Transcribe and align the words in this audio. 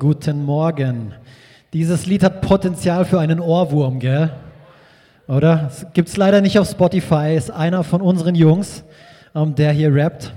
Guten 0.00 0.46
Morgen. 0.46 1.12
Dieses 1.74 2.06
Lied 2.06 2.22
hat 2.22 2.40
Potenzial 2.40 3.04
für 3.04 3.20
einen 3.20 3.38
Ohrwurm, 3.38 3.98
gell? 3.98 4.32
Oder? 5.28 5.70
Gibt 5.92 6.08
es 6.08 6.16
leider 6.16 6.40
nicht 6.40 6.58
auf 6.58 6.70
Spotify, 6.70 7.34
ist 7.36 7.50
einer 7.50 7.84
von 7.84 8.00
unseren 8.00 8.34
Jungs, 8.34 8.82
ähm, 9.34 9.54
der 9.54 9.72
hier 9.72 9.94
rappt. 9.94 10.32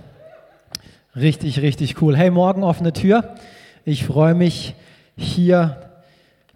Richtig, 1.15 1.61
richtig 1.61 2.01
cool. 2.01 2.17
Hey, 2.17 2.29
morgen 2.29 2.61
offene 2.61 2.91
Tür. 2.91 3.35
Ich 3.85 4.03
freue 4.03 4.33
mich, 4.35 4.75
hier 5.15 5.77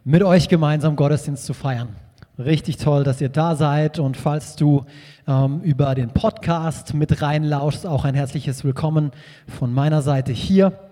mit 0.03 0.21
euch 0.21 0.49
gemeinsam 0.49 0.97
Gottesdienst 0.97 1.45
zu 1.45 1.53
feiern. 1.53 1.95
Richtig 2.37 2.75
toll, 2.75 3.05
dass 3.05 3.21
ihr 3.21 3.29
da 3.29 3.55
seid 3.55 3.99
und 3.99 4.17
falls 4.17 4.57
du 4.57 4.83
ähm, 5.29 5.61
über 5.61 5.95
den 5.95 6.09
Podcast 6.09 6.93
mit 6.93 7.21
reinlauschst, 7.21 7.87
auch 7.87 8.03
ein 8.03 8.15
herzliches 8.15 8.65
Willkommen 8.65 9.11
von 9.47 9.73
meiner 9.73 10.01
Seite 10.01 10.33
hier. 10.33 10.86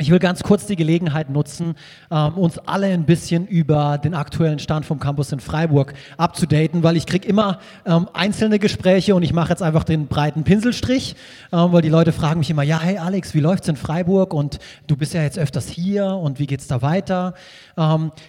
Ich 0.00 0.10
will 0.10 0.18
ganz 0.18 0.42
kurz 0.42 0.64
die 0.64 0.76
Gelegenheit 0.76 1.28
nutzen, 1.28 1.74
ähm, 2.10 2.32
uns 2.38 2.56
alle 2.56 2.86
ein 2.86 3.04
bisschen 3.04 3.46
über 3.46 3.98
den 3.98 4.14
aktuellen 4.14 4.58
Stand 4.58 4.86
vom 4.86 4.98
Campus 4.98 5.30
in 5.30 5.40
Freiburg 5.40 5.92
abzudaten, 6.16 6.82
weil 6.82 6.96
ich 6.96 7.04
kriege 7.04 7.28
immer 7.28 7.58
ähm, 7.84 8.08
einzelne 8.14 8.58
Gespräche 8.58 9.14
und 9.14 9.22
ich 9.22 9.34
mache 9.34 9.50
jetzt 9.50 9.62
einfach 9.62 9.84
den 9.84 10.06
breiten 10.06 10.42
Pinselstrich, 10.42 11.16
ähm, 11.52 11.72
weil 11.72 11.82
die 11.82 11.90
Leute 11.90 12.12
fragen 12.12 12.38
mich 12.38 12.48
immer, 12.48 12.62
ja, 12.62 12.80
hey 12.80 12.96
Alex, 12.96 13.34
wie 13.34 13.40
läuft's 13.40 13.68
in 13.68 13.76
Freiburg 13.76 14.32
und 14.32 14.58
du 14.86 14.96
bist 14.96 15.12
ja 15.12 15.22
jetzt 15.22 15.38
öfters 15.38 15.68
hier 15.68 16.06
und 16.06 16.38
wie 16.38 16.46
geht's 16.46 16.66
da 16.66 16.80
weiter? 16.80 17.34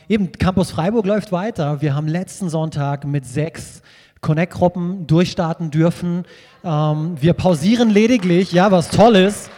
Eben, 0.09 0.31
Campus 0.33 0.71
Freiburg 0.71 1.05
läuft 1.05 1.31
weiter. 1.31 1.81
Wir 1.81 1.95
haben 1.95 2.07
letzten 2.07 2.49
Sonntag 2.49 3.05
mit 3.05 3.25
sechs 3.25 3.81
Connect-Gruppen 4.21 5.07
durchstarten 5.07 5.71
dürfen. 5.71 6.23
Wir 6.63 7.33
pausieren 7.33 7.89
lediglich, 7.89 8.51
ja, 8.51 8.71
was 8.71 8.89
toll 8.89 9.15
ist. 9.15 9.49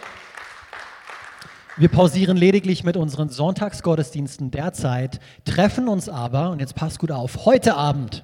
Wir 1.75 1.89
pausieren 1.89 2.37
lediglich 2.37 2.83
mit 2.83 2.97
unseren 2.97 3.29
Sonntagsgottesdiensten 3.29 4.51
derzeit, 4.51 5.19
treffen 5.43 5.87
uns 5.87 6.07
aber, 6.07 6.51
und 6.51 6.59
jetzt 6.59 6.75
passt 6.75 6.99
gut 6.99 7.11
auf, 7.11 7.45
heute 7.45 7.75
Abend 7.75 8.23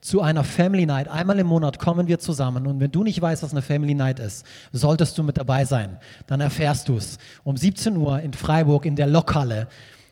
zu 0.00 0.20
einer 0.20 0.42
Family 0.42 0.84
Night. 0.84 1.06
Einmal 1.06 1.38
im 1.38 1.46
Monat 1.46 1.78
kommen 1.78 2.08
wir 2.08 2.18
zusammen 2.18 2.66
und 2.66 2.80
wenn 2.80 2.90
du 2.90 3.04
nicht 3.04 3.22
weißt, 3.22 3.44
was 3.44 3.52
eine 3.52 3.62
Family 3.62 3.94
Night 3.94 4.18
ist, 4.18 4.44
solltest 4.72 5.16
du 5.16 5.22
mit 5.22 5.38
dabei 5.38 5.64
sein. 5.64 5.98
Dann 6.26 6.40
erfährst 6.40 6.88
du 6.88 6.96
es. 6.96 7.18
Um 7.44 7.56
17 7.56 7.96
Uhr 7.96 8.18
in 8.18 8.32
Freiburg 8.32 8.84
in 8.84 8.96
der 8.96 9.06
Lokhalle 9.06 9.68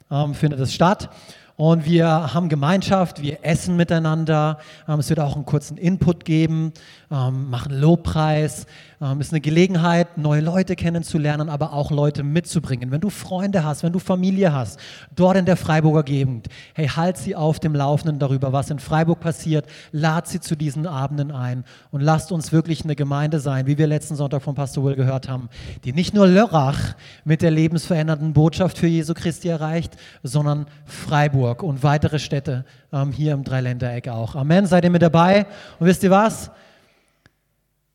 ähm, 0.08 0.34
findet 0.34 0.60
es 0.60 0.72
statt. 0.72 1.10
Und 1.56 1.86
wir 1.86 2.34
haben 2.34 2.50
Gemeinschaft, 2.50 3.22
wir 3.22 3.38
essen 3.42 3.76
miteinander. 3.76 4.58
Ähm, 4.86 4.98
es 4.98 5.08
wird 5.08 5.20
auch 5.20 5.36
einen 5.36 5.46
kurzen 5.46 5.78
Input 5.78 6.26
geben, 6.26 6.72
ähm, 7.10 7.48
machen 7.48 7.72
Lobpreis. 7.72 8.66
Ähm, 9.00 9.22
ist 9.22 9.32
eine 9.32 9.40
Gelegenheit, 9.40 10.18
neue 10.18 10.42
Leute 10.42 10.76
kennenzulernen, 10.76 11.48
aber 11.48 11.72
auch 11.72 11.90
Leute 11.90 12.22
mitzubringen. 12.22 12.90
Wenn 12.90 13.00
du 13.00 13.08
Freunde 13.08 13.64
hast, 13.64 13.82
wenn 13.82 13.92
du 13.92 13.98
Familie 13.98 14.52
hast, 14.52 14.78
dort 15.14 15.38
in 15.38 15.46
der 15.46 15.56
Freiburger 15.56 16.02
Gegend, 16.02 16.48
hey, 16.74 16.88
halt 16.88 17.16
sie 17.16 17.34
auf 17.34 17.58
dem 17.58 17.74
Laufenden 17.74 18.18
darüber, 18.18 18.52
was 18.52 18.68
in 18.68 18.78
Freiburg 18.78 19.20
passiert. 19.20 19.64
Lad 19.92 20.28
sie 20.28 20.40
zu 20.40 20.56
diesen 20.56 20.86
Abenden 20.86 21.30
ein 21.30 21.64
und 21.90 22.02
lasst 22.02 22.32
uns 22.32 22.52
wirklich 22.52 22.84
eine 22.84 22.96
Gemeinde 22.96 23.40
sein, 23.40 23.66
wie 23.66 23.78
wir 23.78 23.86
letzten 23.86 24.14
Sonntag 24.14 24.42
von 24.42 24.54
Pastor 24.54 24.84
Will 24.84 24.94
gehört 24.94 25.26
haben, 25.26 25.48
die 25.84 25.94
nicht 25.94 26.12
nur 26.12 26.26
Lörrach 26.26 26.94
mit 27.24 27.40
der 27.40 27.50
lebensverändernden 27.50 28.34
Botschaft 28.34 28.76
für 28.76 28.88
Jesu 28.88 29.14
Christi 29.14 29.48
erreicht, 29.48 29.96
sondern 30.22 30.66
Freiburg 30.84 31.45
und 31.54 31.82
weitere 31.82 32.18
Städte 32.18 32.64
ähm, 32.92 33.12
hier 33.12 33.32
im 33.32 33.44
Dreiländereck 33.44 34.08
auch. 34.08 34.34
Amen. 34.34 34.66
Seid 34.66 34.84
ihr 34.84 34.90
mit 34.90 35.02
dabei? 35.02 35.46
Und 35.78 35.86
wisst 35.86 36.02
ihr 36.02 36.10
was? 36.10 36.50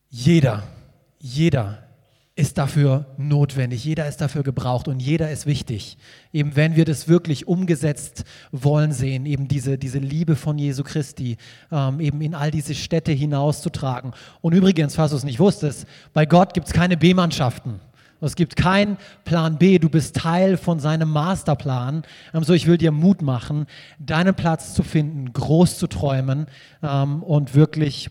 Jeder 0.10 0.64
jeder 1.22 1.84
ist 2.36 2.58
dafür 2.58 3.06
notwendig, 3.18 3.84
jeder 3.84 4.08
ist 4.08 4.22
dafür 4.22 4.42
gebraucht 4.42 4.88
und 4.88 5.00
jeder 5.00 5.30
ist 5.30 5.46
wichtig. 5.46 5.98
Eben 6.34 6.56
wenn 6.56 6.76
wir 6.76 6.86
das 6.86 7.08
wirklich 7.08 7.48
umgesetzt 7.48 8.24
wollen 8.52 8.94
sehen, 8.94 9.26
eben 9.26 9.48
diese, 9.48 9.78
diese 9.78 10.00
Liebe 10.00 10.36
von 10.36 10.58
Jesu 10.58 10.84
Christi, 10.84 11.38
ähm, 11.72 12.00
eben 12.00 12.22
in 12.22 12.34
all 12.34 12.50
diese 12.50 12.74
Städte 12.74 13.12
hinauszutragen. 13.12 14.14
Und 14.40 14.54
übrigens, 14.54 14.96
falls 14.96 15.12
du 15.12 15.18
es 15.18 15.24
nicht 15.24 15.40
wusstest, 15.40 15.86
bei 16.14 16.26
Gott 16.26 16.54
gibt 16.54 16.68
es 16.68 16.74
keine 16.74 16.98
B-Mannschaften. 16.98 17.80
Es 18.22 18.36
gibt 18.36 18.56
keinen 18.56 18.98
Plan 19.26 19.58
B, 19.58 19.80
du 19.80 19.90
bist 19.90 20.16
Teil 20.16 20.58
von 20.58 20.80
seinem 20.80 21.10
Masterplan. 21.10 22.04
Ähm, 22.34 22.44
so, 22.44 22.54
ich 22.54 22.68
will 22.68 22.78
dir 22.78 22.92
Mut 22.92 23.22
machen, 23.22 23.66
deinen 24.00 24.36
Platz 24.36 24.74
zu 24.74 24.84
finden, 24.84 25.34
groß 25.34 25.78
zu 25.78 25.88
träumen 25.88 26.48
ähm, 26.84 27.24
und 27.24 27.56
wirklich 27.56 28.10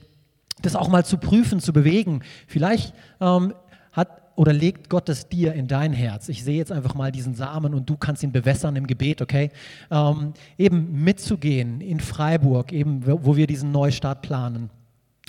das 0.63 0.77
auch 0.77 0.89
mal 0.89 1.05
zu 1.05 1.19
prüfen, 1.19 1.61
zu 1.61 1.73
bewegen. 1.73 2.23
Vielleicht 2.47 2.95
ähm, 3.21 3.55
hat 3.93 4.21
oder 4.37 4.53
legt 4.53 4.89
Gott 4.89 5.09
das 5.09 5.29
dir 5.29 5.53
in 5.53 5.69
dein 5.69 5.93
Herz. 5.93 6.29
Ich 6.29 6.45
sehe 6.45 6.57
jetzt 6.57 6.73
einfach 6.73 6.95
mal 6.95 7.13
diesen 7.13 7.35
Samen 7.35 7.75
und 7.75 7.89
du 7.89 7.97
kannst 7.97 8.23
ihn 8.23 8.33
bewässern 8.33 8.75
im 8.77 8.87
Gebet, 8.87 9.21
okay? 9.21 9.51
Ähm, 9.91 10.33
eben 10.57 11.05
mitzugehen 11.05 11.81
in 11.81 12.01
Freiburg, 12.01 12.73
eben 12.73 13.03
wo 13.07 13.37
wir 13.37 13.47
diesen 13.47 13.71
Neustart 13.71 14.23
planen. 14.23 14.71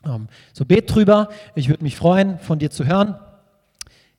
Ähm, 0.05 0.27
so 0.53 0.65
bet 0.65 0.93
drüber. 0.93 1.29
Ich 1.55 1.69
würde 1.69 1.83
mich 1.83 1.95
freuen, 1.95 2.39
von 2.39 2.59
dir 2.59 2.71
zu 2.71 2.85
hören. 2.85 3.15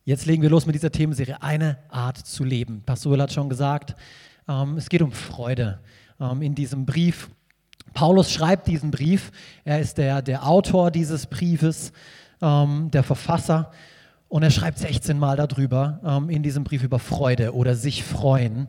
Jetzt 0.04 0.26
legen 0.26 0.42
wir 0.42 0.50
los 0.50 0.66
mit 0.66 0.74
dieser 0.74 0.90
Themenserie 0.90 1.40
Eine 1.40 1.78
Art 1.88 2.18
zu 2.18 2.42
leben. 2.42 2.82
Pastor 2.84 3.16
hat 3.18 3.32
schon 3.32 3.48
gesagt, 3.48 3.94
ähm, 4.48 4.76
es 4.76 4.88
geht 4.88 5.00
um 5.00 5.12
Freude. 5.12 5.80
Ähm, 6.20 6.42
in 6.42 6.54
diesem 6.54 6.86
Brief 6.86 7.28
Paulus 7.94 8.32
schreibt 8.32 8.66
diesen 8.66 8.91
Brief. 8.91 9.30
Er 9.64 9.80
ist 9.80 9.98
der, 9.98 10.22
der 10.22 10.46
Autor 10.46 10.91
dieses 10.91 11.26
Briefes, 11.26 11.92
ähm, 12.41 12.91
der 12.91 13.02
Verfasser. 13.02 13.70
Und 14.28 14.42
er 14.42 14.50
schreibt 14.50 14.78
16 14.78 15.18
Mal 15.18 15.36
darüber 15.36 16.00
ähm, 16.04 16.30
in 16.30 16.42
diesem 16.42 16.64
Brief 16.64 16.82
über 16.82 16.98
Freude 16.98 17.54
oder 17.54 17.74
sich 17.74 18.02
freuen. 18.02 18.68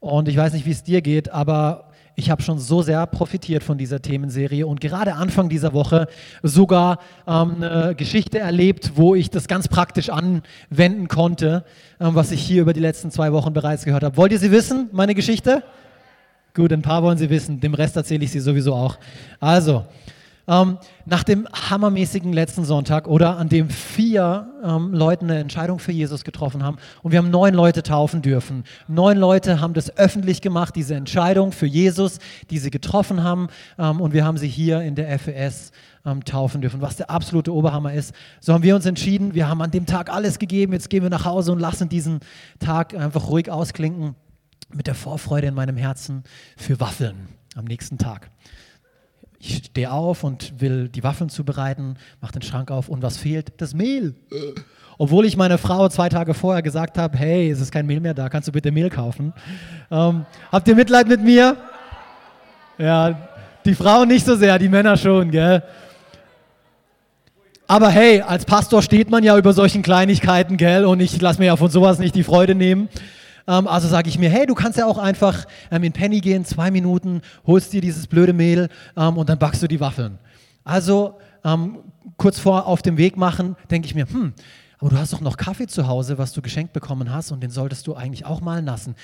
Und 0.00 0.28
ich 0.28 0.36
weiß 0.36 0.52
nicht, 0.52 0.66
wie 0.66 0.70
es 0.70 0.84
dir 0.84 1.00
geht, 1.02 1.30
aber 1.30 1.87
ich 2.18 2.30
habe 2.30 2.42
schon 2.42 2.58
so 2.58 2.82
sehr 2.82 3.06
profitiert 3.06 3.62
von 3.62 3.78
dieser 3.78 4.02
Themenserie 4.02 4.66
und 4.66 4.80
gerade 4.80 5.14
Anfang 5.14 5.48
dieser 5.48 5.72
Woche 5.72 6.08
sogar 6.42 6.98
ähm, 7.28 7.62
eine 7.62 7.94
Geschichte 7.94 8.40
erlebt, 8.40 8.92
wo 8.96 9.14
ich 9.14 9.30
das 9.30 9.46
ganz 9.46 9.68
praktisch 9.68 10.10
anwenden 10.10 11.06
konnte, 11.06 11.64
ähm, 12.00 12.16
was 12.16 12.32
ich 12.32 12.42
hier 12.42 12.62
über 12.62 12.72
die 12.72 12.80
letzten 12.80 13.12
zwei 13.12 13.32
Wochen 13.32 13.52
bereits 13.52 13.84
gehört 13.84 14.02
habe. 14.02 14.16
Wollt 14.16 14.32
ihr 14.32 14.40
sie 14.40 14.50
wissen, 14.50 14.88
meine 14.90 15.14
Geschichte? 15.14 15.62
Gut, 16.54 16.72
ein 16.72 16.82
paar 16.82 17.04
wollen 17.04 17.18
Sie 17.18 17.30
wissen, 17.30 17.60
dem 17.60 17.74
Rest 17.74 17.94
erzähle 17.94 18.24
ich 18.24 18.32
Sie 18.32 18.40
sowieso 18.40 18.74
auch. 18.74 18.98
Also, 19.38 19.84
ähm, 20.48 20.78
nach 21.04 21.22
dem 21.22 21.46
hammermäßigen 21.52 22.32
letzten 22.32 22.64
Sonntag 22.64 23.06
oder 23.06 23.36
an 23.36 23.48
dem 23.48 23.68
vier 23.68 24.48
ähm, 24.64 24.94
Leute 24.94 25.24
eine 25.24 25.38
Entscheidung 25.38 25.78
für 25.78 25.92
Jesus 25.92 26.24
getroffen 26.24 26.64
haben 26.64 26.78
und 27.02 27.12
wir 27.12 27.18
haben 27.18 27.30
neun 27.30 27.54
Leute 27.54 27.82
taufen 27.82 28.22
dürfen. 28.22 28.64
Neun 28.88 29.18
Leute 29.18 29.60
haben 29.60 29.74
das 29.74 29.96
öffentlich 29.96 30.40
gemacht, 30.40 30.74
diese 30.74 30.94
Entscheidung 30.94 31.52
für 31.52 31.66
Jesus, 31.66 32.18
die 32.50 32.58
sie 32.58 32.70
getroffen 32.70 33.22
haben 33.22 33.48
ähm, 33.78 34.00
und 34.00 34.14
wir 34.14 34.24
haben 34.24 34.38
sie 34.38 34.48
hier 34.48 34.80
in 34.80 34.94
der 34.94 35.18
FES 35.18 35.70
ähm, 36.06 36.24
taufen 36.24 36.62
dürfen, 36.62 36.80
was 36.80 36.96
der 36.96 37.10
absolute 37.10 37.52
Oberhammer 37.52 37.92
ist. 37.92 38.14
So 38.40 38.54
haben 38.54 38.62
wir 38.62 38.74
uns 38.74 38.86
entschieden, 38.86 39.34
wir 39.34 39.48
haben 39.48 39.60
an 39.60 39.70
dem 39.70 39.84
Tag 39.84 40.10
alles 40.10 40.38
gegeben, 40.38 40.72
jetzt 40.72 40.88
gehen 40.88 41.02
wir 41.02 41.10
nach 41.10 41.26
Hause 41.26 41.52
und 41.52 41.58
lassen 41.58 41.88
diesen 41.88 42.20
Tag 42.58 42.94
einfach 42.94 43.28
ruhig 43.28 43.50
ausklinken 43.50 44.14
mit 44.72 44.86
der 44.86 44.94
Vorfreude 44.94 45.46
in 45.46 45.54
meinem 45.54 45.76
Herzen 45.76 46.24
für 46.56 46.80
Waffeln 46.80 47.28
am 47.54 47.64
nächsten 47.64 47.98
Tag. 47.98 48.30
Ich 49.40 49.56
stehe 49.56 49.92
auf 49.92 50.24
und 50.24 50.60
will 50.60 50.88
die 50.88 51.04
Waffeln 51.04 51.30
zubereiten, 51.30 51.96
mache 52.20 52.32
den 52.32 52.42
Schrank 52.42 52.70
auf 52.70 52.88
und 52.88 53.02
was 53.02 53.16
fehlt? 53.16 53.52
Das 53.58 53.72
Mehl. 53.72 54.14
Obwohl 54.98 55.26
ich 55.26 55.36
meiner 55.36 55.58
Frau 55.58 55.88
zwei 55.88 56.08
Tage 56.08 56.34
vorher 56.34 56.60
gesagt 56.60 56.98
habe, 56.98 57.16
hey, 57.16 57.48
es 57.48 57.60
ist 57.60 57.70
kein 57.70 57.86
Mehl 57.86 58.00
mehr 58.00 58.14
da, 58.14 58.28
kannst 58.28 58.48
du 58.48 58.52
bitte 58.52 58.72
Mehl 58.72 58.90
kaufen? 58.90 59.32
Ähm, 59.92 60.26
habt 60.50 60.66
ihr 60.66 60.74
Mitleid 60.74 61.06
mit 61.06 61.22
mir? 61.22 61.56
Ja, 62.78 63.28
die 63.64 63.74
Frauen 63.76 64.08
nicht 64.08 64.26
so 64.26 64.34
sehr, 64.34 64.58
die 64.58 64.68
Männer 64.68 64.96
schon, 64.96 65.30
gell? 65.30 65.62
Aber 67.68 67.90
hey, 67.90 68.22
als 68.22 68.44
Pastor 68.44 68.82
steht 68.82 69.10
man 69.10 69.22
ja 69.22 69.36
über 69.36 69.52
solchen 69.52 69.82
Kleinigkeiten, 69.82 70.56
gell? 70.56 70.84
Und 70.84 71.00
ich 71.00 71.20
lasse 71.20 71.38
mir 71.38 71.46
ja 71.46 71.56
von 71.56 71.70
sowas 71.70 71.98
nicht 71.98 72.14
die 72.14 72.24
Freude 72.24 72.54
nehmen. 72.54 72.88
Ähm, 73.48 73.66
also 73.66 73.88
sage 73.88 74.08
ich 74.08 74.18
mir, 74.18 74.30
hey, 74.30 74.46
du 74.46 74.54
kannst 74.54 74.78
ja 74.78 74.86
auch 74.86 74.98
einfach 74.98 75.46
ähm, 75.72 75.82
in 75.82 75.92
Penny 75.92 76.20
gehen, 76.20 76.44
zwei 76.44 76.70
Minuten, 76.70 77.22
holst 77.46 77.72
dir 77.72 77.80
dieses 77.80 78.06
blöde 78.06 78.32
Mehl 78.34 78.68
ähm, 78.96 79.16
und 79.16 79.28
dann 79.28 79.38
backst 79.38 79.62
du 79.62 79.66
die 79.66 79.80
Waffeln. 79.80 80.18
Also 80.64 81.18
kurz 82.18 82.38
vor 82.40 82.66
auf 82.66 82.82
dem 82.82 82.98
Weg 82.98 83.16
machen, 83.16 83.56
denke 83.70 83.86
ich 83.86 83.94
mir, 83.94 84.06
hm, 84.06 84.34
aber 84.78 84.90
du 84.90 84.98
hast 84.98 85.12
doch 85.12 85.20
noch 85.20 85.36
Kaffee 85.36 85.66
zu 85.66 85.86
Hause, 85.86 86.18
was 86.18 86.32
du 86.32 86.42
geschenkt 86.42 86.72
bekommen 86.72 87.12
hast 87.12 87.32
und 87.32 87.42
den 87.42 87.50
solltest 87.50 87.86
du 87.86 87.94
eigentlich 87.94 88.26
auch 88.26 88.40
malen 88.40 88.66
lassen. 88.66 88.94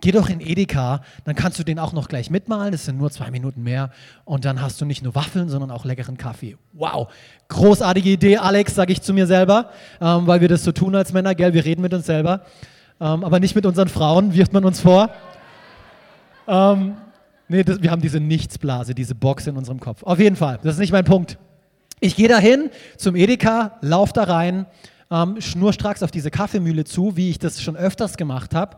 Geh 0.00 0.12
doch 0.12 0.28
in 0.28 0.40
Edeka, 0.40 1.00
dann 1.24 1.34
kannst 1.34 1.58
du 1.58 1.64
den 1.64 1.78
auch 1.78 1.92
noch 1.92 2.08
gleich 2.08 2.30
mitmalen, 2.30 2.72
das 2.72 2.84
sind 2.84 2.98
nur 2.98 3.10
zwei 3.10 3.30
Minuten 3.30 3.62
mehr 3.62 3.90
und 4.24 4.44
dann 4.44 4.60
hast 4.60 4.80
du 4.80 4.84
nicht 4.84 5.02
nur 5.02 5.14
Waffeln, 5.14 5.48
sondern 5.48 5.70
auch 5.70 5.84
leckeren 5.84 6.18
Kaffee. 6.18 6.56
Wow, 6.72 7.10
großartige 7.48 8.10
Idee, 8.10 8.36
Alex, 8.36 8.74
sage 8.74 8.92
ich 8.92 9.00
zu 9.00 9.14
mir 9.14 9.26
selber, 9.26 9.70
ähm, 10.00 10.26
weil 10.26 10.40
wir 10.40 10.48
das 10.48 10.62
so 10.62 10.72
tun 10.72 10.94
als 10.94 11.12
Männer, 11.12 11.34
gell, 11.34 11.54
wir 11.54 11.64
reden 11.64 11.80
mit 11.80 11.94
uns 11.94 12.06
selber 12.06 12.44
ähm, 13.00 13.24
aber 13.24 13.40
nicht 13.40 13.54
mit 13.54 13.66
unseren 13.66 13.88
Frauen, 13.88 14.34
wirft 14.34 14.52
man 14.52 14.64
uns 14.64 14.80
vor. 14.80 15.10
Ähm, 16.46 16.96
nee, 17.48 17.62
das, 17.62 17.82
wir 17.82 17.90
haben 17.90 18.02
diese 18.02 18.20
Nichtsblase, 18.20 18.94
diese 18.94 19.14
Box 19.14 19.46
in 19.46 19.56
unserem 19.56 19.80
Kopf. 19.80 20.02
Auf 20.02 20.18
jeden 20.18 20.36
Fall, 20.36 20.58
das 20.62 20.74
ist 20.74 20.80
nicht 20.80 20.92
mein 20.92 21.04
Punkt. 21.04 21.38
Ich 22.00 22.16
gehe 22.16 22.28
dahin 22.28 22.70
zum 22.96 23.16
Edeka, 23.16 23.78
lauf 23.80 24.12
da 24.12 24.24
rein, 24.24 24.66
ähm, 25.10 25.40
schnurstracks 25.40 26.02
auf 26.02 26.10
diese 26.10 26.30
Kaffeemühle 26.30 26.84
zu, 26.84 27.16
wie 27.16 27.30
ich 27.30 27.38
das 27.38 27.62
schon 27.62 27.76
öfters 27.76 28.16
gemacht 28.16 28.54
habe. 28.54 28.76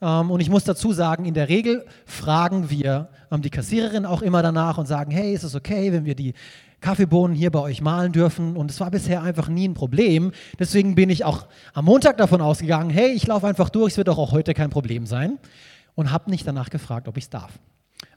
Ähm, 0.00 0.30
und 0.30 0.40
ich 0.40 0.50
muss 0.50 0.64
dazu 0.64 0.92
sagen, 0.92 1.24
in 1.24 1.34
der 1.34 1.48
Regel 1.48 1.84
fragen 2.06 2.70
wir 2.70 3.08
ähm, 3.30 3.42
die 3.42 3.50
Kassiererin 3.50 4.06
auch 4.06 4.22
immer 4.22 4.42
danach 4.42 4.78
und 4.78 4.86
sagen, 4.86 5.10
hey, 5.10 5.32
ist 5.32 5.44
es 5.44 5.54
okay, 5.54 5.92
wenn 5.92 6.04
wir 6.04 6.14
die 6.14 6.34
Kaffeebohnen 6.80 7.36
hier 7.36 7.50
bei 7.50 7.60
euch 7.60 7.80
malen 7.80 8.12
dürfen? 8.12 8.56
Und 8.56 8.70
es 8.70 8.80
war 8.80 8.90
bisher 8.90 9.22
einfach 9.22 9.48
nie 9.48 9.68
ein 9.68 9.74
Problem. 9.74 10.32
Deswegen 10.58 10.94
bin 10.94 11.10
ich 11.10 11.24
auch 11.24 11.46
am 11.74 11.86
Montag 11.86 12.16
davon 12.16 12.40
ausgegangen, 12.40 12.90
hey, 12.90 13.10
ich 13.10 13.26
laufe 13.26 13.46
einfach 13.46 13.70
durch, 13.70 13.92
es 13.92 13.98
wird 13.98 14.08
auch 14.08 14.32
heute 14.32 14.54
kein 14.54 14.70
Problem 14.70 15.06
sein. 15.06 15.38
Und 15.94 16.12
habe 16.12 16.30
nicht 16.30 16.46
danach 16.46 16.70
gefragt, 16.70 17.08
ob 17.08 17.16
ich 17.16 17.24
es 17.24 17.30
darf. 17.30 17.58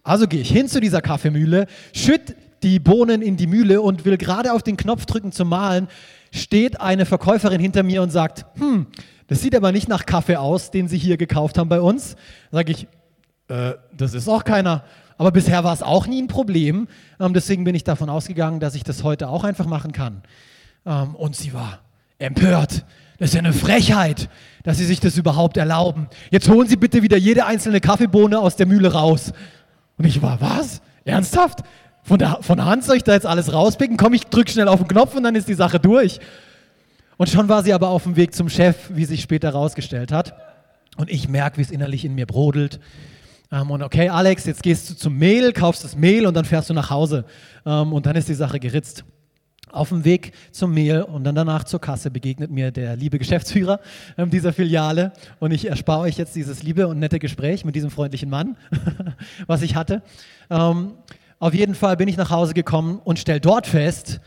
Also 0.04 0.28
gehe 0.28 0.42
ich 0.42 0.52
hin 0.52 0.68
zu 0.68 0.80
dieser 0.80 1.02
Kaffeemühle, 1.02 1.66
schütt 1.94 2.36
die 2.64 2.80
Bohnen 2.80 3.22
in 3.22 3.38
die 3.38 3.48
Mühle 3.48 3.82
und 3.82 4.06
will 4.06 4.18
gerade 4.18 4.54
auf 4.54 4.64
den 4.64 4.78
Knopf 4.78 5.06
drücken 5.06 5.32
zum 5.32 5.50
Malen, 5.50 5.88
steht 6.32 6.80
eine 6.80 7.06
Verkäuferin 7.06 7.60
hinter 7.60 7.84
mir 7.84 8.02
und 8.02 8.12
sagt, 8.12 8.46
hm, 8.60 8.88
das 9.32 9.40
sieht 9.40 9.56
aber 9.56 9.72
nicht 9.72 9.88
nach 9.88 10.06
Kaffee 10.06 10.36
aus, 10.36 10.72
den 10.72 10.90
Sie 10.90 10.98
hier 10.98 11.16
gekauft 11.16 11.58
haben 11.58 11.70
bei 11.70 11.80
uns. 11.80 12.18
Sage 12.52 12.74
ich, 12.74 12.88
äh, 13.48 13.76
das 13.96 14.14
ist 14.14 14.28
auch 14.28 14.44
keiner. 14.44 14.84
Aber 15.18 15.32
bisher 15.32 15.64
war 15.64 15.72
es 15.72 15.82
auch 15.82 16.06
nie 16.06 16.22
ein 16.22 16.28
Problem. 16.28 16.90
Ähm, 17.18 17.34
deswegen 17.34 17.64
bin 17.64 17.74
ich 17.74 17.86
davon 17.86 18.10
ausgegangen, 18.10 18.60
dass 18.60 18.76
ich 18.76 18.84
das 18.84 19.04
heute 19.04 19.30
auch 19.30 19.46
einfach 19.46 19.68
machen 19.68 19.94
kann. 19.94 20.22
Ähm, 20.86 21.16
und 21.16 21.38
sie 21.38 21.54
war 21.54 21.80
empört. 22.20 22.84
Das 23.20 23.30
ist 23.30 23.36
ja 23.36 23.40
eine 23.40 23.54
Frechheit, 23.54 24.28
dass 24.64 24.80
Sie 24.80 24.86
sich 24.86 25.00
das 25.00 25.18
überhaupt 25.18 25.56
erlauben. 25.56 26.10
Jetzt 26.30 26.50
holen 26.50 26.68
Sie 26.68 26.76
bitte 26.76 27.02
wieder 27.02 27.16
jede 27.16 27.46
einzelne 27.46 27.80
Kaffeebohne 27.80 28.38
aus 28.38 28.58
der 28.58 28.66
Mühle 28.66 28.92
raus. 28.92 29.32
Und 29.98 30.04
ich 30.04 30.22
war, 30.22 30.42
was? 30.42 30.82
Ernsthaft? 31.06 31.60
Von 32.04 32.20
der, 32.20 32.40
von 32.42 32.66
Hand 32.66 32.84
soll 32.84 32.98
ich 32.98 33.06
da 33.06 33.14
jetzt 33.14 33.26
alles 33.26 33.54
rauspicken? 33.54 33.96
Komm, 33.96 34.14
ich 34.14 34.26
drück 34.26 34.50
schnell 34.50 34.68
auf 34.68 34.80
den 34.80 34.90
Knopf 34.90 35.16
und 35.16 35.24
dann 35.24 35.36
ist 35.36 35.48
die 35.48 35.54
Sache 35.54 35.80
durch. 35.80 36.20
Und 37.22 37.30
schon 37.30 37.48
war 37.50 37.62
sie 37.62 37.72
aber 37.72 37.90
auf 37.90 38.02
dem 38.02 38.16
Weg 38.16 38.34
zum 38.34 38.50
Chef, 38.50 38.76
wie 38.90 39.06
sich 39.06 39.22
später 39.22 39.50
herausgestellt 39.50 40.12
hat. 40.12 40.34
Und 40.98 41.08
ich 41.12 41.30
merke, 41.30 41.58
wie 41.58 41.62
es 41.62 41.70
innerlich 41.70 42.04
in 42.04 42.16
mir 42.16 42.26
brodelt. 42.26 42.80
Ähm, 43.52 43.70
und 43.70 43.84
okay, 43.84 44.10
Alex, 44.10 44.48
jetzt 44.48 44.64
gehst 44.64 44.90
du 44.90 44.96
zum 44.96 45.20
Mehl, 45.20 45.54
kaufst 45.54 45.84
das 45.84 45.96
Mehl 45.96 46.26
und 46.26 46.34
dann 46.34 46.46
fährst 46.46 46.72
du 46.72 46.74
nach 46.74 46.90
Hause. 46.90 47.26
Ähm, 47.64 47.94
und 47.94 48.08
dann 48.08 48.16
ist 48.16 48.28
die 48.28 48.34
Sache 48.34 48.60
geritzt. 48.60 49.06
Auf 49.70 49.90
dem 49.90 50.04
Weg 50.04 50.32
zum 50.52 50.74
Mehl 50.74 51.04
und 51.04 51.24
dann 51.24 51.36
danach 51.36 51.64
zur 51.64 51.80
Kasse 51.80 52.10
begegnet 52.10 52.50
mir 52.50 52.72
der 52.72 52.96
liebe 52.96 53.20
Geschäftsführer 53.20 53.82
ähm, 54.18 54.32
dieser 54.32 54.52
Filiale. 54.52 55.12
Und 55.40 55.52
ich 55.52 55.70
erspare 55.70 56.00
euch 56.00 56.18
jetzt 56.18 56.36
dieses 56.36 56.64
liebe 56.64 56.88
und 56.88 56.98
nette 56.98 57.20
Gespräch 57.20 57.64
mit 57.66 57.76
diesem 57.76 57.92
freundlichen 57.92 58.32
Mann, 58.32 58.58
was 59.46 59.62
ich 59.62 59.76
hatte. 59.76 60.02
Ähm, 60.50 60.94
auf 61.38 61.54
jeden 61.54 61.76
Fall 61.76 61.98
bin 61.98 62.08
ich 62.08 62.18
nach 62.18 62.32
Hause 62.32 62.56
gekommen 62.56 63.00
und 63.04 63.20
stelle 63.20 63.42
dort 63.42 63.68
fest, 63.68 64.22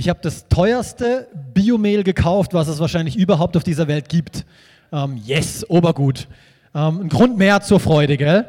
ich 0.00 0.08
habe 0.08 0.20
das 0.22 0.48
teuerste 0.48 1.28
Biomehl 1.52 2.04
gekauft, 2.04 2.54
was 2.54 2.68
es 2.68 2.80
wahrscheinlich 2.80 3.16
überhaupt 3.16 3.54
auf 3.58 3.64
dieser 3.64 3.86
Welt 3.86 4.08
gibt. 4.08 4.46
Ähm, 4.92 5.20
yes, 5.22 5.68
Obergut. 5.68 6.26
Ähm, 6.74 7.02
ein 7.02 7.08
Grund 7.10 7.36
mehr 7.36 7.60
zur 7.60 7.80
Freude, 7.80 8.16
gell? 8.16 8.46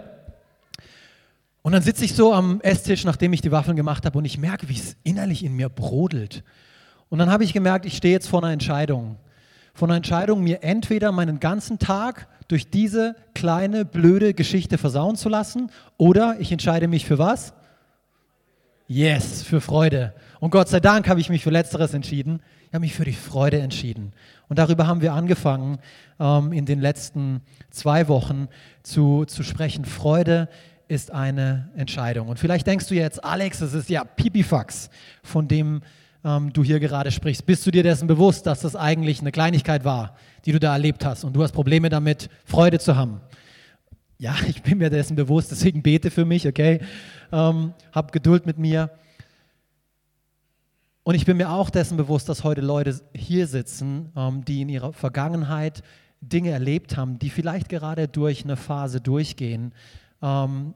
Und 1.62 1.74
dann 1.74 1.81
sitze 1.81 2.06
ich 2.06 2.15
so 2.15 2.33
am 2.33 2.62
Esstisch, 2.62 3.03
nachdem 3.03 3.33
ich 3.33 3.42
die 3.42 3.51
Waffeln 3.51 3.75
gemacht 3.75 4.06
habe, 4.06 4.18
und 4.18 4.24
ich 4.24 4.38
merke, 4.38 4.69
wie 4.69 4.77
es 4.77 4.95
innerlich 5.03 5.44
in 5.44 5.53
mir 5.53 5.68
brodelt. 5.68 6.45
Und 7.09 7.19
dann 7.19 7.30
habe 7.30 7.44
ich 7.44 7.51
gemerkt, 7.51 7.86
ich 7.86 7.98
stehe 7.98 8.13
jetzt 8.13 8.30
vor 8.30 8.42
einer 8.42 8.53
Entscheidung. 8.53 9.18
Vor 9.74 9.89
einer 9.89 9.98
Entscheidung, 9.98 10.42
mir 10.42 10.63
entweder 10.63 11.12
meinen 11.12 11.42
ganzen 11.42 11.80
Tag 11.80 12.30
durch 12.48 12.69
diese 12.69 13.18
kleine, 13.36 13.83
blöde 13.83 14.33
Geschichte 14.33 14.77
versauen 14.77 15.18
zu 15.18 15.27
lassen, 15.27 15.69
oder 15.98 16.38
ich 16.39 16.53
entscheide 16.53 16.88
mich 16.88 17.06
für 17.06 17.19
was? 17.19 17.51
Yes, 18.88 19.44
für 19.44 19.59
Freude. 19.59 20.13
Und 20.42 20.50
Gott 20.50 20.70
sei 20.70 20.80
Dank 20.80 21.08
habe 21.08 21.20
ich 21.20 21.30
mich 21.30 21.44
für 21.44 21.52
Letzteres 21.52 21.94
entschieden. 21.94 22.42
Ich 22.66 22.74
habe 22.74 22.80
mich 22.80 22.96
für 22.96 23.06
die 23.06 23.14
Freude 23.14 23.60
entschieden. 23.60 24.12
Und 24.50 24.58
darüber 24.58 24.88
haben 24.88 25.02
wir 25.02 25.14
angefangen, 25.14 25.78
ähm, 26.20 26.52
in 26.52 26.66
den 26.66 26.82
letzten 26.82 27.42
zwei 27.70 28.08
Wochen 28.08 28.48
zu, 28.82 29.26
zu 29.26 29.44
sprechen. 29.44 29.86
Freude 29.86 30.50
ist 30.88 31.12
eine 31.12 31.70
Entscheidung. 31.76 32.28
Und 32.28 32.40
vielleicht 32.40 32.66
denkst 32.66 32.88
du 32.88 32.96
jetzt, 32.96 33.24
Alex, 33.24 33.60
das 33.60 33.76
ist 33.76 33.88
ja 33.88 34.04
Pipifax, 34.04 34.90
von 35.22 35.48
dem 35.48 35.84
ähm, 36.26 36.52
du 36.52 36.64
hier 36.64 36.80
gerade 36.80 37.12
sprichst. 37.12 37.46
Bist 37.46 37.68
du 37.68 37.70
dir 37.70 37.84
dessen 37.84 38.08
bewusst, 38.08 38.48
dass 38.48 38.62
das 38.62 38.76
eigentlich 38.76 39.22
eine 39.22 39.32
Kleinigkeit 39.32 39.86
war, 39.86 40.16
die 40.46 40.54
du 40.54 40.60
da 40.60 40.74
erlebt 40.74 41.06
hast 41.06 41.24
und 41.24 41.34
du 41.34 41.44
hast 41.44 41.52
Probleme 41.52 41.90
damit, 41.90 42.30
Freude 42.46 42.80
zu 42.80 42.96
haben? 42.96 43.22
Ja, 44.18 44.34
ich 44.48 44.64
bin 44.64 44.80
mir 44.80 44.90
dessen 44.90 45.16
bewusst, 45.16 45.52
deswegen 45.52 45.84
bete 45.84 46.10
für 46.10 46.26
mich, 46.26 46.48
okay? 46.48 46.80
ähm, 47.32 47.74
hab 47.92 48.12
Geduld 48.12 48.48
mit 48.48 48.58
mir. 48.58 48.90
Und 51.03 51.15
ich 51.15 51.25
bin 51.25 51.38
mir 51.38 51.50
auch 51.50 51.71
dessen 51.71 51.98
bewusst, 51.98 52.30
dass 52.30 52.44
heute 52.44 52.62
Leute 52.62 53.01
hier 53.15 53.48
sitzen, 53.48 54.12
ähm, 54.15 54.45
die 54.45 54.62
in 54.62 54.69
ihrer 54.69 54.94
Vergangenheit 54.94 55.81
Dinge 56.21 56.51
erlebt 56.51 56.95
haben, 56.95 57.18
die 57.18 57.31
vielleicht 57.31 57.69
gerade 57.69 58.07
durch 58.07 58.44
eine 58.44 58.56
Phase 58.56 59.01
durchgehen, 59.01 59.74
ähm, 60.21 60.75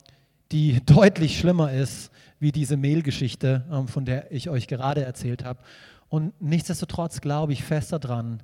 die 0.52 0.82
deutlich 0.86 1.38
schlimmer 1.38 1.72
ist 1.72 2.12
wie 2.40 2.52
diese 2.52 2.76
Mailgeschichte, 2.76 3.66
ähm, 3.72 3.88
von 3.88 4.06
der 4.06 4.32
ich 4.32 4.50
euch 4.50 4.68
gerade 4.68 5.06
erzählt 5.06 5.46
habe. 5.46 5.60
Und 6.10 6.34
nichtsdestotrotz 6.42 7.22
glaube 7.22 7.54
ich 7.54 7.64
fest 7.64 7.92
daran, 7.92 8.42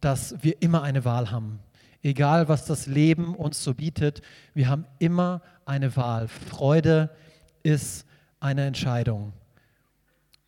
dass 0.00 0.34
wir 0.42 0.60
immer 0.60 0.82
eine 0.82 1.04
Wahl 1.04 1.30
haben. 1.30 1.60
Egal, 2.02 2.48
was 2.48 2.66
das 2.66 2.86
Leben 2.86 3.34
uns 3.34 3.64
so 3.64 3.74
bietet, 3.74 4.20
wir 4.52 4.68
haben 4.68 4.84
immer 4.98 5.40
eine 5.64 5.96
Wahl. 5.96 6.28
Freude 6.28 7.10
ist 7.62 8.04
eine 8.40 8.66
Entscheidung. 8.66 9.32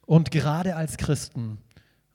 Und 0.06 0.30
gerade 0.30 0.76
als 0.76 0.96
Christen 0.96 1.58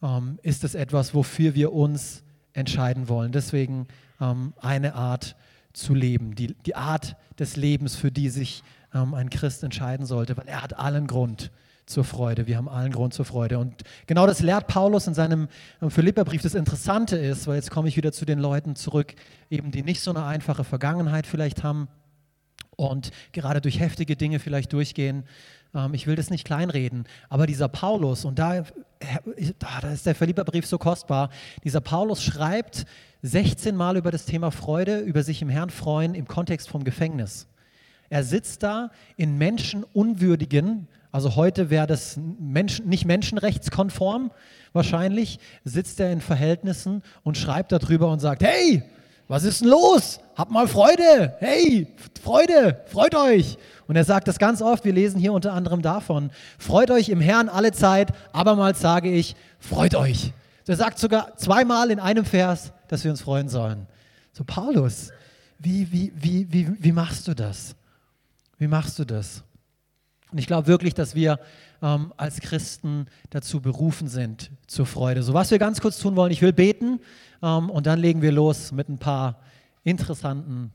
ähm, 0.01 0.39
ist 0.41 0.63
es 0.63 0.75
etwas, 0.75 1.13
wofür 1.13 1.55
wir 1.55 1.73
uns 1.73 2.23
entscheiden 2.53 3.09
wollen. 3.09 3.31
Deswegen 3.31 3.87
ähm, 4.19 4.53
eine 4.59 4.95
Art 4.95 5.35
zu 5.73 5.93
leben, 5.93 6.35
die, 6.35 6.55
die 6.65 6.75
Art 6.75 7.15
des 7.37 7.55
Lebens, 7.55 7.95
für 7.95 8.11
die 8.11 8.29
sich 8.29 8.63
ähm, 8.93 9.13
ein 9.13 9.29
Christ 9.29 9.63
entscheiden 9.63 10.05
sollte, 10.05 10.35
weil 10.37 10.47
er 10.47 10.63
hat 10.63 10.77
allen 10.77 11.07
Grund 11.07 11.51
zur 11.85 12.03
Freude. 12.03 12.45
Wir 12.45 12.57
haben 12.57 12.69
allen 12.69 12.91
Grund 12.91 13.13
zur 13.13 13.25
Freude. 13.25 13.57
Und 13.57 13.83
genau 14.05 14.27
das 14.27 14.41
lehrt 14.41 14.67
Paulus 14.67 15.07
in 15.07 15.15
seinem 15.15 15.47
Philipperbrief. 15.87 16.41
Das 16.41 16.53
Interessante 16.53 17.17
ist, 17.17 17.47
weil 17.47 17.55
jetzt 17.55 17.71
komme 17.71 17.87
ich 17.87 17.97
wieder 17.97 18.11
zu 18.11 18.25
den 18.25 18.37
Leuten 18.37 18.75
zurück, 18.75 19.15
eben 19.49 19.71
die 19.71 19.81
nicht 19.81 20.01
so 20.01 20.11
eine 20.11 20.23
einfache 20.23 20.63
Vergangenheit 20.63 21.25
vielleicht 21.25 21.63
haben, 21.63 21.87
und 22.79 23.11
gerade 23.33 23.59
durch 23.59 23.81
heftige 23.81 24.15
Dinge 24.15 24.39
vielleicht 24.39 24.71
durchgehen. 24.71 25.25
Ähm, 25.73 25.93
ich 25.93 26.07
will 26.07 26.15
das 26.15 26.29
nicht 26.29 26.45
kleinreden, 26.45 27.05
aber 27.29 27.47
dieser 27.47 27.67
Paulus, 27.67 28.25
und 28.25 28.39
da, 28.39 28.63
da 29.59 29.89
ist 29.89 30.05
der 30.05 30.15
Philipperbrief 30.15 30.65
so 30.65 30.77
kostbar, 30.77 31.29
dieser 31.63 31.81
Paulus 31.81 32.23
schreibt 32.23 32.85
16 33.21 33.75
Mal 33.75 33.97
über 33.97 34.11
das 34.11 34.25
Thema 34.25 34.51
Freude, 34.51 34.99
über 34.99 35.23
sich 35.23 35.41
im 35.41 35.49
Herrn 35.49 35.69
freuen 35.69 36.15
im 36.15 36.27
Kontext 36.27 36.69
vom 36.69 36.83
Gefängnis. 36.83 37.47
Er 38.09 38.23
sitzt 38.23 38.63
da 38.63 38.91
in 39.17 39.37
menschenunwürdigen, 39.37 40.87
also 41.11 41.35
heute 41.35 41.69
wäre 41.69 41.87
das 41.87 42.17
Menschen, 42.39 42.87
nicht 42.87 43.05
menschenrechtskonform 43.05 44.31
wahrscheinlich, 44.73 45.39
sitzt 45.63 45.99
er 45.99 46.11
in 46.11 46.21
Verhältnissen 46.21 47.03
und 47.23 47.37
schreibt 47.37 47.71
darüber 47.71 48.11
und 48.11 48.19
sagt, 48.19 48.43
hey, 48.43 48.83
was 49.29 49.43
ist 49.43 49.61
denn 49.61 49.69
los? 49.69 50.19
Habt 50.35 50.51
mal 50.51 50.67
Freude. 50.67 51.35
Hey, 51.39 51.87
Freude, 52.21 52.83
freut 52.87 53.13
euch. 53.13 53.57
Und 53.87 53.95
er 53.95 54.03
sagt 54.03 54.27
das 54.27 54.39
ganz 54.39 54.61
oft, 54.61 54.83
wir 54.85 54.91
lesen 54.91 55.19
hier 55.19 55.33
unter 55.33 55.53
anderem 55.53 55.81
davon, 55.83 56.31
freut 56.57 56.91
euch 56.91 57.09
im 57.09 57.21
Herrn 57.21 57.47
alle 57.47 57.71
Zeit, 57.71 58.11
abermals 58.33 58.81
sage 58.81 59.09
ich, 59.09 59.35
freut 59.59 59.95
euch. 59.95 60.33
Er 60.67 60.75
sagt 60.75 60.99
sogar 60.99 61.35
zweimal 61.37 61.89
in 61.89 61.99
einem 61.99 62.25
Vers, 62.25 62.71
dass 62.87 63.03
wir 63.03 63.11
uns 63.11 63.21
freuen 63.21 63.49
sollen. 63.49 63.87
So, 64.33 64.43
Paulus, 64.43 65.11
wie, 65.59 65.91
wie, 65.91 66.11
wie, 66.15 66.51
wie, 66.51 66.83
wie 66.83 66.91
machst 66.91 67.27
du 67.27 67.33
das? 67.33 67.75
Wie 68.57 68.67
machst 68.67 68.97
du 68.99 69.05
das? 69.05 69.43
Und 70.31 70.37
ich 70.37 70.47
glaube 70.47 70.67
wirklich, 70.67 70.93
dass 70.93 71.15
wir 71.15 71.39
ähm, 71.81 72.13
als 72.17 72.39
Christen 72.39 73.07
dazu 73.29 73.61
berufen 73.61 74.07
sind 74.07 74.51
zur 74.67 74.85
Freude. 74.85 75.23
So, 75.23 75.33
was 75.33 75.51
wir 75.51 75.59
ganz 75.59 75.81
kurz 75.81 75.99
tun 75.99 76.15
wollen, 76.15 76.31
ich 76.31 76.41
will 76.41 76.53
beten 76.53 76.99
ähm, 77.41 77.69
und 77.69 77.85
dann 77.85 77.99
legen 77.99 78.21
wir 78.21 78.31
los 78.31 78.71
mit 78.71 78.89
ein 78.89 78.97
paar 78.97 79.39
interessanten 79.83 80.71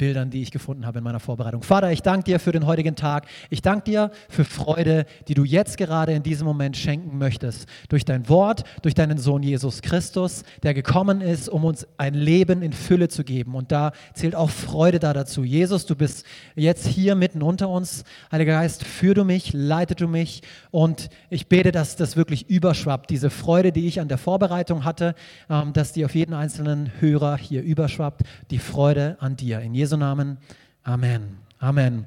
Bildern, 0.00 0.30
die 0.30 0.40
ich 0.40 0.50
gefunden 0.50 0.86
habe 0.86 1.00
in 1.00 1.04
meiner 1.04 1.20
Vorbereitung. 1.20 1.62
Vater, 1.62 1.92
ich 1.92 2.00
danke 2.00 2.24
dir 2.24 2.40
für 2.40 2.52
den 2.52 2.64
heutigen 2.64 2.96
Tag. 2.96 3.26
Ich 3.50 3.60
danke 3.60 3.84
dir 3.84 4.10
für 4.30 4.46
Freude, 4.46 5.04
die 5.28 5.34
du 5.34 5.44
jetzt 5.44 5.76
gerade 5.76 6.14
in 6.14 6.22
diesem 6.22 6.46
Moment 6.46 6.78
schenken 6.78 7.18
möchtest. 7.18 7.68
Durch 7.90 8.06
dein 8.06 8.26
Wort, 8.30 8.64
durch 8.80 8.94
deinen 8.94 9.18
Sohn 9.18 9.42
Jesus 9.42 9.82
Christus, 9.82 10.42
der 10.62 10.72
gekommen 10.72 11.20
ist, 11.20 11.50
um 11.50 11.66
uns 11.66 11.86
ein 11.98 12.14
Leben 12.14 12.62
in 12.62 12.72
Fülle 12.72 13.08
zu 13.08 13.24
geben. 13.24 13.54
Und 13.54 13.72
da 13.72 13.92
zählt 14.14 14.34
auch 14.34 14.48
Freude 14.48 15.00
da 15.00 15.12
dazu. 15.12 15.44
Jesus, 15.44 15.84
du 15.84 15.94
bist 15.94 16.24
jetzt 16.56 16.86
hier 16.86 17.14
mitten 17.14 17.42
unter 17.42 17.68
uns. 17.68 18.04
Heiliger 18.32 18.54
Geist, 18.54 18.84
führ 18.84 19.12
du 19.12 19.24
mich, 19.24 19.52
leite 19.52 19.96
du 19.96 20.08
mich. 20.08 20.40
Und 20.70 21.10
ich 21.28 21.46
bete, 21.46 21.72
dass 21.72 21.96
das 21.96 22.16
wirklich 22.16 22.48
überschwappt. 22.48 23.10
Diese 23.10 23.28
Freude, 23.28 23.70
die 23.70 23.86
ich 23.86 24.00
an 24.00 24.08
der 24.08 24.16
Vorbereitung 24.16 24.86
hatte, 24.86 25.14
ähm, 25.50 25.74
dass 25.74 25.92
die 25.92 26.06
auf 26.06 26.14
jeden 26.14 26.32
einzelnen 26.32 26.90
Hörer 27.00 27.36
hier 27.36 27.62
überschwappt. 27.62 28.22
Die 28.50 28.58
Freude 28.58 29.18
an 29.20 29.36
dir. 29.36 29.60
In 29.60 29.74
Jesus 29.74 29.89
Jesu 29.90 29.96
Namen. 29.96 30.38
Amen. 30.84 31.38
Amen. 31.58 32.06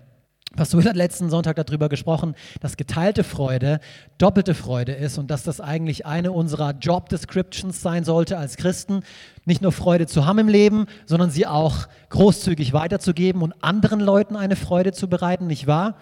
Pastor 0.56 0.80
Will 0.80 0.90
hat 0.90 0.96
letzten 0.96 1.30
Sonntag 1.30 1.58
darüber 1.58 1.90
gesprochen, 1.90 2.34
dass 2.62 2.78
geteilte 2.78 3.26
Freude 3.26 3.82
doppelte 4.18 4.54
Freude 4.54 4.94
ist 4.94 5.18
und 5.18 5.30
dass 5.30 5.44
das 5.44 5.60
eigentlich 5.60 6.06
eine 6.06 6.32
unserer 6.32 6.72
Job 6.80 7.10
Descriptions 7.10 7.82
sein 7.82 8.06
sollte 8.06 8.38
als 8.38 8.56
Christen, 8.56 9.02
nicht 9.44 9.62
nur 9.62 9.74
Freude 9.74 10.08
zu 10.08 10.26
haben 10.26 10.40
im 10.40 10.48
Leben, 10.48 10.86
sondern 11.06 11.30
sie 11.30 11.46
auch 11.46 11.90
großzügig 12.08 12.72
weiterzugeben 12.72 13.42
und 13.42 13.62
anderen 13.62 14.00
Leuten 14.00 14.38
eine 14.38 14.56
Freude 14.56 14.94
zu 14.94 15.10
bereiten, 15.10 15.46
nicht 15.46 15.68
wahr? 15.68 15.96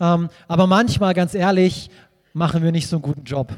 Ähm, 0.00 0.28
aber 0.48 0.66
manchmal, 0.66 1.14
ganz 1.14 1.32
ehrlich, 1.32 1.88
machen 2.34 2.62
wir 2.62 2.72
nicht 2.72 2.88
so 2.88 2.96
einen 2.96 3.04
guten 3.04 3.24
Job 3.24 3.56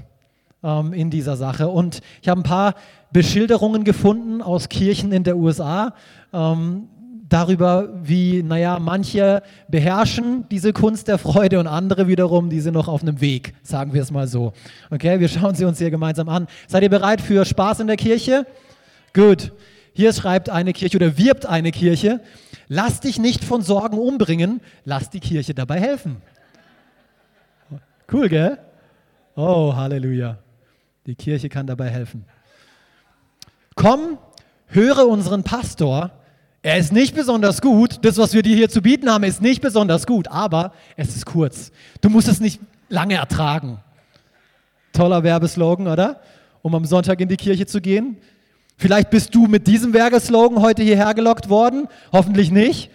ähm, 0.63 0.93
in 0.93 1.11
dieser 1.11 1.37
Sache. 1.37 1.67
Und 1.69 2.03
ich 2.23 2.29
habe 2.29 2.41
ein 2.41 2.45
paar 2.45 2.75
Beschilderungen 3.13 3.83
gefunden 3.83 4.43
aus 4.43 4.69
Kirchen 4.69 5.11
in 5.11 5.25
der 5.25 5.37
USA 5.37 5.95
ähm, 6.33 6.89
darüber, 7.35 7.89
wie, 8.01 8.45
naja, 8.45 8.79
manche 8.79 9.43
beherrschen 9.67 10.49
diese 10.51 10.73
Kunst 10.73 11.09
der 11.09 11.19
Freude 11.19 11.59
und 11.59 11.67
andere 11.67 12.07
wiederum, 12.07 12.49
die 12.49 12.61
sind 12.61 12.75
noch 12.75 12.87
auf 12.87 13.03
einem 13.03 13.21
Weg, 13.21 13.55
sagen 13.65 13.93
wir 13.93 14.03
es 14.03 14.13
mal 14.13 14.29
so. 14.29 14.53
Okay, 14.91 15.19
wir 15.19 15.29
schauen 15.29 15.57
sie 15.57 15.65
uns 15.65 15.79
hier 15.79 15.91
gemeinsam 15.91 16.29
an. 16.29 16.47
Seid 16.69 16.85
ihr 16.85 16.91
bereit 16.91 17.21
für 17.21 17.45
Spaß 17.45 17.81
in 17.81 17.89
der 17.89 17.97
Kirche? 17.97 18.47
Gut. 19.13 19.53
Hier 19.95 20.13
schreibt 20.13 20.49
eine 20.49 20.73
Kirche 20.73 20.97
oder 20.97 21.19
wirbt 21.19 21.47
eine 21.47 21.71
Kirche, 21.71 22.21
lass 22.69 23.01
dich 23.01 23.19
nicht 23.19 23.45
von 23.45 23.63
Sorgen 23.63 23.99
umbringen, 23.99 24.61
lass 24.85 25.11
die 25.11 25.21
Kirche 25.21 25.55
dabei 25.55 25.81
helfen. 25.81 26.17
Cool, 28.13 28.29
gell? 28.29 28.59
Oh, 29.37 29.75
Halleluja. 29.75 30.39
Die 31.07 31.15
Kirche 31.15 31.49
kann 31.49 31.67
dabei 31.67 31.91
helfen. 31.91 32.25
Komm, 33.75 34.19
höre 34.67 35.07
unseren 35.09 35.43
Pastor. 35.43 36.13
Er 36.65 36.79
ist 36.79 36.93
nicht 36.93 37.15
besonders 37.15 37.61
gut. 37.61 37.99
Das, 38.07 38.17
was 38.17 38.33
wir 38.33 38.41
dir 38.41 38.57
hier 38.57 38.71
zu 38.71 38.81
bieten 38.81 39.11
haben, 39.11 39.23
ist 39.25 39.43
nicht 39.43 39.61
besonders 39.61 40.07
gut, 40.07 40.29
aber 40.29 40.73
es 40.97 41.15
ist 41.15 41.27
kurz. 41.27 41.71
Du 42.01 42.09
musst 42.09 42.27
es 42.27 42.41
nicht 42.41 42.59
lange 42.89 43.17
ertragen. 43.17 43.81
Toller 44.95 45.23
Werbeslogan, 45.23 45.87
oder? 45.87 46.23
Um 46.63 46.75
am 46.75 46.87
Sonntag 46.87 47.21
in 47.21 47.29
die 47.29 47.37
Kirche 47.37 47.67
zu 47.67 47.83
gehen. 47.83 48.17
Vielleicht 48.79 49.11
bist 49.11 49.35
du 49.35 49.47
mit 49.47 49.67
diesem 49.67 49.93
Werbeslogan 49.93 50.63
heute 50.63 50.83
hierher 50.83 51.13
gelockt 51.13 51.51
worden. 51.51 51.87
Hoffentlich 52.13 52.51
nicht. 52.51 52.91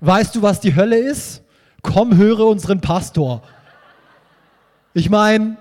Weißt 0.00 0.34
du, 0.34 0.42
was 0.42 0.58
die 0.58 0.74
Hölle 0.74 0.98
ist? 0.98 1.44
Komm, 1.80 2.16
höre 2.16 2.40
unseren 2.40 2.80
Pastor. 2.80 3.42
Ich 4.94 5.10
meine, 5.10 5.58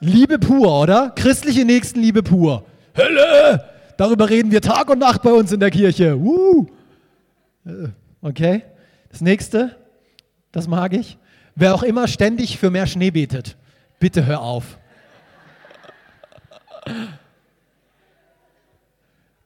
Liebe 0.00 0.38
pur, 0.38 0.80
oder? 0.80 1.10
Christliche 1.10 1.66
Nächstenliebe 1.66 2.22
pur. 2.22 2.64
Hölle! 2.96 3.69
Darüber 4.00 4.30
reden 4.30 4.50
wir 4.50 4.62
Tag 4.62 4.88
und 4.88 4.98
Nacht 4.98 5.20
bei 5.20 5.30
uns 5.30 5.52
in 5.52 5.60
der 5.60 5.70
Kirche. 5.70 6.16
Uh. 6.16 6.66
Okay. 8.22 8.62
Das 9.10 9.20
nächste, 9.20 9.76
das 10.52 10.66
mag 10.66 10.94
ich. 10.94 11.18
Wer 11.54 11.74
auch 11.74 11.82
immer 11.82 12.08
ständig 12.08 12.58
für 12.58 12.70
mehr 12.70 12.86
Schnee 12.86 13.10
betet, 13.10 13.58
bitte 13.98 14.24
hör 14.24 14.40
auf. 14.40 14.78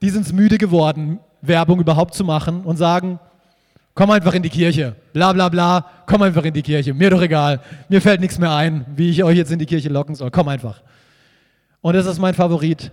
Die 0.01 0.11
sind 0.11 0.25
es 0.25 0.33
müde 0.33 0.57
geworden, 0.57 1.19
Werbung 1.43 1.81
überhaupt 1.81 2.15
zu 2.15 2.23
machen 2.23 2.61
und 2.61 2.77
sagen, 2.77 3.19
komm 3.97 4.13
einfach 4.13 4.35
in 4.35 4.45
die 4.45 4.51
Kirche, 4.51 4.95
bla 5.13 5.33
bla 5.33 5.49
bla, 5.49 5.85
komm 6.07 6.23
einfach 6.23 6.45
in 6.45 6.55
die 6.55 6.63
Kirche, 6.63 6.95
mir 6.95 7.11
doch 7.11 7.23
egal, 7.23 7.61
mir 7.89 8.01
fällt 8.01 8.21
nichts 8.21 8.39
mehr 8.39 8.55
ein, 8.55 8.87
wie 8.95 9.11
ich 9.11 9.25
euch 9.25 9.37
jetzt 9.37 9.51
in 9.51 9.59
die 9.59 9.67
Kirche 9.67 9.89
locken 9.89 10.15
soll, 10.15 10.31
komm 10.31 10.47
einfach. 10.47 10.81
Und 11.81 11.95
das 11.95 12.07
ist 12.07 12.21
mein 12.21 12.35
Favorit. 12.35 12.93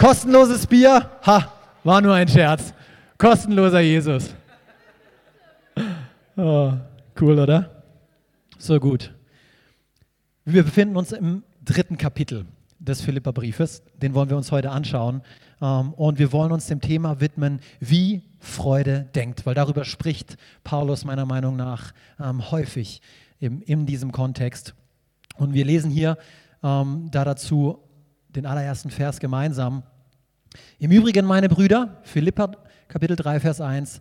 Kostenloses 0.00 0.66
Bier, 0.66 1.10
ha, 1.26 1.52
war 1.84 2.00
nur 2.00 2.14
ein 2.14 2.26
Scherz. 2.26 2.72
Kostenloser 3.18 3.80
Jesus. 3.80 4.34
Oh, 6.36 6.72
cool, 7.20 7.38
oder? 7.38 7.82
So 8.56 8.80
gut. 8.80 9.12
Wir 10.46 10.62
befinden 10.62 10.96
uns 10.96 11.12
im 11.12 11.42
dritten 11.62 11.98
Kapitel 11.98 12.46
des 12.78 13.02
Philipperbriefes. 13.02 13.82
Den 14.00 14.14
wollen 14.14 14.30
wir 14.30 14.38
uns 14.38 14.50
heute 14.50 14.70
anschauen. 14.70 15.20
Ähm, 15.60 15.92
und 15.92 16.18
wir 16.18 16.32
wollen 16.32 16.50
uns 16.50 16.66
dem 16.66 16.80
Thema 16.80 17.20
widmen, 17.20 17.60
wie 17.78 18.22
Freude 18.38 19.10
denkt, 19.14 19.44
weil 19.44 19.54
darüber 19.54 19.84
spricht 19.84 20.38
Paulus 20.64 21.04
meiner 21.04 21.26
Meinung 21.26 21.56
nach 21.56 21.92
ähm, 22.18 22.50
häufig 22.50 23.02
in 23.38 23.84
diesem 23.84 24.12
Kontext. 24.12 24.74
Und 25.36 25.52
wir 25.52 25.66
lesen 25.66 25.90
hier 25.90 26.16
ähm, 26.62 27.08
da 27.10 27.26
dazu 27.26 27.80
den 28.34 28.46
allerersten 28.46 28.90
Vers 28.90 29.20
gemeinsam. 29.20 29.82
Im 30.78 30.90
Übrigen, 30.90 31.26
meine 31.26 31.48
Brüder, 31.48 31.98
Philippa 32.02 32.52
Kapitel 32.88 33.14
3, 33.14 33.38
Vers 33.38 33.60
1 33.60 34.00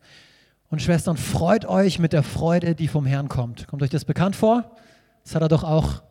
und 0.69 0.81
Schwestern, 0.81 1.15
freut 1.15 1.65
euch 1.65 2.00
mit 2.00 2.12
der 2.12 2.24
Freude, 2.24 2.74
die 2.74 2.88
vom 2.88 3.05
Herrn 3.05 3.29
kommt. 3.29 3.67
Kommt 3.67 3.83
euch 3.83 3.91
das 3.91 4.03
bekannt 4.03 4.36
vor? 4.36 4.75
Das 5.24 5.36
hat 5.36 5.43
er 5.43 5.48
doch 5.48 5.63
auch 5.63 6.01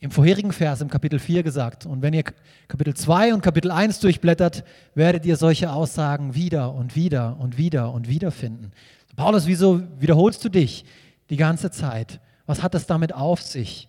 im 0.00 0.10
vorherigen 0.10 0.52
Vers, 0.52 0.80
im 0.80 0.88
Kapitel 0.88 1.18
4 1.18 1.42
gesagt. 1.42 1.86
Und 1.86 2.02
wenn 2.02 2.14
ihr 2.14 2.24
Kapitel 2.68 2.94
2 2.94 3.34
und 3.34 3.42
Kapitel 3.42 3.70
1 3.70 4.00
durchblättert, 4.00 4.62
werdet 4.94 5.24
ihr 5.24 5.36
solche 5.36 5.72
Aussagen 5.72 6.34
wieder 6.34 6.74
und 6.74 6.94
wieder 6.94 7.38
und 7.40 7.58
wieder 7.58 7.92
und 7.92 8.08
wieder 8.08 8.30
finden. 8.30 8.72
Paulus, 9.16 9.46
wieso 9.46 9.82
wiederholst 9.98 10.44
du 10.44 10.48
dich 10.48 10.84
die 11.30 11.36
ganze 11.36 11.70
Zeit? 11.70 12.20
Was 12.46 12.62
hat 12.62 12.74
es 12.74 12.86
damit 12.86 13.14
auf 13.14 13.42
sich? 13.42 13.87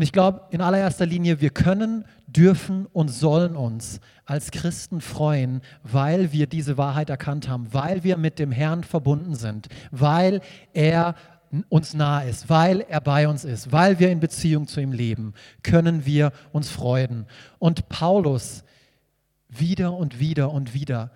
Und 0.00 0.04
ich 0.04 0.12
glaube, 0.12 0.46
in 0.48 0.62
allererster 0.62 1.04
Linie, 1.04 1.42
wir 1.42 1.50
können, 1.50 2.06
dürfen 2.26 2.86
und 2.86 3.08
sollen 3.08 3.54
uns 3.54 4.00
als 4.24 4.50
Christen 4.50 5.02
freuen, 5.02 5.60
weil 5.82 6.32
wir 6.32 6.46
diese 6.46 6.78
Wahrheit 6.78 7.10
erkannt 7.10 7.50
haben, 7.50 7.74
weil 7.74 8.02
wir 8.02 8.16
mit 8.16 8.38
dem 8.38 8.50
Herrn 8.50 8.82
verbunden 8.82 9.34
sind, 9.34 9.68
weil 9.90 10.40
er 10.72 11.16
uns 11.68 11.92
nah 11.92 12.22
ist, 12.22 12.48
weil 12.48 12.80
er 12.88 13.02
bei 13.02 13.28
uns 13.28 13.44
ist, 13.44 13.72
weil 13.72 13.98
wir 13.98 14.10
in 14.10 14.20
Beziehung 14.20 14.66
zu 14.66 14.80
ihm 14.80 14.92
leben, 14.92 15.34
können 15.62 16.06
wir 16.06 16.32
uns 16.50 16.70
freuen. 16.70 17.26
Und 17.58 17.90
Paulus 17.90 18.64
wieder 19.50 19.92
und 19.92 20.18
wieder 20.18 20.50
und 20.50 20.72
wieder 20.72 21.10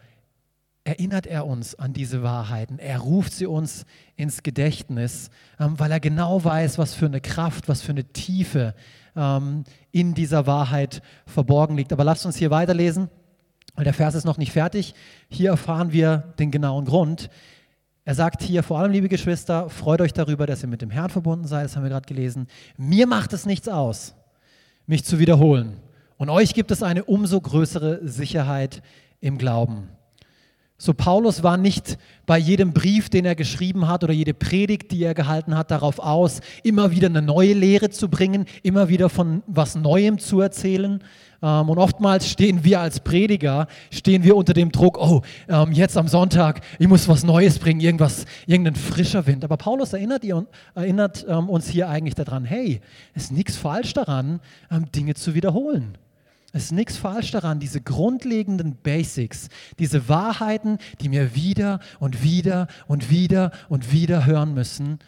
erinnert 0.84 1.26
er 1.26 1.46
uns 1.46 1.74
an 1.74 1.94
diese 1.94 2.22
Wahrheiten. 2.22 2.78
Er 2.78 2.98
ruft 2.98 3.32
sie 3.32 3.46
uns 3.46 3.86
ins 4.16 4.42
Gedächtnis, 4.42 5.30
ähm, 5.58 5.78
weil 5.78 5.90
er 5.90 6.00
genau 6.00 6.44
weiß, 6.44 6.78
was 6.78 6.94
für 6.94 7.06
eine 7.06 7.22
Kraft, 7.22 7.68
was 7.68 7.80
für 7.82 7.92
eine 7.92 8.04
Tiefe 8.04 8.74
ähm, 9.16 9.64
in 9.92 10.14
dieser 10.14 10.46
Wahrheit 10.46 11.02
verborgen 11.26 11.76
liegt. 11.76 11.92
Aber 11.92 12.04
lasst 12.04 12.26
uns 12.26 12.36
hier 12.36 12.50
weiterlesen, 12.50 13.08
weil 13.74 13.84
der 13.84 13.94
Vers 13.94 14.14
ist 14.14 14.24
noch 14.24 14.36
nicht 14.36 14.52
fertig. 14.52 14.94
Hier 15.28 15.50
erfahren 15.50 15.92
wir 15.92 16.34
den 16.38 16.50
genauen 16.50 16.84
Grund. 16.84 17.30
Er 18.04 18.14
sagt 18.14 18.42
hier 18.42 18.62
vor 18.62 18.78
allem, 18.78 18.92
liebe 18.92 19.08
Geschwister, 19.08 19.70
freut 19.70 20.02
euch 20.02 20.12
darüber, 20.12 20.46
dass 20.46 20.62
ihr 20.62 20.68
mit 20.68 20.82
dem 20.82 20.90
Herrn 20.90 21.08
verbunden 21.08 21.46
seid, 21.46 21.64
das 21.64 21.74
haben 21.74 21.84
wir 21.84 21.90
gerade 21.90 22.06
gelesen. 22.06 22.46
Mir 22.76 23.06
macht 23.06 23.32
es 23.32 23.46
nichts 23.46 23.66
aus, 23.68 24.14
mich 24.86 25.04
zu 25.04 25.18
wiederholen. 25.18 25.78
Und 26.18 26.28
euch 26.28 26.52
gibt 26.52 26.70
es 26.70 26.82
eine 26.82 27.04
umso 27.04 27.40
größere 27.40 28.06
Sicherheit 28.06 28.82
im 29.20 29.38
Glauben. 29.38 29.88
So 30.76 30.92
Paulus 30.92 31.44
war 31.44 31.56
nicht 31.56 31.98
bei 32.26 32.36
jedem 32.36 32.72
Brief, 32.72 33.08
den 33.08 33.24
er 33.24 33.36
geschrieben 33.36 33.86
hat 33.86 34.02
oder 34.02 34.12
jede 34.12 34.34
Predigt, 34.34 34.90
die 34.90 35.04
er 35.04 35.14
gehalten 35.14 35.56
hat, 35.56 35.70
darauf 35.70 36.00
aus, 36.00 36.40
immer 36.64 36.90
wieder 36.90 37.06
eine 37.06 37.22
neue 37.22 37.52
Lehre 37.52 37.90
zu 37.90 38.08
bringen, 38.08 38.46
immer 38.64 38.88
wieder 38.88 39.08
von 39.08 39.44
was 39.46 39.76
Neuem 39.76 40.18
zu 40.18 40.40
erzählen. 40.40 41.00
Ähm, 41.42 41.68
und 41.68 41.78
oftmals 41.78 42.28
stehen 42.28 42.64
wir 42.64 42.80
als 42.80 42.98
Prediger, 42.98 43.68
stehen 43.92 44.24
wir 44.24 44.34
unter 44.34 44.52
dem 44.52 44.72
Druck, 44.72 44.98
oh, 44.98 45.22
ähm, 45.48 45.70
jetzt 45.70 45.96
am 45.96 46.08
Sonntag, 46.08 46.60
ich 46.80 46.88
muss 46.88 47.06
was 47.06 47.22
Neues 47.22 47.60
bringen, 47.60 47.80
irgendwas, 47.80 48.24
irgendein 48.46 48.74
frischer 48.74 49.28
Wind. 49.28 49.44
Aber 49.44 49.56
Paulus 49.56 49.92
erinnert, 49.92 50.24
erinnert 50.74 51.24
ähm, 51.28 51.48
uns 51.50 51.68
hier 51.68 51.88
eigentlich 51.88 52.16
daran, 52.16 52.44
hey, 52.44 52.80
es 53.14 53.24
ist 53.24 53.32
nichts 53.32 53.56
falsch 53.56 53.92
daran, 53.92 54.40
Dinge 54.92 55.14
zu 55.14 55.34
wiederholen. 55.34 55.96
Es 56.54 56.66
ist 56.66 56.72
nichts 56.72 56.96
falsch 56.96 57.32
daran, 57.32 57.58
diese 57.58 57.80
grundlegenden 57.80 58.76
Basics, 58.76 59.48
diese 59.80 60.08
Wahrheiten, 60.08 60.78
die 61.00 61.10
wir 61.10 61.34
wieder 61.34 61.80
und 61.98 62.22
wieder 62.22 62.68
und 62.86 63.10
wieder 63.10 63.50
und 63.68 63.90
wieder 63.90 64.24
hören 64.24 64.54
müssen, 64.54 65.00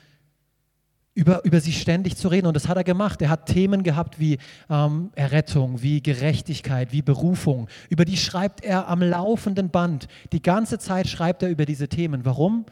über, 1.14 1.44
über 1.44 1.60
sie 1.60 1.70
ständig 1.70 2.16
zu 2.16 2.26
reden. 2.26 2.48
Und 2.48 2.54
das 2.54 2.66
hat 2.66 2.76
er 2.76 2.82
gemacht. 2.82 3.22
Er 3.22 3.28
hat 3.28 3.46
Themen 3.46 3.84
gehabt 3.84 4.18
wie 4.18 4.38
ähm, 4.68 5.10
Errettung, 5.14 5.82
wie 5.82 6.02
Gerechtigkeit, 6.02 6.90
wie 6.90 7.00
Berufung. 7.00 7.68
Über 7.90 8.04
die 8.04 8.16
schreibt 8.16 8.64
er 8.64 8.88
am 8.88 9.00
laufenden 9.00 9.70
Band. 9.70 10.08
Die 10.32 10.42
ganze 10.42 10.80
Zeit 10.80 11.06
schreibt 11.06 11.44
er 11.44 11.48
über 11.48 11.64
diese 11.64 11.86
Themen. 11.86 12.24
Warum? 12.24 12.66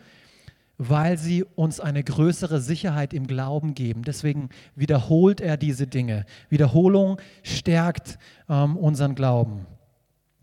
Weil 0.78 1.18
sie 1.18 1.44
uns 1.44 1.80
eine 1.80 2.02
größere 2.02 2.60
Sicherheit 2.60 3.14
im 3.14 3.26
Glauben 3.26 3.74
geben. 3.74 4.02
Deswegen 4.02 4.48
wiederholt 4.74 5.40
er 5.40 5.56
diese 5.56 5.86
Dinge. 5.86 6.24
Wiederholung 6.48 7.20
stärkt 7.42 8.18
ähm, 8.48 8.76
unseren 8.76 9.14
Glauben. 9.14 9.66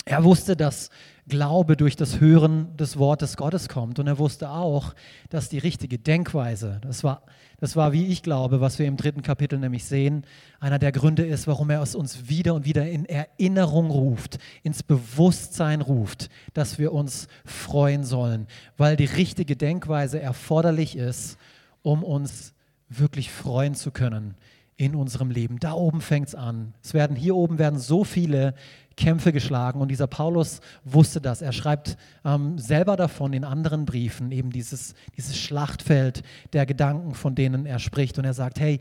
Er 0.05 0.23
wusste, 0.23 0.55
dass 0.55 0.89
Glaube 1.27 1.77
durch 1.77 1.95
das 1.95 2.19
Hören 2.19 2.75
des 2.75 2.97
Wortes 2.97 3.37
Gottes 3.37 3.69
kommt. 3.69 3.99
Und 3.99 4.07
er 4.07 4.17
wusste 4.17 4.49
auch, 4.49 4.95
dass 5.29 5.49
die 5.49 5.59
richtige 5.59 5.99
Denkweise, 5.99 6.81
das 6.81 7.03
war, 7.03 7.23
das 7.61 7.75
war, 7.75 7.93
wie 7.93 8.07
ich 8.07 8.23
glaube, 8.23 8.59
was 8.59 8.79
wir 8.79 8.87
im 8.87 8.97
dritten 8.97 9.21
Kapitel 9.21 9.59
nämlich 9.59 9.85
sehen, 9.85 10.25
einer 10.59 10.79
der 10.79 10.91
Gründe 10.91 11.25
ist, 11.25 11.45
warum 11.45 11.69
er 11.69 11.81
es 11.83 11.93
uns 11.93 12.27
wieder 12.27 12.55
und 12.55 12.65
wieder 12.65 12.89
in 12.89 13.05
Erinnerung 13.05 13.91
ruft, 13.91 14.39
ins 14.63 14.81
Bewusstsein 14.81 15.81
ruft, 15.81 16.29
dass 16.55 16.79
wir 16.79 16.91
uns 16.91 17.27
freuen 17.45 18.03
sollen, 18.03 18.47
weil 18.77 18.95
die 18.95 19.05
richtige 19.05 19.55
Denkweise 19.55 20.19
erforderlich 20.19 20.97
ist, 20.97 21.37
um 21.83 22.03
uns 22.03 22.53
wirklich 22.89 23.31
freuen 23.31 23.75
zu 23.75 23.91
können 23.91 24.35
in 24.81 24.95
unserem 24.95 25.29
Leben. 25.29 25.59
Da 25.59 25.73
oben 25.73 26.01
fängt 26.01 26.29
es 26.29 26.33
an. 26.35 26.73
Es 26.81 26.95
werden 26.95 27.15
hier 27.15 27.35
oben 27.35 27.59
werden 27.59 27.77
so 27.77 28.03
viele 28.03 28.55
Kämpfe 28.97 29.31
geschlagen 29.31 29.79
und 29.79 29.89
dieser 29.89 30.07
Paulus 30.07 30.59
wusste 30.83 31.21
das. 31.21 31.43
Er 31.43 31.51
schreibt 31.51 31.97
ähm, 32.25 32.57
selber 32.57 32.95
davon 32.97 33.31
in 33.33 33.43
anderen 33.43 33.85
Briefen 33.85 34.31
eben 34.31 34.49
dieses, 34.49 34.95
dieses 35.15 35.37
Schlachtfeld 35.37 36.23
der 36.53 36.65
Gedanken, 36.65 37.13
von 37.13 37.35
denen 37.35 37.67
er 37.67 37.77
spricht 37.77 38.17
und 38.17 38.25
er 38.25 38.33
sagt, 38.33 38.59
hey, 38.59 38.79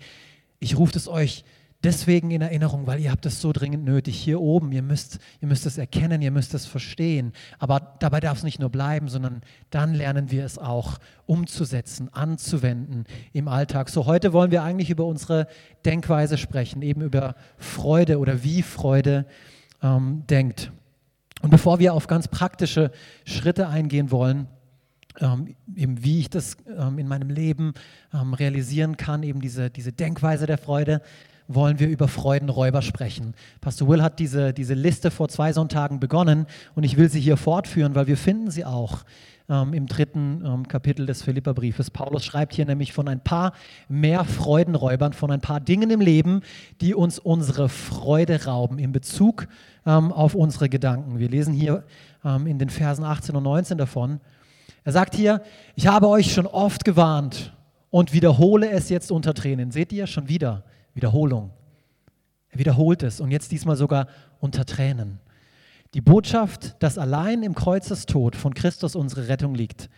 ich 0.59 0.79
rufe 0.79 0.97
es 0.97 1.07
euch 1.07 1.45
deswegen 1.83 2.31
in 2.31 2.43
Erinnerung, 2.43 2.87
weil 2.87 3.01
ihr 3.01 3.11
habt 3.11 3.27
es 3.27 3.41
so 3.41 3.53
dringend 3.53 3.85
nötig. 3.85 4.17
Hier 4.17 4.41
oben, 4.41 4.73
ihr 4.73 4.83
müsst, 4.83 5.19
ihr 5.41 5.49
müsst 5.49 5.67
es 5.67 5.79
erkennen, 5.79 6.23
ihr 6.23 6.31
müsst 6.31 6.55
es 6.55 6.67
verstehen. 6.67 7.33
Aber 7.59 7.97
dabei 8.01 8.21
darf 8.21 8.39
es 8.39 8.45
nicht 8.45 8.61
nur 8.61 8.71
bleiben, 8.71 9.09
sondern 9.09 9.43
dann 9.71 9.95
lernen 9.95 10.31
wir 10.31 10.45
es 10.45 10.59
auch 10.59 10.99
umzusetzen, 11.27 12.13
anzuwenden 12.13 13.05
im 13.33 13.49
Alltag. 13.49 13.89
So 13.89 14.07
heute 14.07 14.33
wollen 14.33 14.51
wir 14.51 14.63
eigentlich 14.63 14.91
über 14.91 15.05
unsere 15.05 15.47
Denkweise 15.85 16.39
sprechen, 16.39 16.83
eben 16.83 17.03
über 17.03 17.35
Freude 17.57 18.19
oder 18.19 18.43
wie 18.43 18.63
Freude 18.63 19.27
ähm, 19.83 20.25
denkt. 20.29 20.73
Und 21.43 21.51
bevor 21.51 21.79
wir 21.79 21.95
auf 21.95 22.07
ganz 22.07 22.29
praktische 22.29 22.91
Schritte 23.25 23.69
eingehen 23.69 24.11
wollen, 24.11 24.47
ähm, 25.19 25.57
eben 25.75 26.05
wie 26.05 26.21
ich 26.21 26.31
das 26.31 26.57
ähm, 26.79 26.99
in 26.99 27.09
meinem 27.09 27.31
Leben 27.31 27.75
ähm, 28.13 28.35
realisieren 28.35 28.97
kann, 28.97 29.23
eben 29.23 29.41
diese, 29.41 29.71
diese 29.71 29.93
Denkweise 29.93 30.47
der 30.47 30.59
Freude, 30.59 31.03
wollen 31.55 31.81
wir 31.81 31.89
über 31.89 32.09
Freudenräuber 32.09 32.81
sprechen. 32.81 33.35
Pastor 33.61 33.89
Will 33.89 34.03
hat 34.03 34.19
diese, 34.19 34.53
diese 34.53 34.75
Liste 34.75 35.11
vor 35.11 35.29
zwei 35.29 35.53
Sonntagen 35.53 35.99
begonnen 35.99 36.47
und 36.75 36.85
ich 36.85 36.97
will 36.97 37.09
sie 37.09 37.21
hier 37.21 37.37
fortführen, 37.37 37.95
weil 37.95 38.07
wir 38.07 38.17
finden 38.17 38.51
sie 38.51 38.65
auch 38.65 39.05
ähm, 39.49 39.75
im 39.75 39.87
dritten 39.87 40.45
ähm, 40.45 40.69
Kapitel 40.69 41.07
des 41.07 41.23
Philipperbriefes. 41.23 41.91
Paulus 41.91 42.25
schreibt 42.25 42.55
hier 42.55 42.67
nämlich 42.67 42.93
von 42.93 43.09
ein 43.09 43.21
paar 43.21 43.53
mehr 43.89 44.25
Freudenräubern, 44.25 45.13
von 45.13 45.33
ein 45.33 45.41
paar 45.41 45.61
Dingen 45.61 45.91
im 45.91 46.01
Leben, 46.01 46.43
die 46.81 46.95
uns 46.95 47.19
unsere 47.19 47.69
Freude 47.69 48.45
rauben 48.45 48.79
in 48.79 48.93
Bezug 48.93 49.49
ähm, 49.85 50.13
auf 50.13 50.35
unsere 50.35 50.69
Gedanken. 50.69 51.19
Wir 51.19 51.29
lesen 51.29 51.53
hier 51.53 51.83
ähm, 52.25 52.47
in 52.47 52.59
den 52.59 52.71
Versen 52.71 53.05
18 53.05 53.35
und 53.35 53.43
19 53.43 53.77
davon. 53.77 54.21
Er 54.85 54.93
sagt 54.93 55.15
hier, 55.15 55.43
ich 55.75 55.89
habe 55.89 56.09
euch 56.09 56.33
schon 56.33 56.47
oft 56.47 56.85
gewarnt 56.85 57.53
und 57.91 58.13
wiederhole 58.13 58.71
es 58.71 58.89
jetzt 58.89 59.11
unter 59.11 59.35
Tränen. 59.35 59.73
Seht 59.73 59.93
ihr 59.93 60.07
schon 60.07 60.29
wieder? 60.29 60.63
Wiederholung. 60.95 61.51
Er 62.51 62.59
wiederholt 62.59 63.03
es 63.03 63.21
und 63.21 63.31
jetzt 63.31 63.53
diesmal 63.53 63.77
sogar 63.77 64.09
unter 64.41 64.65
Tränen. 64.65 65.21
Die 65.95 66.01
Botschaft, 66.01 66.77
dass 66.83 66.99
allein 66.99 67.43
im 67.43 67.55
Kreuzestod 67.55 68.37
von 68.37 68.55
Christus 68.55 68.95
unsere 68.95 69.29
Rettung 69.29 69.55
liegt, 69.55 69.89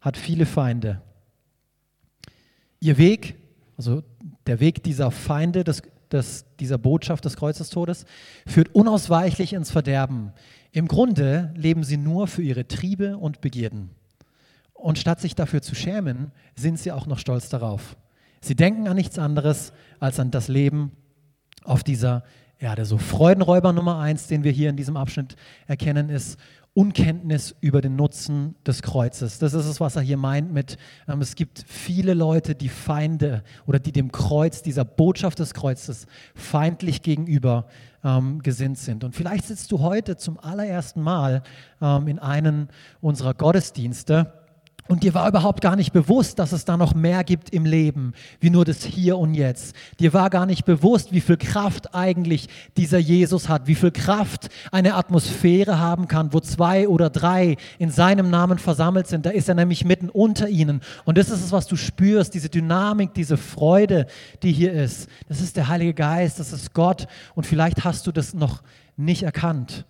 hat 0.00 0.16
viele 0.16 0.46
Feinde. 0.46 1.00
Ihr 2.80 2.98
Weg, 2.98 3.36
also 3.76 4.02
der 4.46 4.60
Weg 4.60 4.82
dieser 4.82 5.10
Feinde, 5.10 5.64
des, 5.64 5.82
des, 6.10 6.44
dieser 6.58 6.78
Botschaft 6.78 7.24
des 7.24 7.36
Kreuzestodes, 7.36 8.04
führt 8.46 8.74
unausweichlich 8.74 9.52
ins 9.52 9.70
Verderben. 9.70 10.32
Im 10.72 10.88
Grunde 10.88 11.52
leben 11.56 11.84
sie 11.84 11.96
nur 11.96 12.26
für 12.26 12.42
ihre 12.42 12.66
Triebe 12.66 13.16
und 13.16 13.40
Begierden. 13.40 13.90
Und 14.74 14.98
statt 14.98 15.20
sich 15.20 15.34
dafür 15.34 15.62
zu 15.62 15.74
schämen, 15.74 16.32
sind 16.56 16.78
sie 16.78 16.90
auch 16.90 17.06
noch 17.06 17.18
stolz 17.18 17.48
darauf. 17.48 17.96
Sie 18.42 18.56
denken 18.56 18.88
an 18.88 18.96
nichts 18.96 19.18
anderes 19.18 19.72
als 20.00 20.18
an 20.18 20.32
das 20.32 20.48
Leben 20.48 20.90
auf 21.64 21.84
dieser 21.84 22.24
Erde. 22.58 22.84
So 22.84 22.98
Freudenräuber 22.98 23.72
Nummer 23.72 23.98
eins, 23.98 24.26
den 24.26 24.42
wir 24.42 24.50
hier 24.50 24.68
in 24.68 24.76
diesem 24.76 24.96
Abschnitt 24.96 25.36
erkennen, 25.68 26.08
ist 26.08 26.38
Unkenntnis 26.74 27.54
über 27.60 27.80
den 27.82 27.96
Nutzen 27.96 28.56
des 28.66 28.82
Kreuzes. 28.82 29.38
Das 29.38 29.52
ist 29.52 29.66
es, 29.66 29.78
was 29.78 29.94
er 29.94 30.02
hier 30.02 30.16
meint 30.16 30.52
mit, 30.52 30.78
ähm, 31.06 31.20
es 31.20 31.36
gibt 31.36 31.64
viele 31.68 32.14
Leute, 32.14 32.54
die 32.54 32.70
Feinde 32.70 33.44
oder 33.66 33.78
die 33.78 33.92
dem 33.92 34.10
Kreuz, 34.10 34.62
dieser 34.62 34.84
Botschaft 34.84 35.38
des 35.38 35.54
Kreuzes 35.54 36.06
feindlich 36.34 37.02
gegenüber 37.02 37.66
ähm, 38.02 38.42
gesinnt 38.42 38.78
sind. 38.78 39.04
Und 39.04 39.14
vielleicht 39.14 39.44
sitzt 39.44 39.70
du 39.70 39.80
heute 39.80 40.16
zum 40.16 40.40
allerersten 40.40 41.02
Mal 41.02 41.42
ähm, 41.80 42.08
in 42.08 42.18
einem 42.18 42.68
unserer 43.00 43.34
Gottesdienste 43.34 44.41
und 44.88 45.04
dir 45.04 45.14
war 45.14 45.28
überhaupt 45.28 45.60
gar 45.60 45.76
nicht 45.76 45.92
bewusst, 45.92 46.40
dass 46.40 46.50
es 46.50 46.64
da 46.64 46.76
noch 46.76 46.92
mehr 46.92 47.22
gibt 47.22 47.50
im 47.50 47.64
Leben, 47.64 48.14
wie 48.40 48.50
nur 48.50 48.64
das 48.64 48.84
Hier 48.84 49.16
und 49.16 49.34
Jetzt. 49.34 49.76
Dir 50.00 50.12
war 50.12 50.28
gar 50.28 50.44
nicht 50.44 50.64
bewusst, 50.64 51.12
wie 51.12 51.20
viel 51.20 51.36
Kraft 51.36 51.94
eigentlich 51.94 52.48
dieser 52.76 52.98
Jesus 52.98 53.48
hat, 53.48 53.68
wie 53.68 53.76
viel 53.76 53.92
Kraft 53.92 54.48
eine 54.72 54.94
Atmosphäre 54.94 55.78
haben 55.78 56.08
kann, 56.08 56.32
wo 56.32 56.40
zwei 56.40 56.88
oder 56.88 57.10
drei 57.10 57.56
in 57.78 57.90
seinem 57.90 58.28
Namen 58.28 58.58
versammelt 58.58 59.06
sind. 59.06 59.24
Da 59.24 59.30
ist 59.30 59.48
er 59.48 59.54
nämlich 59.54 59.84
mitten 59.84 60.08
unter 60.08 60.48
ihnen. 60.48 60.80
Und 61.04 61.16
das 61.16 61.30
ist 61.30 61.44
es, 61.44 61.52
was 61.52 61.68
du 61.68 61.76
spürst, 61.76 62.34
diese 62.34 62.48
Dynamik, 62.48 63.14
diese 63.14 63.36
Freude, 63.36 64.06
die 64.42 64.52
hier 64.52 64.72
ist. 64.72 65.08
Das 65.28 65.40
ist 65.40 65.56
der 65.56 65.68
Heilige 65.68 65.94
Geist, 65.94 66.40
das 66.40 66.52
ist 66.52 66.74
Gott. 66.74 67.06
Und 67.36 67.46
vielleicht 67.46 67.84
hast 67.84 68.08
du 68.08 68.12
das 68.12 68.34
noch 68.34 68.62
nicht 68.96 69.22
erkannt 69.22 69.86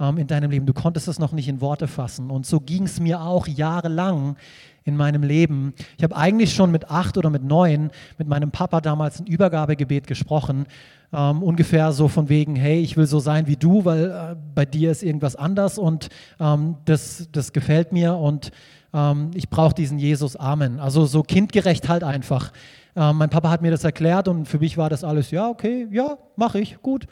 ähm, 0.00 0.18
in 0.18 0.26
deinem 0.26 0.50
Leben. 0.50 0.66
Du 0.66 0.74
konntest 0.74 1.08
es 1.08 1.18
noch 1.18 1.32
nicht 1.32 1.48
in 1.48 1.60
Worte 1.60 1.88
fassen. 1.88 2.30
Und 2.30 2.46
so 2.46 2.60
ging 2.60 2.84
es 2.84 3.00
mir 3.00 3.20
auch 3.20 3.46
jahrelang 3.46 4.36
in 4.84 4.96
meinem 4.96 5.22
Leben. 5.22 5.74
Ich 5.96 6.04
habe 6.04 6.16
eigentlich 6.16 6.54
schon 6.54 6.70
mit 6.70 6.90
acht 6.90 7.18
oder 7.18 7.28
mit 7.28 7.42
neun 7.42 7.90
mit 8.18 8.28
meinem 8.28 8.50
Papa 8.50 8.80
damals 8.80 9.20
ein 9.20 9.26
Übergabegebet 9.26 10.06
gesprochen. 10.06 10.66
Ähm, 11.12 11.42
ungefähr 11.42 11.92
so 11.92 12.08
von 12.08 12.28
wegen, 12.28 12.56
hey, 12.56 12.80
ich 12.80 12.96
will 12.96 13.06
so 13.06 13.18
sein 13.18 13.46
wie 13.46 13.56
du, 13.56 13.84
weil 13.84 14.10
äh, 14.10 14.36
bei 14.54 14.64
dir 14.64 14.90
ist 14.90 15.02
irgendwas 15.02 15.34
anders 15.34 15.78
und 15.78 16.08
ähm, 16.40 16.76
das, 16.84 17.28
das 17.32 17.52
gefällt 17.52 17.92
mir 17.92 18.14
und 18.16 18.50
ähm, 18.92 19.30
ich 19.34 19.48
brauche 19.48 19.74
diesen 19.74 19.98
Jesus. 19.98 20.36
Amen. 20.36 20.78
Also 20.78 21.06
so 21.06 21.22
kindgerecht 21.22 21.88
halt 21.88 22.04
einfach. 22.04 22.52
Ähm, 22.94 23.18
mein 23.18 23.30
Papa 23.30 23.50
hat 23.50 23.62
mir 23.62 23.70
das 23.70 23.84
erklärt 23.84 24.28
und 24.28 24.46
für 24.46 24.58
mich 24.58 24.76
war 24.76 24.90
das 24.90 25.04
alles, 25.04 25.30
ja, 25.30 25.48
okay, 25.48 25.88
ja, 25.90 26.18
mache 26.36 26.60
ich, 26.60 26.80
gut 26.82 27.06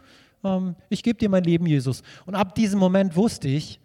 ähm, 0.44 0.76
ich 0.88 1.02
gebe 1.02 1.18
dir 1.18 1.28
mein 1.28 1.44
Leben, 1.44 1.66
Jesus. 1.66 2.02
Und 2.26 2.35
ab 2.35 2.54
diesem 2.54 2.78
Moment 2.78 3.16
wusste 3.16 3.48
ich, 3.48 3.80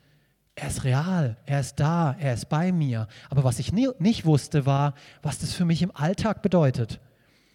er 0.55 0.67
ist 0.67 0.83
real, 0.83 1.37
er 1.45 1.61
ist 1.61 1.79
da, 1.79 2.15
er 2.19 2.33
ist 2.33 2.49
bei 2.49 2.71
mir. 2.71 3.07
Aber 3.29 3.43
was 3.43 3.59
ich 3.59 3.71
nie, 3.71 3.89
nicht 3.97 4.25
wusste, 4.25 4.65
war, 4.65 4.93
was 5.21 5.39
das 5.39 5.53
für 5.53 5.65
mich 5.65 5.81
im 5.81 5.95
Alltag 5.95 6.41
bedeutet. 6.41 6.99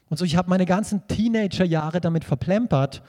Und 0.08 0.16
so, 0.16 0.24
ich 0.24 0.36
habe 0.36 0.48
meine 0.48 0.66
ganzen 0.66 1.06
Teenagerjahre 1.06 2.00
damit 2.00 2.24
verplempert, 2.24 3.02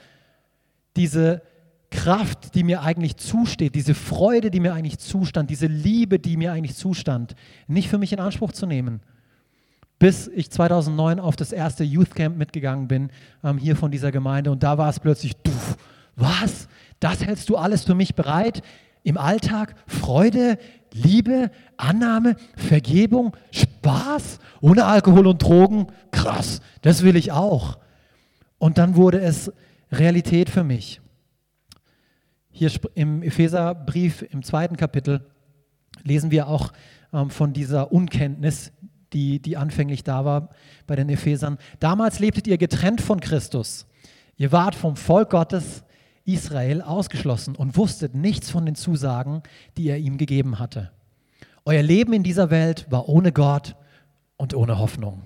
diese 0.96 1.42
Kraft, 1.90 2.54
die 2.54 2.64
mir 2.64 2.82
eigentlich 2.82 3.16
zusteht, 3.16 3.74
diese 3.74 3.94
Freude, 3.94 4.50
die 4.50 4.60
mir 4.60 4.74
eigentlich 4.74 4.98
zustand, 4.98 5.50
diese 5.50 5.66
Liebe, 5.66 6.18
die 6.18 6.36
mir 6.36 6.52
eigentlich 6.52 6.76
zustand, 6.76 7.34
nicht 7.66 7.88
für 7.88 7.98
mich 7.98 8.12
in 8.12 8.20
Anspruch 8.20 8.52
zu 8.52 8.66
nehmen 8.66 9.00
bis 9.98 10.28
ich 10.28 10.50
2009 10.50 11.20
auf 11.20 11.36
das 11.36 11.52
erste 11.52 11.84
Youth 11.84 12.14
Camp 12.14 12.36
mitgegangen 12.36 12.88
bin, 12.88 13.10
ähm, 13.42 13.58
hier 13.58 13.76
von 13.76 13.90
dieser 13.90 14.12
Gemeinde. 14.12 14.50
Und 14.50 14.62
da 14.62 14.78
war 14.78 14.88
es 14.88 15.00
plötzlich, 15.00 15.36
du, 15.36 15.50
was? 16.16 16.68
Das 17.00 17.24
hältst 17.24 17.48
du 17.48 17.56
alles 17.56 17.84
für 17.84 17.94
mich 17.94 18.14
bereit? 18.14 18.62
Im 19.02 19.16
Alltag 19.16 19.74
Freude, 19.86 20.58
Liebe, 20.92 21.50
Annahme, 21.76 22.36
Vergebung, 22.56 23.36
Spaß, 23.52 24.38
ohne 24.60 24.84
Alkohol 24.84 25.26
und 25.26 25.42
Drogen? 25.42 25.86
Krass, 26.10 26.60
das 26.82 27.02
will 27.02 27.16
ich 27.16 27.32
auch. 27.32 27.78
Und 28.58 28.78
dann 28.78 28.96
wurde 28.96 29.20
es 29.20 29.52
Realität 29.92 30.50
für 30.50 30.64
mich. 30.64 31.00
Hier 32.50 32.70
im 32.94 33.22
Epheserbrief 33.22 34.22
im 34.30 34.42
zweiten 34.42 34.76
Kapitel 34.76 35.26
lesen 36.02 36.30
wir 36.30 36.48
auch 36.48 36.72
ähm, 37.12 37.30
von 37.30 37.52
dieser 37.52 37.92
Unkenntnis, 37.92 38.72
die, 39.16 39.40
die 39.40 39.56
anfänglich 39.56 40.04
da 40.04 40.26
war 40.26 40.50
bei 40.86 40.94
den 40.94 41.08
Ephesern. 41.08 41.56
Damals 41.80 42.18
lebtet 42.18 42.46
ihr 42.46 42.58
getrennt 42.58 43.00
von 43.00 43.18
Christus. 43.18 43.86
Ihr 44.36 44.52
wart 44.52 44.74
vom 44.74 44.94
Volk 44.94 45.30
Gottes 45.30 45.84
Israel 46.26 46.82
ausgeschlossen 46.82 47.56
und 47.56 47.78
wusstet 47.78 48.14
nichts 48.14 48.50
von 48.50 48.66
den 48.66 48.74
Zusagen, 48.74 49.42
die 49.78 49.88
er 49.88 49.96
ihm 49.96 50.18
gegeben 50.18 50.58
hatte. 50.58 50.90
Euer 51.64 51.82
Leben 51.82 52.12
in 52.12 52.22
dieser 52.24 52.50
Welt 52.50 52.86
war 52.90 53.08
ohne 53.08 53.32
Gott 53.32 53.74
und 54.36 54.52
ohne 54.52 54.78
Hoffnung. 54.78 55.22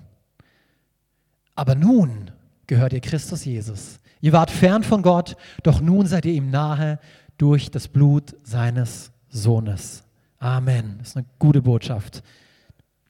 Aber 1.53 1.75
nun 1.75 2.31
gehört 2.67 2.93
ihr 2.93 3.01
Christus 3.01 3.43
Jesus. 3.43 3.99
Ihr 4.21 4.31
wart 4.31 4.51
fern 4.51 4.83
von 4.83 5.01
Gott, 5.01 5.35
doch 5.63 5.81
nun 5.81 6.07
seid 6.07 6.25
ihr 6.25 6.33
ihm 6.33 6.49
nahe 6.49 6.97
durch 7.37 7.71
das 7.71 7.89
Blut 7.89 8.35
seines 8.43 9.11
Sohnes. 9.27 10.03
Amen. 10.39 10.95
Das 10.99 11.09
ist 11.09 11.17
eine 11.17 11.25
gute 11.39 11.61
Botschaft 11.61 12.23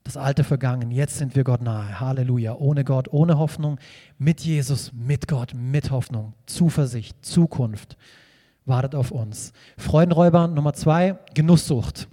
das 0.04 0.18
Alte 0.18 0.44
vergangen, 0.44 0.92
jetzt 0.92 1.18
sind 1.18 1.36
wir 1.36 1.44
Gott 1.44 1.62
nahe. 1.62 2.00
Halleluja. 2.00 2.56
Ohne 2.56 2.84
Gott, 2.84 3.08
ohne 3.12 3.38
Hoffnung, 3.38 3.80
mit 4.18 4.42
Jesus, 4.42 4.92
mit 4.94 5.28
Gott, 5.28 5.54
mit 5.54 5.92
Hoffnung, 5.92 6.34
Zuversicht, 6.46 7.24
Zukunft. 7.24 7.98
wartet 8.66 8.96
auf 8.96 9.12
uns. 9.12 9.54
Freudenräuber 9.78 10.48
Nummer 10.48 10.74
zwei, 10.74 11.18
Genusssucht. 11.34 12.08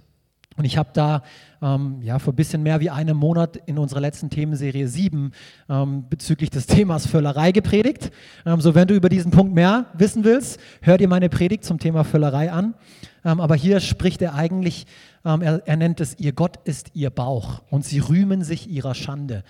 Und 0.59 0.65
ich 0.65 0.77
habe 0.77 0.89
da 0.91 1.23
ähm, 1.61 2.01
ja, 2.01 2.19
vor 2.19 2.33
ein 2.33 2.35
bisschen 2.35 2.63
mehr 2.63 2.81
wie 2.81 2.89
einem 2.89 3.15
Monat 3.15 3.55
in 3.65 3.77
unserer 3.77 4.01
letzten 4.01 4.29
Themenserie 4.29 4.89
7 4.89 5.31
ähm, 5.69 6.03
bezüglich 6.09 6.49
des 6.49 6.65
Themas 6.67 7.07
Völlerei 7.07 7.53
gepredigt. 7.53 8.11
Ähm, 8.45 8.59
so, 8.59 8.75
wenn 8.75 8.85
du 8.85 8.93
über 8.93 9.07
diesen 9.07 9.31
Punkt 9.31 9.55
mehr 9.55 9.85
wissen 9.93 10.25
willst, 10.25 10.59
hör 10.81 10.97
dir 10.97 11.07
meine 11.07 11.29
Predigt 11.29 11.63
zum 11.63 11.79
Thema 11.79 12.03
Völlerei 12.03 12.51
an. 12.51 12.75
Ähm, 13.23 13.39
aber 13.39 13.55
hier 13.55 13.79
spricht 13.79 14.21
er 14.21 14.35
eigentlich, 14.35 14.85
ähm, 15.23 15.41
er, 15.41 15.65
er, 15.65 15.77
nennt 15.77 16.01
es, 16.01 16.19
ihr 16.19 16.33
Gott 16.33 16.57
ist 16.65 16.93
ihr 16.93 17.09
Bauch 17.09 17.61
und 17.69 17.85
sie 17.85 17.99
rühmen 17.99 18.43
sich 18.43 18.69
ihrer 18.69 18.95
Schande, 18.95 19.45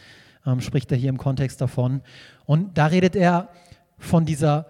ähm, 0.46 0.62
spricht 0.62 0.92
er 0.92 0.98
hier 1.00 1.10
im 1.10 1.18
Kontext 1.18 1.60
davon. 1.60 2.02
Und 2.46 2.78
da 2.78 2.86
redet 2.86 3.16
er 3.16 3.50
von 3.98 4.26
dieser 4.26 4.68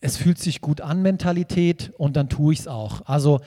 es 0.00 0.16
fühlt 0.16 0.38
sich 0.38 0.60
gut 0.60 0.80
an 0.80 1.02
Mentalität 1.02 1.92
und 1.98 2.16
dann 2.16 2.28
tue 2.28 2.52
ich 2.52 2.60
es 2.60 2.68
auch. 2.68 3.02
Also 3.06 3.40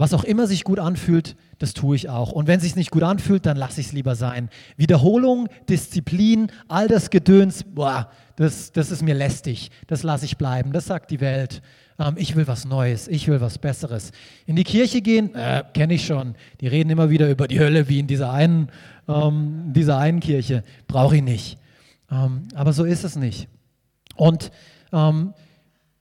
was 0.00 0.14
auch 0.14 0.24
immer 0.24 0.46
sich 0.46 0.64
gut 0.64 0.78
anfühlt, 0.78 1.36
das 1.58 1.74
tue 1.74 1.94
ich 1.94 2.08
auch. 2.08 2.32
Und 2.32 2.46
wenn 2.46 2.56
es 2.56 2.62
sich 2.62 2.74
nicht 2.74 2.90
gut 2.90 3.02
anfühlt, 3.02 3.44
dann 3.44 3.58
lasse 3.58 3.82
ich 3.82 3.88
es 3.88 3.92
lieber 3.92 4.14
sein. 4.14 4.48
Wiederholung, 4.78 5.48
Disziplin, 5.68 6.50
all 6.68 6.88
das 6.88 7.10
Gedöns, 7.10 7.64
boah, 7.64 8.10
das, 8.36 8.72
das 8.72 8.90
ist 8.90 9.02
mir 9.02 9.12
lästig. 9.12 9.70
Das 9.88 10.02
lasse 10.02 10.24
ich 10.24 10.38
bleiben. 10.38 10.72
Das 10.72 10.86
sagt 10.86 11.10
die 11.10 11.20
Welt. 11.20 11.60
Ähm, 11.98 12.14
ich 12.16 12.34
will 12.34 12.46
was 12.46 12.64
Neues, 12.64 13.08
ich 13.08 13.28
will 13.28 13.42
was 13.42 13.58
Besseres. 13.58 14.12
In 14.46 14.56
die 14.56 14.64
Kirche 14.64 15.02
gehen, 15.02 15.34
äh, 15.34 15.64
kenne 15.74 15.92
ich 15.92 16.06
schon. 16.06 16.34
Die 16.62 16.66
reden 16.66 16.88
immer 16.88 17.10
wieder 17.10 17.28
über 17.28 17.46
die 17.46 17.60
Hölle, 17.60 17.90
wie 17.90 17.98
in 17.98 18.06
dieser 18.06 18.32
einen, 18.32 18.70
ähm, 19.06 19.74
dieser 19.74 19.98
einen 19.98 20.20
Kirche. 20.20 20.64
Brauche 20.88 21.16
ich 21.16 21.22
nicht. 21.22 21.58
Ähm, 22.10 22.48
aber 22.54 22.72
so 22.72 22.84
ist 22.84 23.04
es 23.04 23.16
nicht. 23.16 23.48
Und 24.16 24.50
ähm, 24.94 25.34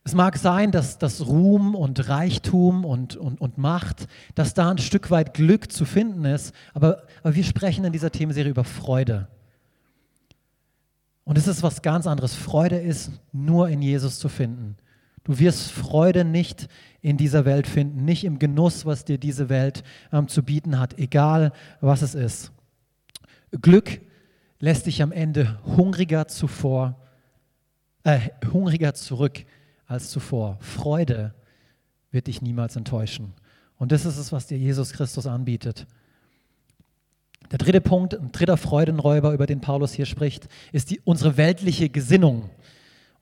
es 0.03 0.15
mag 0.15 0.37
sein, 0.37 0.71
dass 0.71 0.97
das 0.97 1.27
Ruhm 1.27 1.75
und 1.75 2.09
Reichtum 2.09 2.85
und, 2.85 3.15
und, 3.15 3.41
und 3.41 3.57
Macht, 3.57 4.07
dass 4.33 4.53
da 4.53 4.71
ein 4.71 4.77
Stück 4.77 5.11
weit 5.11 5.33
Glück 5.33 5.71
zu 5.71 5.85
finden 5.85 6.25
ist, 6.25 6.53
aber, 6.73 7.03
aber 7.21 7.35
wir 7.35 7.43
sprechen 7.43 7.85
in 7.85 7.93
dieser 7.93 8.11
Themenserie 8.11 8.49
über 8.49 8.63
Freude. 8.63 9.27
Und 11.25 11.37
es 11.37 11.47
ist 11.47 11.61
was 11.61 11.83
ganz 11.83 12.07
anderes. 12.07 12.33
Freude 12.33 12.77
ist 12.77 13.11
nur 13.31 13.69
in 13.69 13.83
Jesus 13.83 14.17
zu 14.17 14.29
finden. 14.29 14.77
Du 15.23 15.37
wirst 15.37 15.71
Freude 15.71 16.25
nicht 16.25 16.69
in 17.01 17.17
dieser 17.17 17.45
Welt 17.45 17.67
finden, 17.67 18.03
nicht 18.03 18.23
im 18.23 18.39
Genuss, 18.39 18.85
was 18.85 19.05
dir 19.05 19.19
diese 19.19 19.47
Welt 19.47 19.83
ähm, 20.11 20.27
zu 20.27 20.41
bieten 20.41 20.79
hat, 20.79 20.97
egal 20.97 21.51
was 21.81 22.01
es 22.01 22.15
ist. 22.15 22.51
Glück 23.61 24.01
lässt 24.59 24.87
dich 24.87 25.03
am 25.03 25.11
Ende 25.11 25.59
hungriger 25.63 26.27
zuvor, 26.27 26.99
äh, 28.03 28.19
hungriger 28.51 28.95
zurück 28.95 29.45
als 29.89 30.11
zuvor. 30.11 30.57
Freude 30.61 31.33
wird 32.11 32.27
dich 32.27 32.41
niemals 32.41 32.77
enttäuschen. 32.77 33.33
Und 33.77 33.91
das 33.91 34.05
ist 34.05 34.17
es, 34.17 34.31
was 34.31 34.47
dir 34.47 34.57
Jesus 34.57 34.93
Christus 34.93 35.25
anbietet. 35.25 35.87
Der 37.51 37.57
dritte 37.57 37.81
Punkt, 37.81 38.13
ein 38.13 38.31
dritter 38.31 38.57
Freudenräuber, 38.57 39.33
über 39.33 39.47
den 39.47 39.61
Paulus 39.61 39.93
hier 39.93 40.05
spricht, 40.05 40.47
ist 40.71 40.91
die, 40.91 41.01
unsere 41.03 41.37
weltliche 41.37 41.89
Gesinnung, 41.89 42.49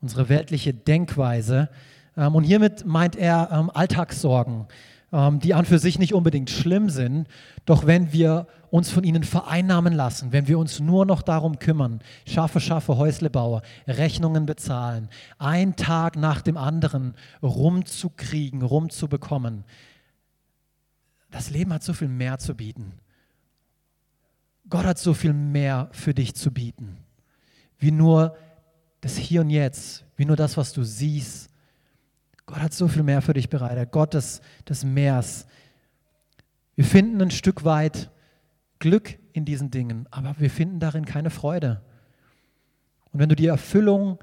unsere 0.00 0.28
weltliche 0.28 0.74
Denkweise. 0.74 1.70
Ähm, 2.16 2.34
und 2.34 2.44
hiermit 2.44 2.84
meint 2.84 3.16
er 3.16 3.48
ähm, 3.50 3.70
Alltagssorgen, 3.72 4.66
die 5.10 5.54
an 5.54 5.64
für 5.64 5.78
sich 5.78 5.98
nicht 5.98 6.12
unbedingt 6.12 6.50
schlimm 6.50 6.90
sind, 6.90 7.28
doch 7.64 7.86
wenn 7.86 8.12
wir 8.12 8.46
uns 8.70 8.90
von 8.90 9.04
ihnen 9.04 9.24
vereinnahmen 9.24 9.94
lassen, 9.94 10.32
wenn 10.32 10.48
wir 10.48 10.58
uns 10.58 10.80
nur 10.80 11.06
noch 11.06 11.22
darum 11.22 11.58
kümmern, 11.58 12.00
schaffe, 12.26 12.60
schaffe, 12.60 12.98
Häuslebauer, 12.98 13.62
Rechnungen 13.86 14.44
bezahlen, 14.44 15.08
ein 15.38 15.76
Tag 15.76 16.16
nach 16.16 16.42
dem 16.42 16.58
anderen 16.58 17.14
rumzukriegen, 17.42 18.60
rumzubekommen, 18.60 19.64
das 21.30 21.50
Leben 21.50 21.72
hat 21.72 21.82
so 21.82 21.94
viel 21.94 22.08
mehr 22.08 22.38
zu 22.38 22.54
bieten. 22.54 22.92
Gott 24.68 24.84
hat 24.84 24.98
so 24.98 25.14
viel 25.14 25.32
mehr 25.32 25.88
für 25.92 26.12
dich 26.12 26.34
zu 26.34 26.50
bieten, 26.50 26.98
wie 27.78 27.90
nur 27.90 28.36
das 29.00 29.16
Hier 29.16 29.40
und 29.40 29.48
Jetzt, 29.48 30.04
wie 30.16 30.26
nur 30.26 30.36
das, 30.36 30.58
was 30.58 30.74
du 30.74 30.82
siehst, 30.82 31.48
Gott 32.48 32.60
hat 32.60 32.72
so 32.72 32.88
viel 32.88 33.02
mehr 33.02 33.20
für 33.20 33.34
dich 33.34 33.50
bereitet. 33.50 33.92
Gott 33.92 34.14
des, 34.14 34.40
des 34.66 34.82
Meers. 34.82 35.46
Wir 36.76 36.84
finden 36.84 37.20
ein 37.20 37.30
Stück 37.30 37.66
weit 37.66 38.10
Glück 38.78 39.18
in 39.34 39.44
diesen 39.44 39.70
Dingen, 39.70 40.06
aber 40.10 40.34
wir 40.38 40.48
finden 40.48 40.80
darin 40.80 41.04
keine 41.04 41.28
Freude. 41.28 41.82
Und 43.12 43.20
wenn 43.20 43.28
du 43.28 43.36
die 43.36 43.48
Erfüllung 43.48 44.18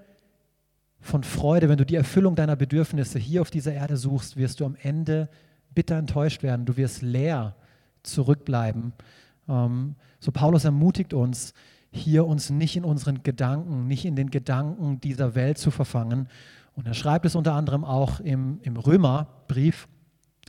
von 1.00 1.24
Freude, 1.24 1.70
wenn 1.70 1.78
du 1.78 1.86
die 1.86 1.98
Erfüllung 1.98 2.36
deiner 2.36 2.56
Bedürfnisse 2.56 3.20
hier 3.20 3.42
auf 3.42 3.52
dieser 3.52 3.74
Erde 3.74 3.96
suchst, 3.96 4.38
wirst 4.38 4.60
du 4.60 4.66
am 4.66 4.76
Ende 4.82 5.30
bitter 5.76 5.96
enttäuscht 5.96 6.42
werden. 6.42 6.66
Du 6.66 6.78
wirst 6.78 7.04
leer 7.04 7.56
zurückbleiben. 8.02 8.94
Ähm, 9.48 9.96
so 10.20 10.32
Paulus 10.32 10.66
ermutigt 10.66 11.14
uns, 11.14 11.54
hier 11.92 12.26
uns 12.26 12.50
nicht 12.50 12.76
in 12.76 12.86
unseren 12.86 13.22
Gedanken, 13.22 13.86
nicht 13.86 14.04
in 14.04 14.16
den 14.16 14.32
Gedanken 14.32 15.00
dieser 15.00 15.36
Welt 15.36 15.60
zu 15.60 15.70
verfangen, 15.70 16.28
und 16.76 16.86
er 16.86 16.94
schreibt 16.94 17.26
es 17.26 17.36
unter 17.36 17.54
anderem 17.54 17.84
auch 17.84 18.20
im, 18.20 18.60
im 18.62 18.78
Römerbrief, 18.78 19.88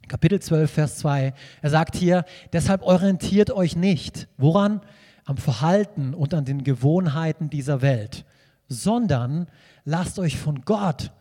Kapitel 0.08 0.40
12, 0.40 0.70
Vers 0.70 0.98
2. 0.98 1.34
Er 1.62 1.70
sagt 1.70 1.96
hier, 1.96 2.24
deshalb 2.52 2.82
orientiert 2.82 3.50
euch 3.50 3.74
nicht. 3.74 4.28
Woran? 4.36 4.80
Am 5.24 5.36
Verhalten 5.36 6.14
und 6.14 6.34
an 6.34 6.44
den 6.44 6.62
Gewohnheiten 6.62 7.50
dieser 7.50 7.82
Welt, 7.82 8.24
sondern 8.68 9.48
lasst 9.84 10.20
euch 10.20 10.36
von 10.36 10.62
Gott 10.62 11.12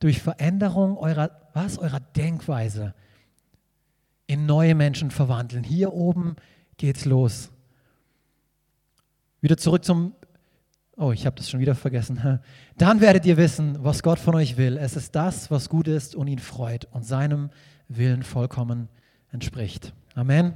durch 0.00 0.20
Veränderung 0.20 0.98
eurer, 0.98 1.30
was, 1.54 1.78
eurer 1.78 2.00
Denkweise 2.00 2.94
in 4.26 4.44
neue 4.44 4.74
Menschen 4.74 5.10
verwandeln. 5.10 5.64
Hier 5.64 5.94
oben 5.94 6.36
geht's 6.76 7.06
los. 7.06 7.50
Wieder 9.40 9.56
zurück 9.56 9.84
zum 9.84 10.14
Oh, 10.96 11.10
ich 11.10 11.26
habe 11.26 11.34
das 11.36 11.50
schon 11.50 11.58
wieder 11.58 11.74
vergessen. 11.74 12.40
Dann 12.78 13.00
werdet 13.00 13.26
ihr 13.26 13.36
wissen, 13.36 13.78
was 13.80 14.02
Gott 14.02 14.18
von 14.18 14.36
euch 14.36 14.56
will. 14.56 14.76
Es 14.76 14.94
ist 14.94 15.14
das, 15.16 15.50
was 15.50 15.68
gut 15.68 15.88
ist 15.88 16.14
und 16.14 16.28
ihn 16.28 16.38
freut 16.38 16.86
und 16.92 17.04
seinem 17.04 17.50
Willen 17.88 18.22
vollkommen 18.22 18.88
entspricht. 19.32 19.92
Amen. 20.14 20.54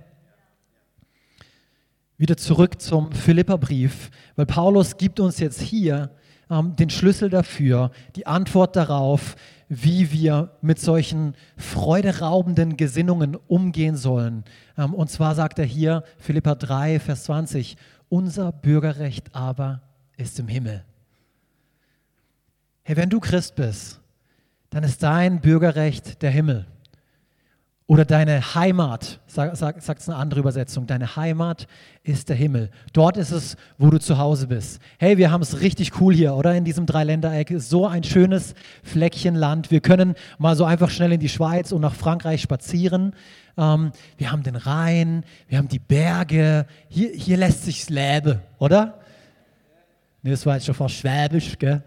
Wieder 2.16 2.36
zurück 2.36 2.80
zum 2.80 3.10
Philipperbrief, 3.12 4.10
weil 4.36 4.46
Paulus 4.46 4.96
gibt 4.96 5.18
uns 5.18 5.40
jetzt 5.40 5.60
hier 5.60 6.10
ähm, 6.50 6.76
den 6.76 6.90
Schlüssel 6.90 7.30
dafür, 7.30 7.90
die 8.14 8.26
Antwort 8.26 8.76
darauf, 8.76 9.34
wie 9.68 10.12
wir 10.12 10.56
mit 10.62 10.78
solchen 10.78 11.34
freuderaubenden 11.56 12.76
Gesinnungen 12.76 13.36
umgehen 13.36 13.96
sollen. 13.96 14.44
Ähm, 14.76 14.94
und 14.94 15.10
zwar 15.10 15.34
sagt 15.34 15.58
er 15.58 15.64
hier, 15.64 16.04
Philippa 16.18 16.54
3, 16.54 17.00
Vers 17.00 17.24
20, 17.24 17.76
unser 18.08 18.52
Bürgerrecht 18.52 19.34
aber 19.34 19.82
ist 20.18 20.38
im 20.38 20.48
Himmel. 20.48 20.84
Hey, 22.82 22.96
wenn 22.96 23.08
du 23.08 23.20
Christ 23.20 23.54
bist, 23.54 24.00
dann 24.70 24.84
ist 24.84 25.02
dein 25.02 25.40
Bürgerrecht 25.40 26.20
der 26.20 26.30
Himmel. 26.30 26.66
Oder 27.86 28.04
deine 28.04 28.54
Heimat, 28.54 29.18
sagt 29.26 29.56
sag, 29.56 29.78
es 29.78 30.08
eine 30.10 30.18
andere 30.18 30.40
Übersetzung, 30.40 30.86
deine 30.86 31.16
Heimat 31.16 31.66
ist 32.02 32.28
der 32.28 32.36
Himmel. 32.36 32.70
Dort 32.92 33.16
ist 33.16 33.30
es, 33.30 33.56
wo 33.78 33.88
du 33.88 33.98
zu 33.98 34.18
Hause 34.18 34.46
bist. 34.46 34.78
Hey, 34.98 35.16
wir 35.16 35.30
haben 35.30 35.40
es 35.40 35.62
richtig 35.62 35.98
cool 35.98 36.14
hier, 36.14 36.34
oder? 36.34 36.54
In 36.54 36.64
diesem 36.64 36.84
Dreiländereck. 36.84 37.54
So 37.56 37.86
ein 37.86 38.04
schönes 38.04 38.54
Fleckchen 38.82 39.34
Land. 39.34 39.70
Wir 39.70 39.80
können 39.80 40.16
mal 40.36 40.54
so 40.54 40.66
einfach 40.66 40.90
schnell 40.90 41.12
in 41.12 41.20
die 41.20 41.30
Schweiz 41.30 41.72
und 41.72 41.80
nach 41.80 41.94
Frankreich 41.94 42.42
spazieren. 42.42 43.14
Ähm, 43.56 43.92
wir 44.18 44.32
haben 44.32 44.42
den 44.42 44.56
Rhein, 44.56 45.24
wir 45.48 45.56
haben 45.56 45.68
die 45.68 45.78
Berge. 45.78 46.66
Hier, 46.88 47.10
hier 47.12 47.38
lässt 47.38 47.64
sich's 47.64 47.88
leben, 47.88 48.40
oder? 48.58 49.00
Das 50.22 50.44
war 50.46 50.54
jetzt 50.54 50.66
schon 50.66 50.74
fast 50.74 50.96
schwäbisch, 50.96 51.58
gell? 51.58 51.82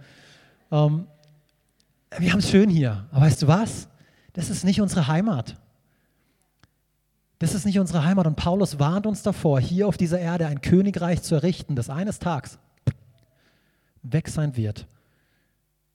Ähm, 0.72 1.08
wir 2.18 2.32
haben 2.32 2.40
es 2.40 2.50
schön 2.50 2.70
hier. 2.70 3.08
Aber 3.12 3.22
weißt 3.22 3.42
du 3.42 3.48
was? 3.48 3.88
Das 4.34 4.50
ist 4.50 4.64
nicht 4.64 4.82
unsere 4.82 5.08
Heimat. 5.08 5.58
Das 7.40 7.54
ist 7.54 7.66
nicht 7.66 7.80
unsere 7.80 8.04
Heimat. 8.04 8.28
Und 8.28 8.36
Paulus 8.36 8.80
warnt 8.80 9.06
uns 9.06 9.24
davor, 9.24 9.60
hier 9.60 9.88
auf 9.88 9.98
dieser 9.98 10.20
Erde 10.20 10.48
ein 10.48 10.62
Königreich 10.62 11.22
zu 11.22 11.36
errichten, 11.36 11.76
das 11.76 11.90
eines 11.90 12.20
Tages 12.20 12.60
weg 14.04 14.30
sein 14.30 14.56
wird. 14.56 14.88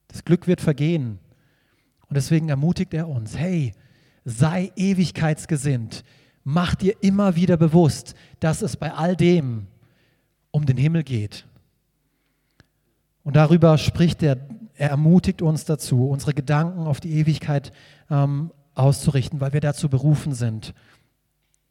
Das 0.07 0.23
Glück 0.23 0.47
wird 0.47 0.61
vergehen. 0.61 1.19
Und 2.09 2.15
deswegen 2.15 2.49
ermutigt 2.49 2.93
er 2.93 3.07
uns, 3.07 3.37
hey, 3.37 3.73
sei 4.23 4.71
ewigkeitsgesinnt. 4.75 6.03
Mach 6.43 6.75
dir 6.75 6.95
immer 7.01 7.35
wieder 7.35 7.57
bewusst, 7.57 8.15
dass 8.39 8.61
es 8.61 8.77
bei 8.77 8.93
all 8.93 9.15
dem 9.15 9.67
um 10.51 10.65
den 10.65 10.77
Himmel 10.77 11.03
geht. 11.03 11.45
Und 13.27 13.35
darüber 13.35 13.77
spricht 13.77 14.23
er, 14.23 14.37
er 14.75 14.89
ermutigt 14.89 15.41
uns 15.41 15.65
dazu, 15.65 16.07
unsere 16.07 16.33
Gedanken 16.33 16.87
auf 16.87 17.01
die 17.01 17.11
Ewigkeit 17.11 17.73
ähm, 18.09 18.53
auszurichten, 18.73 19.41
weil 19.41 19.51
wir 19.51 19.59
dazu 19.59 19.89
berufen 19.89 20.33
sind. 20.33 20.73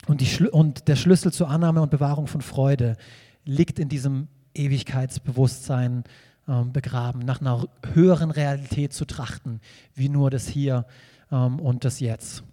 Und, 0.07 0.21
die, 0.21 0.45
und 0.49 0.87
der 0.87 0.97
Schlüssel 0.97 1.33
zur 1.33 1.49
Annahme 1.49 1.81
und 1.81 1.91
Bewahrung 1.91 2.27
von 2.27 2.43
Freude 2.43 2.99
liegt 3.47 3.79
in 3.79 3.89
diesem 3.89 4.29
Ewigkeitsbewusstsein 4.53 6.05
ähm, 6.47 6.75
begraben, 6.75 7.21
nach 7.21 7.41
einer 7.41 7.67
höheren 7.95 8.31
Realität 8.31 8.93
zu 8.93 9.07
trachten, 9.07 9.63
wie 9.95 10.11
nur 10.11 10.29
das 10.29 10.49
Hier 10.49 10.85
ähm, 11.33 11.59
und 11.59 11.87
das 11.87 12.01
Jetzt. 12.01 12.45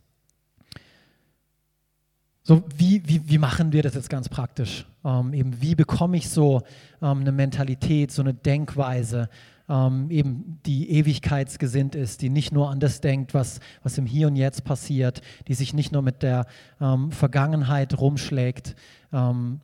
So, 2.45 2.61
wie, 2.75 3.01
wie, 3.07 3.29
wie 3.29 3.37
machen 3.37 3.71
wir 3.71 3.83
das 3.83 3.93
jetzt 3.95 4.09
ganz 4.09 4.27
praktisch? 4.27 4.85
Ähm, 5.05 5.33
eben, 5.33 5.61
wie 5.61 5.75
bekomme 5.75 6.17
ich 6.17 6.29
so 6.29 6.61
ähm, 7.01 7.21
eine 7.21 7.31
Mentalität, 7.31 8.11
so 8.11 8.21
eine 8.21 8.33
Denkweise, 8.33 9.29
ähm, 9.69 10.11
eben 10.11 10.59
die 10.65 10.89
ewigkeitsgesinnt 10.91 11.95
ist, 11.95 12.21
die 12.21 12.29
nicht 12.29 12.51
nur 12.51 12.69
an 12.69 12.81
das 12.81 12.99
denkt, 12.99 13.33
was, 13.33 13.61
was 13.81 13.97
im 13.97 14.05
Hier 14.05 14.27
und 14.27 14.35
Jetzt 14.35 14.65
passiert, 14.65 15.21
die 15.47 15.53
sich 15.53 15.73
nicht 15.73 15.93
nur 15.93 16.01
mit 16.01 16.21
der 16.21 16.45
ähm, 16.81 17.13
Vergangenheit 17.13 17.97
rumschlägt. 17.97 18.75
Ähm, 19.13 19.61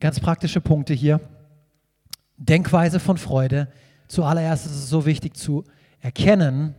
ganz 0.00 0.20
praktische 0.20 0.62
Punkte 0.62 0.94
hier. 0.94 1.20
Denkweise 2.38 3.00
von 3.00 3.18
Freude. 3.18 3.68
Zuallererst 4.06 4.64
ist 4.64 4.72
es 4.72 4.88
so 4.88 5.04
wichtig 5.04 5.36
zu 5.36 5.64
erkennen, 6.00 6.74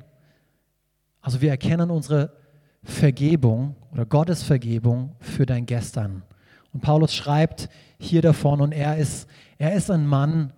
also 1.22 1.42
wir 1.42 1.52
erkennen 1.52 1.92
unsere 1.92 2.39
Vergebung 2.84 3.76
oder 3.92 4.06
Gottes 4.06 4.44
Vergebung 4.44 5.16
für 5.20 5.46
dein 5.46 5.66
Gestern. 5.66 6.24
Und 6.74 6.82
Paulus 6.82 7.14
schreibt 7.14 7.70
hier 7.98 8.22
davon 8.22 8.62
und 8.62 8.72
er 8.72 8.98
ist, 8.98 9.28
er 9.58 9.74
ist 9.74 9.90
ein 9.90 10.06
Mann, 10.06 10.54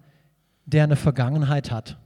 der 0.65 0.83
eine 0.83 0.95
Vergangenheit 0.95 1.71
hat. 1.71 1.97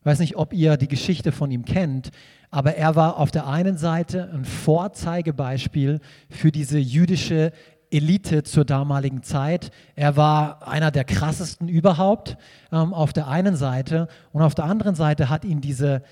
Ich 0.00 0.06
weiß 0.06 0.20
nicht, 0.20 0.36
ob 0.36 0.52
ihr 0.52 0.76
die 0.76 0.88
Geschichte 0.88 1.32
von 1.32 1.50
ihm 1.50 1.64
kennt, 1.64 2.10
aber 2.50 2.76
er 2.76 2.96
war 2.96 3.18
auf 3.18 3.30
der 3.30 3.46
einen 3.46 3.76
Seite 3.76 4.30
ein 4.32 4.44
Vorzeigebeispiel 4.44 6.00
für 6.30 6.50
diese 6.50 6.78
jüdische 6.78 7.52
Elite 7.90 8.42
zur 8.42 8.64
damaligen 8.64 9.22
Zeit. 9.22 9.70
Er 9.96 10.16
war 10.16 10.66
einer 10.68 10.90
der 10.90 11.04
krassesten 11.04 11.68
überhaupt 11.68 12.36
ähm, 12.70 12.94
auf 12.94 13.12
der 13.12 13.28
einen 13.28 13.56
Seite 13.56 14.08
und 14.32 14.42
auf 14.42 14.54
der 14.54 14.66
anderen 14.66 14.94
Seite 14.94 15.30
hat 15.30 15.44
ihn 15.44 15.60
diese, 15.60 16.02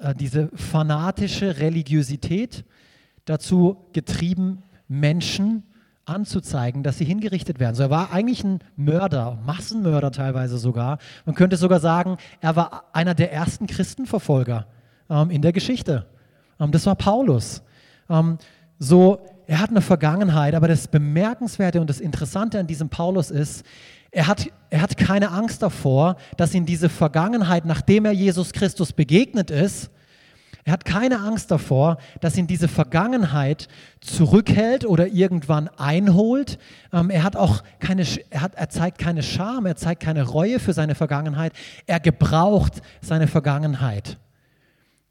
äh, 0.00 0.14
diese 0.14 0.48
fanatische 0.54 1.58
Religiosität 1.58 2.64
dazu 3.24 3.76
getrieben, 3.92 4.62
Menschen 4.88 5.62
anzuzeigen, 6.06 6.82
dass 6.82 6.98
sie 6.98 7.04
hingerichtet 7.04 7.60
werden. 7.60 7.74
So, 7.74 7.84
er 7.84 7.90
war 7.90 8.12
eigentlich 8.12 8.44
ein 8.44 8.60
Mörder, 8.76 9.38
Massenmörder 9.46 10.10
teilweise 10.12 10.58
sogar. 10.58 10.98
Man 11.24 11.34
könnte 11.34 11.56
sogar 11.56 11.80
sagen, 11.80 12.18
er 12.40 12.56
war 12.56 12.84
einer 12.92 13.14
der 13.14 13.32
ersten 13.32 13.66
Christenverfolger 13.66 14.66
ähm, 15.08 15.30
in 15.30 15.42
der 15.42 15.52
Geschichte. 15.52 16.06
Ähm, 16.60 16.72
das 16.72 16.86
war 16.86 16.94
Paulus. 16.94 17.62
Ähm, 18.10 18.38
so, 18.78 19.18
er 19.46 19.60
hat 19.60 19.70
eine 19.70 19.80
Vergangenheit, 19.80 20.54
aber 20.54 20.68
das 20.68 20.88
Bemerkenswerte 20.88 21.80
und 21.80 21.88
das 21.88 22.00
Interessante 22.00 22.58
an 22.58 22.66
diesem 22.66 22.88
Paulus 22.88 23.30
ist, 23.30 23.64
er 24.10 24.26
hat, 24.26 24.46
er 24.70 24.80
hat 24.80 24.96
keine 24.96 25.30
Angst 25.30 25.62
davor, 25.62 26.16
dass 26.36 26.54
ihn 26.54 26.66
diese 26.66 26.88
Vergangenheit, 26.88 27.64
nachdem 27.64 28.04
er 28.04 28.12
Jesus 28.12 28.52
Christus 28.52 28.92
begegnet 28.92 29.50
ist, 29.50 29.90
er 30.64 30.72
hat 30.72 30.86
keine 30.86 31.20
Angst 31.20 31.50
davor, 31.50 31.98
dass 32.20 32.38
ihn 32.38 32.46
diese 32.46 32.68
Vergangenheit 32.68 33.68
zurückhält 34.00 34.86
oder 34.86 35.08
irgendwann 35.08 35.68
einholt. 35.68 36.58
Ähm, 36.92 37.10
er, 37.10 37.22
hat 37.22 37.36
auch 37.36 37.62
keine, 37.80 38.06
er, 38.30 38.40
hat, 38.40 38.54
er 38.54 38.70
zeigt 38.70 38.98
keine 38.98 39.22
Scham, 39.22 39.66
er 39.66 39.76
zeigt 39.76 40.02
keine 40.02 40.22
Reue 40.22 40.58
für 40.58 40.72
seine 40.72 40.94
Vergangenheit. 40.94 41.52
Er 41.86 42.00
gebraucht 42.00 42.80
seine 43.02 43.26
Vergangenheit. 43.26 44.18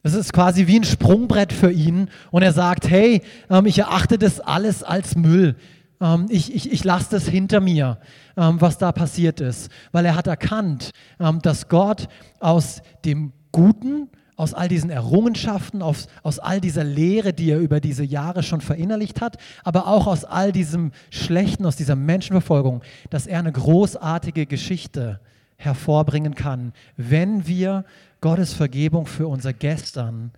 Das 0.02 0.16
ist 0.16 0.34
quasi 0.34 0.68
wie 0.68 0.80
ein 0.80 0.84
Sprungbrett 0.84 1.54
für 1.54 1.72
ihn 1.72 2.10
und 2.32 2.42
er 2.42 2.52
sagt, 2.52 2.90
hey, 2.90 3.22
ähm, 3.50 3.68
ich 3.68 3.78
erachte 3.78 4.18
das 4.18 4.40
alles 4.40 4.82
als 4.84 5.16
Müll. 5.16 5.56
Ähm, 6.02 6.26
ich, 6.30 6.54
ich, 6.54 6.72
ich 6.72 6.84
lasse 6.84 7.12
das 7.12 7.28
hinter 7.28 7.62
mir, 7.62 8.00
ähm, 8.36 8.60
was 8.60 8.80
da 8.80 8.92
passiert 8.92 9.40
ist, 9.40 9.72
weil 9.92 10.06
er 10.06 10.16
hat 10.16 10.28
erkannt, 10.28 10.92
ähm, 11.20 11.42
dass 11.42 11.70
Gott 11.70 12.10
aus 12.40 12.82
dem 13.06 13.32
Guten, 13.52 14.10
aus 14.36 14.54
all 14.54 14.68
diesen 14.68 14.90
Errungenschaften, 14.90 15.82
aus, 15.82 16.08
aus 16.24 16.40
all 16.40 16.60
dieser 16.60 16.84
Lehre, 16.84 17.34
die 17.34 17.52
er 17.52 17.60
über 17.60 17.80
diese 17.80 18.04
Jahre 18.04 18.44
schon 18.44 18.62
verinnerlicht 18.62 19.22
hat, 19.22 19.38
aber 19.64 19.88
auch 19.88 20.08
aus 20.08 20.26
all 20.26 20.52
diesem 20.52 20.92
Schlechten, 21.10 21.66
aus 21.66 21.76
dieser 21.76 21.96
Menschenverfolgung, 21.96 22.82
dass 23.10 23.28
er 23.28 23.40
eine 23.40 23.52
großartige 23.52 24.46
Geschichte 24.46 25.20
hervorbringen 25.58 26.36
kann, 26.36 26.74
wenn 26.98 27.48
wir 27.48 27.86
Gottes 28.22 28.54
Vergebung 28.54 29.06
für 29.06 29.28
unser 29.28 29.54
Gestern 29.54 30.32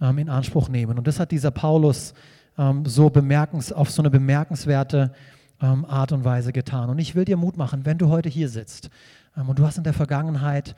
ähm, 0.00 0.18
in 0.18 0.28
Anspruch 0.28 0.68
nehmen. 0.68 0.98
Und 0.98 1.06
das 1.06 1.20
hat 1.20 1.30
dieser 1.30 1.50
Paulus 1.50 2.14
ähm, 2.58 2.84
so 2.84 3.10
bemerkens, 3.10 3.72
auf 3.72 3.90
so 3.90 4.02
eine 4.02 4.10
bemerkenswerte 4.10 5.12
ähm, 5.60 5.84
Art 5.84 6.12
und 6.12 6.24
Weise 6.24 6.52
getan. 6.52 6.90
Und 6.90 6.98
ich 6.98 7.14
will 7.14 7.24
dir 7.24 7.36
Mut 7.36 7.56
machen, 7.56 7.84
wenn 7.84 7.98
du 7.98 8.08
heute 8.08 8.28
hier 8.28 8.48
sitzt 8.48 8.90
ähm, 9.36 9.48
und 9.48 9.58
du 9.58 9.64
hast 9.64 9.78
in 9.78 9.84
der 9.84 9.94
Vergangenheit 9.94 10.74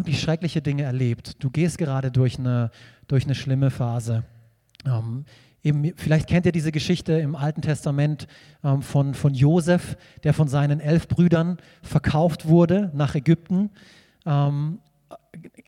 wirklich 0.00 0.20
schreckliche 0.20 0.62
Dinge 0.62 0.82
erlebt. 0.84 1.42
Du 1.42 1.50
gehst 1.50 1.78
gerade 1.78 2.10
durch 2.10 2.38
eine, 2.38 2.70
durch 3.06 3.24
eine 3.24 3.34
schlimme 3.34 3.70
Phase. 3.70 4.24
Ähm, 4.86 5.24
eben, 5.62 5.92
vielleicht 5.96 6.26
kennt 6.26 6.46
ihr 6.46 6.52
diese 6.52 6.72
Geschichte 6.72 7.12
im 7.12 7.36
Alten 7.36 7.60
Testament 7.60 8.26
ähm, 8.64 8.82
von, 8.82 9.14
von 9.14 9.34
Josef, 9.34 9.96
der 10.24 10.32
von 10.32 10.48
seinen 10.48 10.80
elf 10.80 11.06
Brüdern 11.06 11.58
verkauft 11.82 12.48
wurde 12.48 12.90
nach 12.94 13.14
Ägypten. 13.14 13.70
Ähm, 14.24 14.78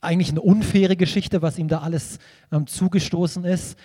eigentlich 0.01 0.31
eine 0.31 0.41
unfaire 0.41 0.97
Geschichte, 0.97 1.43
was 1.43 1.59
ihm 1.59 1.69
da 1.69 1.81
alles 1.81 2.19
ähm, 2.51 2.67
zugestoßen 2.67 3.45
ist. 3.45 3.79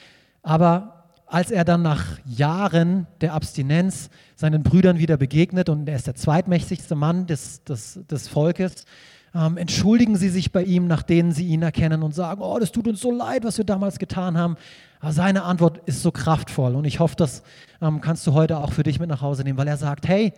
Aber 0.43 1.12
als 1.25 1.51
er 1.51 1.65
dann 1.65 1.81
nach 1.81 2.05
Jahren 2.25 3.05
der 3.19 3.33
Abstinenz 3.33 4.10
seinen 4.36 4.63
Brüdern 4.63 4.97
wieder 4.97 5.17
begegnet 5.17 5.67
und 5.67 5.89
er 5.89 5.97
ist 5.97 6.07
der 6.07 6.15
zweitmächtigste 6.15 6.95
Mann 6.95 7.27
des, 7.27 7.63
des, 7.65 7.99
des 8.10 8.29
Volkes, 8.29 8.86
ähm, 9.35 9.57
entschuldigen 9.57 10.15
sie 10.15 10.29
sich 10.29 10.51
bei 10.51 10.63
ihm, 10.63 10.87
nachdem 10.87 11.31
sie 11.31 11.47
ihn 11.47 11.61
erkennen 11.61 12.03
und 12.03 12.15
sagen, 12.15 12.41
oh, 12.41 12.57
das 12.59 12.71
tut 12.71 12.87
uns 12.87 13.01
so 13.01 13.11
leid, 13.11 13.43
was 13.43 13.57
wir 13.57 13.65
damals 13.65 13.99
getan 13.99 14.37
haben. 14.37 14.55
Aber 14.99 15.11
seine 15.11 15.43
Antwort 15.43 15.81
ist 15.85 16.01
so 16.01 16.11
kraftvoll 16.11 16.75
und 16.75 16.85
ich 16.85 16.99
hoffe, 16.99 17.15
das 17.15 17.43
ähm, 17.81 18.01
kannst 18.01 18.25
du 18.25 18.33
heute 18.33 18.57
auch 18.57 18.71
für 18.71 18.83
dich 18.83 18.99
mit 18.99 19.09
nach 19.09 19.21
Hause 19.21 19.43
nehmen, 19.43 19.57
weil 19.57 19.67
er 19.67 19.77
sagt, 19.77 20.07
hey, 20.07 20.33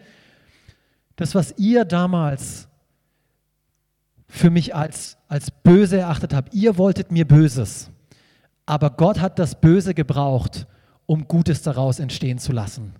das, 1.15 1.36
was 1.36 1.54
ihr 1.58 1.86
damals 1.86 2.67
für 4.28 4.49
mich 4.49 4.75
als, 4.75 5.17
als 5.28 5.52
böse 5.52 5.97
erachtet 5.97 6.34
habt, 6.34 6.54
ihr 6.54 6.78
wolltet 6.78 7.12
mir 7.12 7.28
Böses, 7.28 7.89
aber 8.65 8.91
Gott 8.91 9.19
hat 9.19 9.39
das 9.39 9.60
Böse 9.60 9.93
gebraucht, 9.93 10.67
um 11.06 11.28
Gutes 11.28 11.62
daraus 11.63 11.99
entstehen 11.99 12.38
zu 12.38 12.52
lassen. 12.52 12.93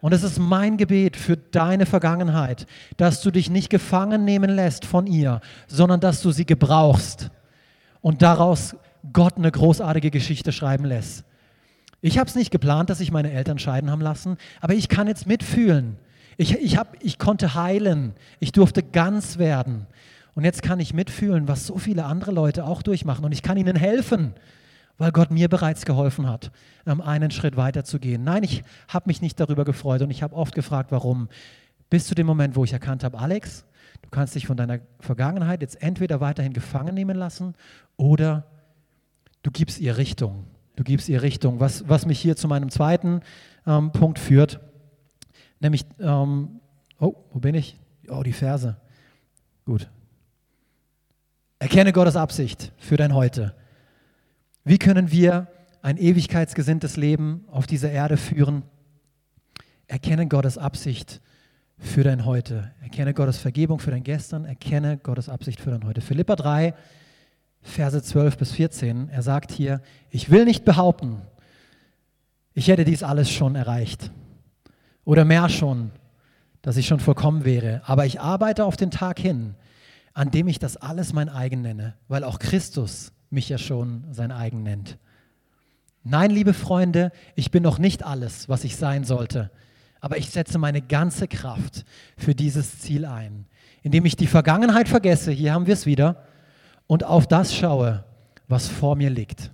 Und 0.00 0.12
es 0.12 0.22
ist 0.22 0.38
mein 0.38 0.76
Gebet 0.76 1.16
für 1.16 1.36
deine 1.36 1.84
Vergangenheit, 1.84 2.66
dass 2.96 3.20
du 3.20 3.30
dich 3.30 3.50
nicht 3.50 3.68
gefangen 3.68 4.24
nehmen 4.24 4.50
lässt 4.50 4.84
von 4.84 5.06
ihr, 5.06 5.40
sondern 5.66 6.00
dass 6.00 6.22
du 6.22 6.30
sie 6.30 6.46
gebrauchst 6.46 7.30
und 8.00 8.22
daraus 8.22 8.76
Gott 9.12 9.36
eine 9.36 9.50
großartige 9.50 10.10
Geschichte 10.10 10.52
schreiben 10.52 10.84
lässt. 10.84 11.24
Ich 12.00 12.18
habe 12.18 12.28
es 12.28 12.36
nicht 12.36 12.52
geplant, 12.52 12.90
dass 12.90 12.98
sich 12.98 13.10
meine 13.10 13.32
Eltern 13.32 13.58
scheiden 13.58 13.90
haben 13.90 14.00
lassen, 14.00 14.36
aber 14.60 14.74
ich 14.74 14.88
kann 14.88 15.08
jetzt 15.08 15.26
mitfühlen. 15.26 15.96
Ich, 16.36 16.54
ich, 16.54 16.76
hab, 16.76 16.96
ich 17.02 17.18
konnte 17.18 17.54
heilen, 17.54 18.12
ich 18.38 18.52
durfte 18.52 18.84
ganz 18.84 19.38
werden. 19.38 19.86
Und 20.36 20.44
jetzt 20.44 20.62
kann 20.62 20.78
ich 20.78 20.94
mitfühlen, 20.94 21.48
was 21.48 21.66
so 21.66 21.78
viele 21.78 22.04
andere 22.04 22.30
Leute 22.30 22.64
auch 22.64 22.82
durchmachen. 22.82 23.24
Und 23.24 23.32
ich 23.32 23.42
kann 23.42 23.56
ihnen 23.56 23.74
helfen 23.74 24.34
weil 24.98 25.12
Gott 25.12 25.30
mir 25.30 25.48
bereits 25.48 25.86
geholfen 25.86 26.28
hat, 26.28 26.50
ähm, 26.86 27.00
einen 27.00 27.30
Schritt 27.30 27.56
weiter 27.56 27.84
zu 27.84 27.98
gehen. 27.98 28.24
Nein, 28.24 28.42
ich 28.42 28.64
habe 28.88 29.04
mich 29.06 29.22
nicht 29.22 29.40
darüber 29.40 29.64
gefreut 29.64 30.02
und 30.02 30.10
ich 30.10 30.22
habe 30.22 30.34
oft 30.34 30.54
gefragt, 30.54 30.90
warum. 30.92 31.28
Bis 31.88 32.06
zu 32.06 32.14
dem 32.14 32.26
Moment, 32.26 32.54
wo 32.54 32.64
ich 32.64 32.72
erkannt 32.72 33.02
habe, 33.02 33.18
Alex, 33.18 33.64
du 34.02 34.10
kannst 34.10 34.34
dich 34.34 34.46
von 34.46 34.58
deiner 34.58 34.80
Vergangenheit 35.00 35.62
jetzt 35.62 35.80
entweder 35.80 36.20
weiterhin 36.20 36.52
gefangen 36.52 36.94
nehmen 36.94 37.16
lassen 37.16 37.54
oder 37.96 38.44
du 39.42 39.50
gibst 39.50 39.80
ihr 39.80 39.96
Richtung. 39.96 40.44
Du 40.76 40.84
gibst 40.84 41.08
ihr 41.08 41.22
Richtung. 41.22 41.60
Was, 41.60 41.88
was 41.88 42.04
mich 42.04 42.20
hier 42.20 42.36
zu 42.36 42.46
meinem 42.46 42.68
zweiten 42.68 43.20
ähm, 43.66 43.90
Punkt 43.92 44.18
führt, 44.18 44.60
nämlich, 45.60 45.86
ähm, 45.98 46.60
oh, 47.00 47.14
wo 47.32 47.38
bin 47.38 47.54
ich? 47.54 47.78
Oh, 48.08 48.22
die 48.22 48.32
Verse. 48.32 48.76
Gut. 49.64 49.88
Erkenne 51.58 51.92
Gottes 51.92 52.16
Absicht 52.16 52.72
für 52.76 52.96
dein 52.96 53.14
Heute. 53.14 53.54
Wie 54.68 54.76
können 54.76 55.10
wir 55.10 55.46
ein 55.80 55.96
ewigkeitsgesinntes 55.96 56.98
Leben 56.98 57.46
auf 57.50 57.66
dieser 57.66 57.90
Erde 57.90 58.18
führen? 58.18 58.64
Erkenne 59.86 60.28
Gottes 60.28 60.58
Absicht 60.58 61.22
für 61.78 62.04
dein 62.04 62.26
Heute. 62.26 62.70
Erkenne 62.82 63.14
Gottes 63.14 63.38
Vergebung 63.38 63.78
für 63.78 63.92
dein 63.92 64.02
Gestern. 64.02 64.44
Erkenne 64.44 64.98
Gottes 64.98 65.30
Absicht 65.30 65.62
für 65.62 65.70
dein 65.70 65.84
Heute. 65.84 66.02
Philippa 66.02 66.36
3, 66.36 66.74
Verse 67.62 68.02
12 68.02 68.36
bis 68.36 68.52
14. 68.52 69.08
Er 69.08 69.22
sagt 69.22 69.52
hier, 69.52 69.80
ich 70.10 70.28
will 70.28 70.44
nicht 70.44 70.66
behaupten, 70.66 71.22
ich 72.52 72.68
hätte 72.68 72.84
dies 72.84 73.02
alles 73.02 73.30
schon 73.30 73.54
erreicht 73.54 74.10
oder 75.06 75.24
mehr 75.24 75.48
schon, 75.48 75.92
dass 76.60 76.76
ich 76.76 76.86
schon 76.86 77.00
vollkommen 77.00 77.46
wäre. 77.46 77.80
Aber 77.86 78.04
ich 78.04 78.20
arbeite 78.20 78.66
auf 78.66 78.76
den 78.76 78.90
Tag 78.90 79.18
hin, 79.18 79.54
an 80.12 80.30
dem 80.30 80.46
ich 80.46 80.58
das 80.58 80.76
alles 80.76 81.14
mein 81.14 81.30
eigen 81.30 81.62
nenne, 81.62 81.94
weil 82.06 82.22
auch 82.22 82.38
Christus 82.38 83.14
mich 83.30 83.48
ja 83.48 83.58
schon 83.58 84.04
sein 84.12 84.32
eigen 84.32 84.62
nennt. 84.62 84.98
Nein, 86.04 86.30
liebe 86.30 86.54
Freunde, 86.54 87.12
ich 87.34 87.50
bin 87.50 87.62
noch 87.62 87.78
nicht 87.78 88.04
alles, 88.04 88.48
was 88.48 88.64
ich 88.64 88.76
sein 88.76 89.04
sollte, 89.04 89.50
aber 90.00 90.16
ich 90.16 90.30
setze 90.30 90.58
meine 90.58 90.80
ganze 90.80 91.28
Kraft 91.28 91.84
für 92.16 92.34
dieses 92.34 92.78
Ziel 92.78 93.04
ein, 93.04 93.46
indem 93.82 94.06
ich 94.06 94.16
die 94.16 94.26
Vergangenheit 94.26 94.88
vergesse, 94.88 95.32
hier 95.32 95.52
haben 95.52 95.66
wir 95.66 95.74
es 95.74 95.86
wieder, 95.86 96.24
und 96.86 97.04
auf 97.04 97.26
das 97.26 97.54
schaue, 97.54 98.04
was 98.46 98.68
vor 98.68 98.96
mir 98.96 99.10
liegt. 99.10 99.50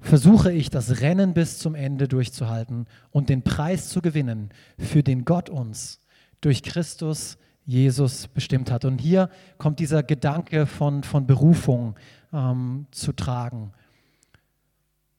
Versuche 0.00 0.52
ich 0.52 0.68
das 0.68 1.00
Rennen 1.00 1.32
bis 1.32 1.58
zum 1.58 1.74
Ende 1.74 2.08
durchzuhalten 2.08 2.86
und 3.10 3.30
den 3.30 3.42
Preis 3.42 3.88
zu 3.88 4.02
gewinnen, 4.02 4.50
für 4.78 5.02
den 5.02 5.24
Gott 5.24 5.48
uns 5.48 6.00
durch 6.42 6.62
Christus 6.62 7.38
Jesus 7.66 8.28
bestimmt 8.28 8.70
hat. 8.70 8.84
Und 8.84 8.98
hier 8.98 9.30
kommt 9.58 9.78
dieser 9.78 10.02
Gedanke 10.02 10.66
von, 10.66 11.02
von 11.02 11.26
Berufung 11.26 11.96
ähm, 12.32 12.86
zu 12.90 13.12
tragen. 13.12 13.72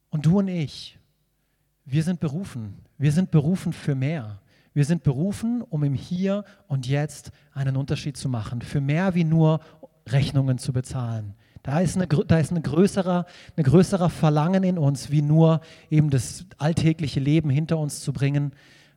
Und 0.09 0.25
du 0.25 0.39
und 0.39 0.47
ich, 0.47 0.97
wir 1.85 2.03
sind 2.03 2.19
berufen. 2.19 2.79
Wir 2.97 3.11
sind 3.11 3.31
berufen 3.31 3.73
für 3.73 3.95
mehr. 3.95 4.39
Wir 4.73 4.85
sind 4.85 5.03
berufen, 5.03 5.61
um 5.61 5.83
im 5.83 5.93
Hier 5.93 6.43
und 6.67 6.87
Jetzt 6.87 7.31
einen 7.53 7.77
Unterschied 7.77 8.17
zu 8.17 8.29
machen. 8.29 8.61
Für 8.61 8.81
mehr 8.81 9.15
wie 9.15 9.23
nur 9.23 9.59
Rechnungen 10.07 10.57
zu 10.57 10.73
bezahlen. 10.73 11.33
Da 11.63 11.79
ist, 11.79 11.95
eine, 11.95 12.07
da 12.07 12.37
ist 12.37 12.51
eine 12.51 12.61
größerer, 12.61 13.25
eine 13.55 13.63
größerer 13.63 14.09
Verlangen 14.09 14.63
in 14.63 14.77
uns, 14.77 15.09
wie 15.09 15.23
nur 15.23 15.61
eben 15.89 16.11
das 16.11 16.45
alltägliche 16.59 17.19
Leben 17.19 17.49
hinter 17.49 17.79
uns 17.79 18.01
zu 18.01 18.13
bringen. 18.13 18.51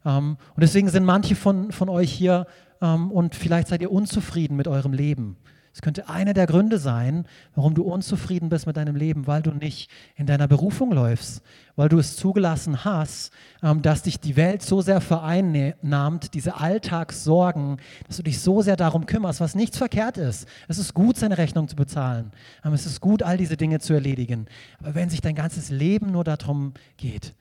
Ähm, 0.04 0.36
und 0.54 0.60
deswegen 0.60 0.88
sind 0.88 1.04
manche 1.04 1.34
von, 1.34 1.72
von 1.72 1.88
euch 1.88 2.12
hier 2.12 2.46
ähm, 2.80 3.10
und 3.10 3.34
vielleicht 3.34 3.68
seid 3.68 3.82
ihr 3.82 3.92
unzufrieden 3.92 4.56
mit 4.56 4.68
eurem 4.68 4.92
Leben. 4.92 5.36
Es 5.78 5.82
könnte 5.82 6.08
einer 6.08 6.34
der 6.34 6.48
Gründe 6.48 6.78
sein, 6.78 7.24
warum 7.54 7.74
du 7.74 7.84
unzufrieden 7.84 8.48
bist 8.48 8.66
mit 8.66 8.76
deinem 8.76 8.96
Leben, 8.96 9.28
weil 9.28 9.42
du 9.42 9.52
nicht 9.52 9.88
in 10.16 10.26
deiner 10.26 10.48
Berufung 10.48 10.90
läufst, 10.90 11.40
weil 11.76 11.88
du 11.88 11.98
es 11.98 12.16
zugelassen 12.16 12.84
hast, 12.84 13.32
ähm, 13.62 13.80
dass 13.80 14.02
dich 14.02 14.18
die 14.18 14.34
Welt 14.34 14.62
so 14.62 14.80
sehr 14.80 15.00
vereinnahmt, 15.00 16.34
diese 16.34 16.56
Alltagssorgen, 16.56 17.76
dass 18.08 18.16
du 18.16 18.24
dich 18.24 18.40
so 18.40 18.60
sehr 18.60 18.74
darum 18.74 19.06
kümmerst, 19.06 19.40
was 19.40 19.54
nichts 19.54 19.78
verkehrt 19.78 20.18
ist. 20.18 20.48
Es 20.66 20.78
ist 20.78 20.94
gut, 20.94 21.16
seine 21.16 21.38
Rechnung 21.38 21.68
zu 21.68 21.76
bezahlen. 21.76 22.32
Ähm, 22.64 22.72
es 22.72 22.84
ist 22.84 23.00
gut, 23.00 23.22
all 23.22 23.36
diese 23.36 23.56
Dinge 23.56 23.78
zu 23.78 23.92
erledigen. 23.92 24.46
Aber 24.80 24.96
wenn 24.96 25.10
sich 25.10 25.20
dein 25.20 25.36
ganzes 25.36 25.70
Leben 25.70 26.10
nur 26.10 26.24
darum 26.24 26.72
geht, 26.96 27.34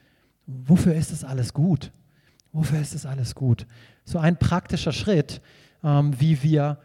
wofür 0.45 0.93
ist 0.93 1.11
es 1.11 1.23
alles 1.23 1.53
gut? 1.53 1.91
Wofür 2.51 2.79
ist 2.79 2.95
es 2.95 3.05
alles 3.05 3.35
gut? 3.35 3.67
So 4.03 4.19
ein 4.19 4.37
praktischer 4.37 4.91
Schritt, 4.91 5.41
ähm, 5.83 6.19
wie 6.19 6.41
wir 6.43 6.79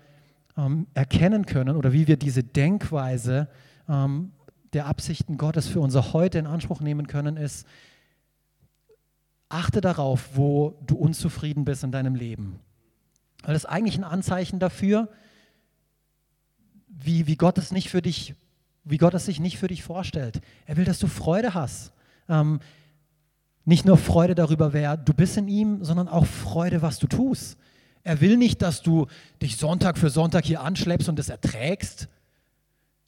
ähm, 0.56 0.86
erkennen 0.94 1.46
können 1.46 1.76
oder 1.76 1.92
wie 1.92 2.06
wir 2.06 2.16
diese 2.16 2.42
Denkweise 2.42 3.48
ähm, 3.88 4.32
der 4.72 4.86
Absichten 4.86 5.36
Gottes 5.38 5.68
für 5.68 5.80
unser 5.80 6.12
Heute 6.12 6.38
in 6.38 6.46
Anspruch 6.46 6.80
nehmen 6.80 7.06
können, 7.06 7.36
ist, 7.36 7.66
achte 9.48 9.80
darauf, 9.80 10.30
wo 10.34 10.78
du 10.86 10.96
unzufrieden 10.96 11.64
bist 11.64 11.84
in 11.84 11.92
deinem 11.92 12.14
Leben. 12.14 12.58
Weil 13.42 13.54
das 13.54 13.64
ist 13.64 13.70
eigentlich 13.70 13.98
ein 13.98 14.04
Anzeichen 14.04 14.58
dafür, 14.58 15.08
wie, 16.88 17.26
wie 17.26 17.36
Gott 17.36 17.58
es 17.58 17.70
nicht 17.70 17.90
für 17.90 18.00
dich, 18.02 18.34
wie 18.84 18.98
Gott 18.98 19.14
es 19.14 19.26
sich 19.26 19.40
nicht 19.40 19.58
für 19.58 19.68
dich 19.68 19.82
vorstellt. 19.82 20.40
Er 20.66 20.76
will, 20.76 20.84
dass 20.84 20.98
du 20.98 21.06
Freude 21.06 21.54
hast. 21.54 21.92
Ähm, 22.28 22.60
nicht 23.64 23.84
nur 23.84 23.96
Freude 23.96 24.34
darüber, 24.34 24.72
wer 24.72 24.96
du 24.96 25.14
bist 25.14 25.36
in 25.36 25.48
ihm, 25.48 25.84
sondern 25.84 26.08
auch 26.08 26.26
Freude, 26.26 26.82
was 26.82 26.98
du 26.98 27.06
tust. 27.06 27.56
Er 28.04 28.20
will 28.20 28.36
nicht, 28.36 28.62
dass 28.62 28.82
du 28.82 29.06
dich 29.40 29.56
Sonntag 29.56 29.96
für 29.98 30.10
Sonntag 30.10 30.44
hier 30.44 30.62
anschleppst 30.62 31.08
und 31.08 31.18
das 31.18 31.28
erträgst 31.28 32.08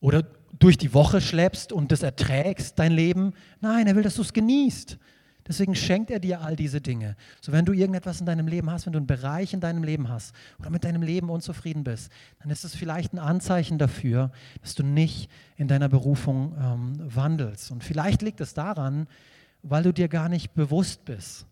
oder 0.01 0.23
durch 0.59 0.79
die 0.79 0.95
Woche 0.95 1.21
schleppst 1.21 1.73
und 1.73 1.91
das 1.91 2.03
erträgst, 2.03 2.79
dein 2.79 2.93
Leben. 2.93 3.33
Nein, 3.61 3.87
er 3.87 3.97
will, 3.97 4.05
dass 4.05 4.15
du 4.15 4.23
es 4.23 4.33
genießt. 4.33 4.99
Deswegen 5.47 5.75
schenkt 5.75 6.11
er 6.11 6.21
dir 6.21 6.41
all 6.41 6.57
diese 6.57 6.81
Dinge. 6.81 7.17
So, 7.41 7.53
wenn 7.53 7.67
du 7.67 7.73
irgendetwas 7.73 8.21
in 8.21 8.27
deinem 8.27 8.47
Leben 8.47 8.71
hast, 8.71 8.87
wenn 8.87 8.95
du 8.95 8.99
einen 8.99 9.07
Bereich 9.07 9.53
in 9.53 9.61
deinem 9.61 9.83
Leben 9.83 10.09
hast 10.09 10.35
oder 10.59 10.71
mit 10.71 10.85
deinem 10.85 11.03
Leben 11.03 11.29
unzufrieden 11.29 11.85
bist, 11.85 12.11
dann 12.41 12.51
ist 12.51 12.65
es 12.65 12.75
vielleicht 12.75 13.13
ein 13.13 13.19
Anzeichen 13.19 13.77
dafür, 13.79 14.31
dass 14.63 14.75
du 14.75 14.83
nicht 14.83 15.31
in 15.57 15.69
deiner 15.69 15.91
Berufung 15.91 16.55
ähm, 16.59 17.15
wandelst. 17.15 17.71
Und 17.73 17.85
vielleicht 17.85 18.23
liegt 18.23 18.41
es 18.41 18.55
daran, 18.55 19.07
weil 19.65 19.83
du 19.83 19.93
dir 19.93 20.09
gar 20.09 20.29
nicht 20.29 20.55
bewusst 20.55 21.05
bist 21.05 21.47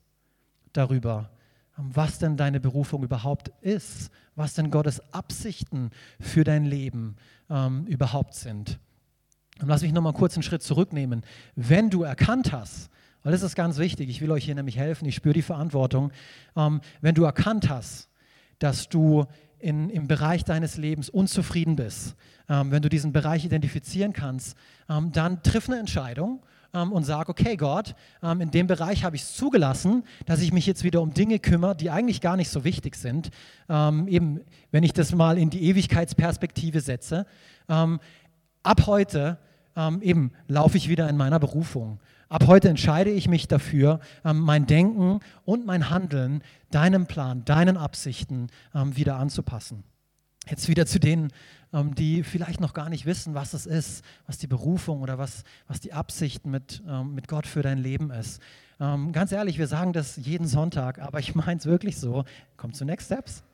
darüber, 0.72 1.30
was 1.76 2.18
denn 2.18 2.36
deine 2.36 2.60
Berufung 2.60 3.02
überhaupt 3.02 3.50
ist, 3.62 4.10
was 4.36 4.54
denn 4.54 4.70
Gottes 4.70 5.00
Absichten 5.12 5.90
für 6.20 6.44
dein 6.44 6.64
Leben 6.64 7.16
ähm, 7.48 7.86
überhaupt 7.86 8.34
sind. 8.34 8.78
Und 9.60 9.68
lass 9.68 9.82
mich 9.82 9.92
nochmal 9.92 10.12
kurz 10.12 10.34
einen 10.34 10.42
Schritt 10.42 10.62
zurücknehmen. 10.62 11.22
Wenn 11.56 11.88
du 11.88 12.02
erkannt 12.02 12.52
hast, 12.52 12.90
weil 13.22 13.32
das 13.32 13.42
ist 13.42 13.54
ganz 13.54 13.78
wichtig, 13.78 14.10
ich 14.10 14.20
will 14.20 14.30
euch 14.30 14.44
hier 14.44 14.54
nämlich 14.54 14.76
helfen, 14.76 15.06
ich 15.06 15.14
spüre 15.14 15.34
die 15.34 15.42
Verantwortung, 15.42 16.12
ähm, 16.54 16.82
wenn 17.00 17.14
du 17.14 17.24
erkannt 17.24 17.70
hast, 17.70 18.10
dass 18.58 18.90
du 18.90 19.24
in, 19.58 19.88
im 19.88 20.06
Bereich 20.06 20.44
deines 20.44 20.76
Lebens 20.76 21.08
unzufrieden 21.08 21.76
bist, 21.76 22.14
ähm, 22.48 22.70
wenn 22.70 22.82
du 22.82 22.90
diesen 22.90 23.12
Bereich 23.12 23.44
identifizieren 23.44 24.12
kannst, 24.12 24.56
ähm, 24.90 25.12
dann 25.12 25.42
triff 25.42 25.68
eine 25.68 25.78
Entscheidung 25.78 26.42
ähm, 26.74 26.92
und 26.92 27.04
sage, 27.04 27.30
okay 27.30 27.56
Gott, 27.56 27.94
ähm, 28.22 28.40
in 28.40 28.50
dem 28.50 28.66
Bereich 28.66 29.04
habe 29.04 29.16
ich 29.16 29.22
es 29.22 29.34
zugelassen, 29.34 30.04
dass 30.26 30.40
ich 30.40 30.52
mich 30.52 30.66
jetzt 30.66 30.84
wieder 30.84 31.00
um 31.00 31.14
Dinge 31.14 31.38
kümmere, 31.38 31.76
die 31.76 31.90
eigentlich 31.90 32.20
gar 32.20 32.36
nicht 32.36 32.48
so 32.48 32.64
wichtig 32.64 32.96
sind. 32.96 33.30
Ähm, 33.68 34.08
eben, 34.08 34.40
wenn 34.70 34.82
ich 34.82 34.92
das 34.92 35.14
mal 35.14 35.38
in 35.38 35.50
die 35.50 35.64
Ewigkeitsperspektive 35.64 36.80
setze. 36.80 37.26
Ähm, 37.68 38.00
ab 38.62 38.86
heute 38.86 39.38
ähm, 39.76 40.02
eben 40.02 40.32
laufe 40.48 40.76
ich 40.76 40.88
wieder 40.88 41.08
in 41.08 41.16
meiner 41.16 41.38
Berufung. 41.38 42.00
Ab 42.28 42.46
heute 42.46 42.68
entscheide 42.70 43.10
ich 43.10 43.28
mich 43.28 43.46
dafür, 43.48 44.00
ähm, 44.24 44.40
mein 44.40 44.66
Denken 44.66 45.20
und 45.44 45.66
mein 45.66 45.90
Handeln 45.90 46.42
deinem 46.70 47.06
Plan, 47.06 47.44
deinen 47.44 47.76
Absichten 47.76 48.46
wieder 48.72 49.16
anzupassen. 49.16 49.84
Jetzt 50.48 50.68
wieder 50.68 50.86
zu 50.86 50.98
denen, 50.98 51.32
ähm, 51.72 51.94
die 51.94 52.24
vielleicht 52.24 52.60
noch 52.60 52.74
gar 52.74 52.88
nicht 52.88 53.06
wissen, 53.06 53.34
was 53.34 53.54
es 53.54 53.66
ist, 53.66 54.04
was 54.26 54.38
die 54.38 54.48
Berufung 54.48 55.00
oder 55.00 55.18
was, 55.18 55.44
was 55.68 55.80
die 55.80 55.92
Absicht 55.92 56.46
mit, 56.46 56.82
ähm, 56.88 57.14
mit 57.14 57.28
Gott 57.28 57.46
für 57.46 57.62
dein 57.62 57.78
Leben 57.78 58.10
ist. 58.10 58.40
Ähm, 58.80 59.12
ganz 59.12 59.30
ehrlich, 59.30 59.58
wir 59.58 59.68
sagen 59.68 59.92
das 59.92 60.16
jeden 60.16 60.46
Sonntag, 60.46 60.98
aber 60.98 61.20
ich 61.20 61.34
meine 61.34 61.58
es 61.58 61.66
wirklich 61.66 61.96
so. 61.98 62.24
Kommt 62.56 62.74
zu 62.74 62.84
Next 62.84 63.06
Steps. 63.06 63.44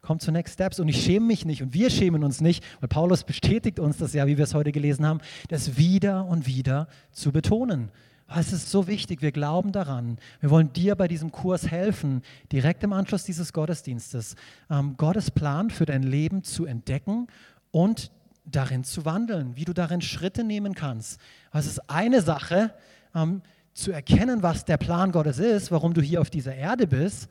Kommt 0.00 0.20
zu 0.20 0.32
Next 0.32 0.54
Steps 0.54 0.80
und 0.80 0.88
ich 0.88 1.00
schäme 1.00 1.26
mich 1.26 1.44
nicht 1.44 1.62
und 1.62 1.74
wir 1.74 1.88
schämen 1.88 2.24
uns 2.24 2.40
nicht, 2.40 2.64
weil 2.80 2.88
Paulus 2.88 3.22
bestätigt 3.22 3.78
uns 3.78 3.98
das 3.98 4.12
ja, 4.12 4.26
wie 4.26 4.36
wir 4.36 4.44
es 4.44 4.54
heute 4.54 4.72
gelesen 4.72 5.06
haben, 5.06 5.20
das 5.48 5.76
wieder 5.76 6.24
und 6.24 6.48
wieder 6.48 6.88
zu 7.12 7.30
betonen. 7.30 7.92
Es 8.28 8.52
ist 8.52 8.70
so 8.70 8.86
wichtig, 8.86 9.20
wir 9.20 9.32
glauben 9.32 9.72
daran. 9.72 10.18
Wir 10.40 10.50
wollen 10.50 10.72
dir 10.72 10.94
bei 10.94 11.06
diesem 11.08 11.32
Kurs 11.32 11.70
helfen, 11.70 12.22
direkt 12.50 12.82
im 12.82 12.92
Anschluss 12.92 13.24
dieses 13.24 13.52
Gottesdienstes 13.52 14.36
ähm, 14.70 14.96
Gottes 14.96 15.30
Plan 15.30 15.70
für 15.70 15.84
dein 15.84 16.02
Leben 16.02 16.42
zu 16.42 16.64
entdecken 16.64 17.26
und 17.70 18.10
darin 18.44 18.84
zu 18.84 19.04
wandeln, 19.04 19.56
wie 19.56 19.64
du 19.64 19.72
darin 19.72 20.00
Schritte 20.00 20.44
nehmen 20.44 20.74
kannst. 20.74 21.20
Es 21.52 21.66
ist 21.66 21.90
eine 21.90 22.22
Sache, 22.22 22.72
ähm, 23.14 23.42
zu 23.74 23.90
erkennen, 23.90 24.42
was 24.42 24.64
der 24.64 24.76
Plan 24.76 25.12
Gottes 25.12 25.38
ist, 25.38 25.70
warum 25.70 25.94
du 25.94 26.02
hier 26.02 26.20
auf 26.20 26.30
dieser 26.30 26.54
Erde 26.54 26.86
bist. 26.86 27.28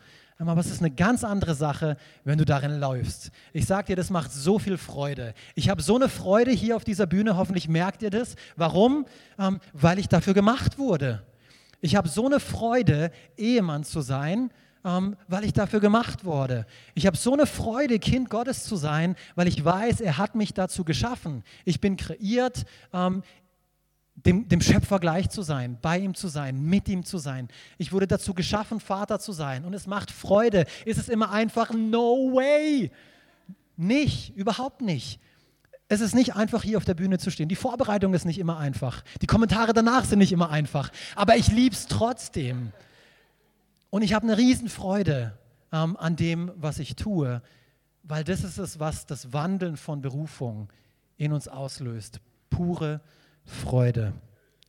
Aber 0.49 0.59
es 0.59 0.71
ist 0.71 0.81
eine 0.81 0.91
ganz 0.91 1.23
andere 1.23 1.53
Sache, 1.55 1.97
wenn 2.23 2.37
du 2.37 2.45
darin 2.45 2.79
läufst. 2.79 3.31
Ich 3.53 3.65
sage 3.65 3.87
dir, 3.87 3.95
das 3.95 4.09
macht 4.09 4.31
so 4.31 4.59
viel 4.59 4.77
Freude. 4.77 5.33
Ich 5.55 5.69
habe 5.69 5.81
so 5.81 5.95
eine 5.95 6.09
Freude 6.09 6.51
hier 6.51 6.75
auf 6.75 6.83
dieser 6.83 7.05
Bühne, 7.05 7.37
hoffentlich 7.37 7.67
merkt 7.67 8.01
ihr 8.01 8.09
das. 8.09 8.35
Warum? 8.55 9.05
Ähm, 9.37 9.59
weil 9.73 9.99
ich 9.99 10.09
dafür 10.09 10.33
gemacht 10.33 10.77
wurde. 10.77 11.23
Ich 11.81 11.95
habe 11.95 12.09
so 12.09 12.25
eine 12.25 12.39
Freude, 12.39 13.11
Ehemann 13.37 13.83
zu 13.83 14.01
sein, 14.01 14.51
ähm, 14.83 15.15
weil 15.27 15.43
ich 15.43 15.53
dafür 15.53 15.79
gemacht 15.79 16.25
wurde. 16.25 16.65
Ich 16.95 17.05
habe 17.05 17.17
so 17.17 17.33
eine 17.33 17.45
Freude, 17.45 17.99
Kind 17.99 18.29
Gottes 18.29 18.63
zu 18.63 18.75
sein, 18.75 19.15
weil 19.35 19.47
ich 19.47 19.63
weiß, 19.63 20.01
er 20.01 20.17
hat 20.17 20.35
mich 20.35 20.53
dazu 20.53 20.83
geschaffen. 20.83 21.43
Ich 21.65 21.81
bin 21.81 21.97
kreiert, 21.97 22.65
ähm, 22.93 23.23
dem, 24.15 24.47
dem 24.47 24.61
Schöpfer 24.61 24.99
gleich 24.99 25.29
zu 25.29 25.41
sein, 25.41 25.77
bei 25.81 25.97
ihm 25.97 26.13
zu 26.13 26.27
sein, 26.27 26.61
mit 26.61 26.87
ihm 26.89 27.03
zu 27.03 27.17
sein. 27.17 27.47
Ich 27.77 27.91
wurde 27.91 28.07
dazu 28.07 28.33
geschaffen, 28.33 28.79
Vater 28.79 29.19
zu 29.19 29.31
sein. 29.31 29.65
Und 29.65 29.73
es 29.73 29.87
macht 29.87 30.11
Freude. 30.11 30.65
Ist 30.85 30.99
es 30.99 31.09
immer 31.09 31.31
einfach? 31.31 31.71
No 31.71 32.33
way. 32.33 32.91
Nicht, 33.77 34.35
überhaupt 34.35 34.81
nicht. 34.81 35.19
Es 35.87 36.01
ist 36.01 36.13
nicht 36.13 36.35
einfach, 36.35 36.63
hier 36.63 36.77
auf 36.77 36.85
der 36.85 36.93
Bühne 36.93 37.17
zu 37.17 37.31
stehen. 37.31 37.49
Die 37.49 37.55
Vorbereitung 37.55 38.13
ist 38.13 38.25
nicht 38.25 38.37
immer 38.37 38.57
einfach. 38.57 39.03
Die 39.21 39.27
Kommentare 39.27 39.73
danach 39.73 40.05
sind 40.05 40.19
nicht 40.19 40.31
immer 40.31 40.49
einfach. 40.49 40.91
Aber 41.15 41.35
ich 41.35 41.47
liebe 41.47 41.75
es 41.75 41.87
trotzdem. 41.87 42.71
Und 43.89 44.01
ich 44.01 44.13
habe 44.13 44.25
eine 44.25 44.37
Riesenfreude 44.37 45.37
ähm, 45.71 45.97
an 45.97 46.15
dem, 46.15 46.51
was 46.55 46.79
ich 46.79 46.95
tue, 46.95 47.41
weil 48.03 48.23
das 48.23 48.43
ist 48.43 48.57
es, 48.57 48.79
was 48.79 49.05
das 49.05 49.33
Wandeln 49.33 49.77
von 49.77 50.01
Berufung 50.01 50.69
in 51.17 51.33
uns 51.33 51.47
auslöst. 51.47 52.19
Pure 52.49 52.99
Freude. 52.99 53.20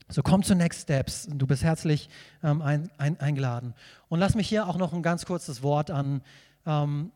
So 0.09 0.21
komm 0.21 0.43
zu 0.43 0.53
Next 0.53 0.81
Steps. 0.81 1.27
Du 1.31 1.47
bist 1.47 1.63
herzlich 1.63 2.09
ähm, 2.43 2.61
ein, 2.61 2.91
ein, 2.97 3.19
eingeladen. 3.19 3.73
Und 4.09 4.19
lass 4.19 4.35
mich 4.35 4.47
hier 4.47 4.67
auch 4.67 4.77
noch 4.77 4.93
ein 4.93 5.01
ganz 5.01 5.25
kurzes 5.25 5.63
Wort 5.63 5.89
an, 5.89 6.21
ähm, 6.65 7.11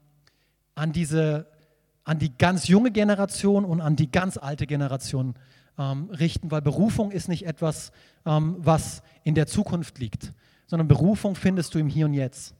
an 0.73 0.93
diese, 0.93 1.47
an 2.05 2.17
die 2.17 2.35
ganz 2.35 2.67
junge 2.67 2.91
Generation 2.91 3.65
und 3.65 3.81
an 3.81 3.95
die 3.95 4.09
ganz 4.09 4.37
alte 4.37 4.65
Generation 4.65 5.35
ähm, 5.77 6.09
richten, 6.09 6.49
weil 6.49 6.61
Berufung 6.61 7.11
ist 7.11 7.27
nicht 7.27 7.45
etwas, 7.45 7.91
ähm, 8.25 8.55
was 8.59 9.03
in 9.23 9.35
der 9.35 9.45
Zukunft 9.45 9.99
liegt, 9.99 10.33
sondern 10.65 10.87
Berufung 10.87 11.35
findest 11.35 11.75
du 11.75 11.79
im 11.79 11.87
Hier 11.87 12.05
und 12.05 12.13
Jetzt. 12.13 12.55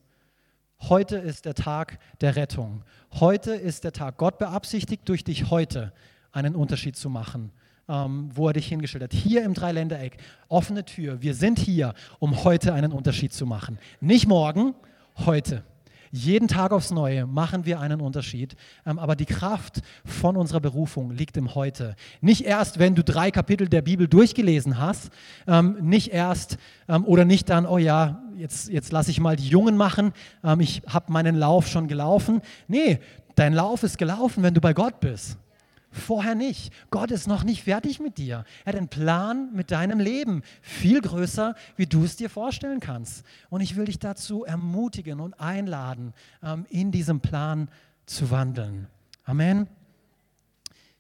Heute 0.81 1.17
ist 1.17 1.45
der 1.45 1.55
Tag 1.55 1.97
der 2.21 2.35
Rettung. 2.35 2.83
Heute 3.13 3.55
ist 3.55 3.83
der 3.83 3.93
Tag. 3.93 4.17
Gott 4.17 4.37
beabsichtigt 4.37 5.09
durch 5.09 5.23
dich 5.23 5.49
heute 5.49 5.93
einen 6.31 6.55
Unterschied 6.55 6.95
zu 6.95 7.09
machen, 7.09 7.51
ähm, 7.89 8.29
wo 8.33 8.47
er 8.47 8.53
dich 8.53 8.67
hingestellt 8.67 9.03
hat. 9.03 9.13
Hier 9.13 9.43
im 9.43 9.53
Dreiländereck, 9.53 10.17
offene 10.47 10.85
Tür. 10.85 11.21
Wir 11.21 11.33
sind 11.33 11.59
hier, 11.59 11.93
um 12.19 12.43
heute 12.43 12.73
einen 12.73 12.91
Unterschied 12.91 13.33
zu 13.33 13.45
machen. 13.45 13.79
Nicht 14.01 14.27
morgen, 14.27 14.73
heute. 15.25 15.63
Jeden 16.11 16.47
Tag 16.47 16.71
aufs 16.71 16.91
Neue 16.91 17.25
machen 17.25 17.65
wir 17.65 17.79
einen 17.79 18.01
Unterschied, 18.01 18.55
ähm, 18.85 18.97
aber 18.97 19.15
die 19.15 19.25
Kraft 19.25 19.81
von 20.05 20.37
unserer 20.37 20.59
Berufung 20.59 21.11
liegt 21.11 21.37
im 21.37 21.53
Heute. 21.53 21.95
Nicht 22.21 22.45
erst, 22.45 22.79
wenn 22.79 22.95
du 22.95 23.03
drei 23.03 23.29
Kapitel 23.31 23.67
der 23.67 23.81
Bibel 23.81 24.07
durchgelesen 24.07 24.79
hast, 24.79 25.11
ähm, 25.47 25.77
nicht 25.81 26.13
erst 26.13 26.57
ähm, 26.87 27.03
oder 27.05 27.25
nicht 27.25 27.49
dann, 27.49 27.65
oh 27.65 27.77
ja, 27.77 28.23
jetzt, 28.37 28.69
jetzt 28.69 28.91
lasse 28.91 29.11
ich 29.11 29.19
mal 29.19 29.35
die 29.35 29.47
Jungen 29.47 29.77
machen, 29.77 30.13
ich 30.59 30.83
habe 30.87 31.11
meinen 31.11 31.35
Lauf 31.35 31.67
schon 31.67 31.87
gelaufen. 31.87 32.41
Nee, 32.67 32.99
dein 33.35 33.53
Lauf 33.53 33.81
ist 33.81 33.97
gelaufen, 33.97 34.43
wenn 34.43 34.53
du 34.53 34.61
bei 34.61 34.73
Gott 34.73 34.99
bist. 34.99 35.37
Vorher 35.97 36.35
nicht. 36.35 36.71
Gott 36.91 37.11
ist 37.11 37.27
noch 37.27 37.43
nicht 37.43 37.63
fertig 37.63 37.99
mit 37.99 38.17
dir. 38.17 38.45
Er 38.63 38.73
hat 38.73 38.77
einen 38.77 38.87
Plan 38.87 39.49
mit 39.53 39.71
deinem 39.71 39.99
Leben, 39.99 40.43
viel 40.61 41.01
größer, 41.01 41.55
wie 41.75 41.85
du 41.85 42.03
es 42.03 42.15
dir 42.15 42.29
vorstellen 42.29 42.79
kannst. 42.79 43.25
Und 43.49 43.61
ich 43.61 43.75
will 43.75 43.85
dich 43.85 43.99
dazu 43.99 44.43
ermutigen 44.45 45.19
und 45.19 45.39
einladen, 45.39 46.13
ähm, 46.43 46.65
in 46.69 46.91
diesem 46.91 47.19
Plan 47.19 47.69
zu 48.05 48.31
wandeln. 48.31 48.87
Amen. 49.25 49.67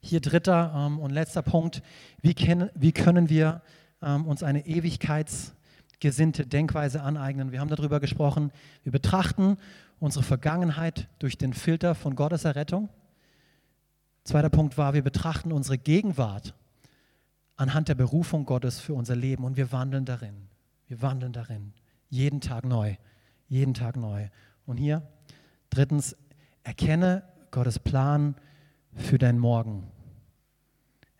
Hier 0.01 0.19
dritter 0.19 0.73
ähm, 0.75 0.99
und 0.99 1.11
letzter 1.11 1.41
Punkt. 1.41 1.81
Wie, 2.21 2.33
können 2.33 3.29
wir 3.29 3.61
ähm, 4.01 4.25
uns 4.25 4.43
eine 4.43 4.65
ewigkeitsgesinnte 4.65 6.45
Denkweise 6.45 7.01
aneignen? 7.01 7.51
Wir 7.51 7.59
haben 7.59 7.69
darüber 7.69 7.99
gesprochen. 7.99 8.51
Wir 8.83 8.91
betrachten 8.91 9.57
unsere 9.99 10.23
Vergangenheit 10.23 11.07
durch 11.19 11.37
den 11.37 11.53
Filter 11.53 11.95
von 11.95 12.15
Gottes 12.15 12.45
Errettung. 12.45 12.89
Zweiter 14.27 14.49
Punkt 14.49 14.77
war, 14.77 14.93
wir 14.93 15.03
betrachten 15.03 15.53
unsere 15.53 15.77
Gegenwart 15.77 16.53
anhand 17.55 17.87
der 17.87 17.95
Berufung 17.95 18.43
Gottes 18.43 18.77
für 18.77 18.93
unser 18.93 19.15
Leben 19.15 19.45
und 19.45 19.55
wir 19.55 19.71
wandeln 19.71 20.03
darin. 20.03 20.49
Wir 20.89 21.01
wandeln 21.01 21.31
darin. 21.31 21.71
Jeden 22.09 22.41
Tag 22.41 22.65
neu. 22.65 22.97
Jeden 23.47 23.73
Tag 23.73 23.95
neu. 23.95 24.27
Und 24.65 24.75
hier, 24.75 25.01
drittens, 25.69 26.17
erkenne 26.63 27.23
Gottes 27.51 27.79
Plan 27.79 28.35
für 28.93 29.17
dein 29.17 29.39
Morgen. 29.39 29.87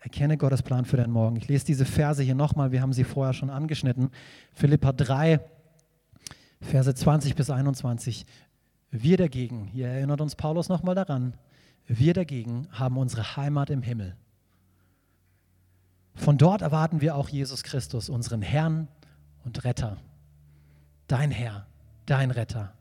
Erkenne 0.00 0.36
Gottes 0.36 0.62
Plan 0.62 0.84
für 0.84 0.98
dein 0.98 1.10
Morgen. 1.10 1.36
Ich 1.36 1.48
lese 1.48 1.64
diese 1.64 1.86
Verse 1.86 2.22
hier 2.22 2.34
nochmal, 2.34 2.72
wir 2.72 2.82
haben 2.82 2.92
sie 2.92 3.04
vorher 3.04 3.32
schon 3.32 3.48
angeschnitten. 3.48 4.10
Philippa 4.52 4.92
3, 4.92 5.40
Verse 6.60 6.94
20 6.94 7.34
bis 7.34 7.48
21. 7.48 8.26
Wir 8.90 9.16
dagegen, 9.16 9.64
hier 9.64 9.88
erinnert 9.88 10.20
uns 10.20 10.36
Paulus 10.36 10.68
nochmal 10.68 10.94
daran, 10.94 11.32
wir 11.88 12.12
dagegen 12.12 12.68
haben 12.70 12.98
unsere 12.98 13.36
Heimat 13.36 13.70
im 13.70 13.82
Himmel. 13.82 14.14
Von 16.14 16.36
dort 16.36 16.62
erwarten 16.62 17.00
wir 17.00 17.16
auch 17.16 17.28
Jesus 17.28 17.62
Christus, 17.62 18.08
unseren 18.08 18.42
Herrn 18.42 18.88
und 19.44 19.64
Retter. 19.64 19.96
Dein 21.06 21.30
Herr, 21.30 21.66
dein 22.06 22.30
Retter. 22.30 22.74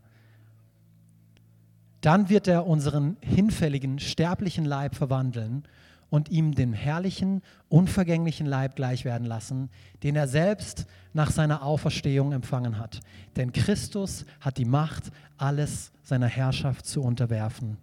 Dann 2.01 2.29
wird 2.29 2.47
er 2.47 2.67
unseren 2.67 3.17
hinfälligen, 3.21 3.99
sterblichen 3.99 4.65
Leib 4.65 4.95
verwandeln 4.95 5.63
und 6.09 6.29
ihm 6.29 6.53
den 6.55 6.73
herrlichen, 6.73 7.41
unvergänglichen 7.69 8.47
Leib 8.47 8.75
gleich 8.75 9.05
werden 9.05 9.25
lassen, 9.25 9.69
den 10.03 10.15
er 10.15 10.27
selbst 10.27 10.85
nach 11.13 11.31
seiner 11.31 11.63
Auferstehung 11.63 12.31
empfangen 12.31 12.77
hat. 12.77 12.99
Denn 13.35 13.51
Christus 13.51 14.25
hat 14.41 14.57
die 14.57 14.65
Macht, 14.65 15.11
alles 15.37 15.91
seiner 16.03 16.27
Herrschaft 16.27 16.85
zu 16.85 17.01
unterwerfen. 17.01 17.77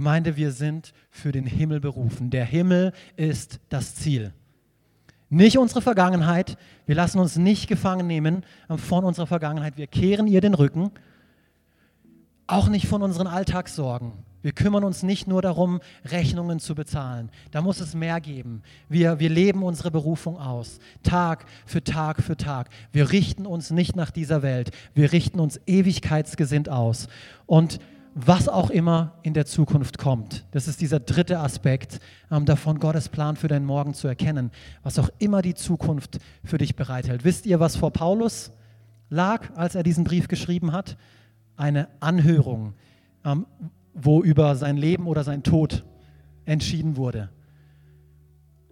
Gemeinde, 0.00 0.34
wir 0.34 0.52
sind 0.52 0.94
für 1.10 1.30
den 1.30 1.44
Himmel 1.44 1.78
berufen. 1.78 2.30
Der 2.30 2.46
Himmel 2.46 2.94
ist 3.16 3.60
das 3.68 3.96
Ziel. 3.96 4.32
Nicht 5.28 5.58
unsere 5.58 5.82
Vergangenheit. 5.82 6.56
Wir 6.86 6.94
lassen 6.94 7.18
uns 7.18 7.36
nicht 7.36 7.68
gefangen 7.68 8.06
nehmen 8.06 8.46
von 8.78 9.04
unserer 9.04 9.26
Vergangenheit. 9.26 9.76
Wir 9.76 9.86
kehren 9.86 10.26
ihr 10.26 10.40
den 10.40 10.54
Rücken. 10.54 10.90
Auch 12.46 12.70
nicht 12.70 12.86
von 12.86 13.02
unseren 13.02 13.26
Alltagssorgen. 13.26 14.12
Wir 14.40 14.52
kümmern 14.52 14.84
uns 14.84 15.02
nicht 15.02 15.26
nur 15.26 15.42
darum, 15.42 15.80
Rechnungen 16.06 16.60
zu 16.60 16.74
bezahlen. 16.74 17.28
Da 17.50 17.60
muss 17.60 17.78
es 17.80 17.94
mehr 17.94 18.22
geben. 18.22 18.62
Wir, 18.88 19.20
wir 19.20 19.28
leben 19.28 19.62
unsere 19.62 19.90
Berufung 19.90 20.38
aus, 20.38 20.78
Tag 21.02 21.44
für 21.66 21.84
Tag 21.84 22.22
für 22.22 22.38
Tag. 22.38 22.70
Wir 22.90 23.12
richten 23.12 23.44
uns 23.44 23.70
nicht 23.70 23.96
nach 23.96 24.10
dieser 24.10 24.40
Welt. 24.40 24.70
Wir 24.94 25.12
richten 25.12 25.40
uns 25.40 25.60
ewigkeitsgesinnt 25.66 26.70
aus. 26.70 27.08
Und 27.44 27.80
was 28.14 28.48
auch 28.48 28.70
immer 28.70 29.18
in 29.22 29.34
der 29.34 29.46
Zukunft 29.46 29.98
kommt. 29.98 30.44
Das 30.50 30.66
ist 30.66 30.80
dieser 30.80 31.00
dritte 31.00 31.38
Aspekt 31.38 32.00
ähm, 32.30 32.44
davon, 32.44 32.78
Gottes 32.78 33.08
Plan 33.08 33.36
für 33.36 33.48
deinen 33.48 33.66
Morgen 33.66 33.94
zu 33.94 34.08
erkennen. 34.08 34.50
Was 34.82 34.98
auch 34.98 35.10
immer 35.18 35.42
die 35.42 35.54
Zukunft 35.54 36.18
für 36.44 36.58
dich 36.58 36.74
bereithält. 36.76 37.24
Wisst 37.24 37.46
ihr, 37.46 37.60
was 37.60 37.76
vor 37.76 37.92
Paulus 37.92 38.52
lag, 39.10 39.54
als 39.54 39.74
er 39.74 39.82
diesen 39.82 40.04
Brief 40.04 40.28
geschrieben 40.28 40.72
hat? 40.72 40.96
Eine 41.56 41.88
Anhörung, 42.00 42.74
ähm, 43.24 43.46
wo 43.94 44.22
über 44.22 44.56
sein 44.56 44.76
Leben 44.76 45.06
oder 45.06 45.22
sein 45.22 45.42
Tod 45.42 45.84
entschieden 46.46 46.96
wurde. 46.96 47.30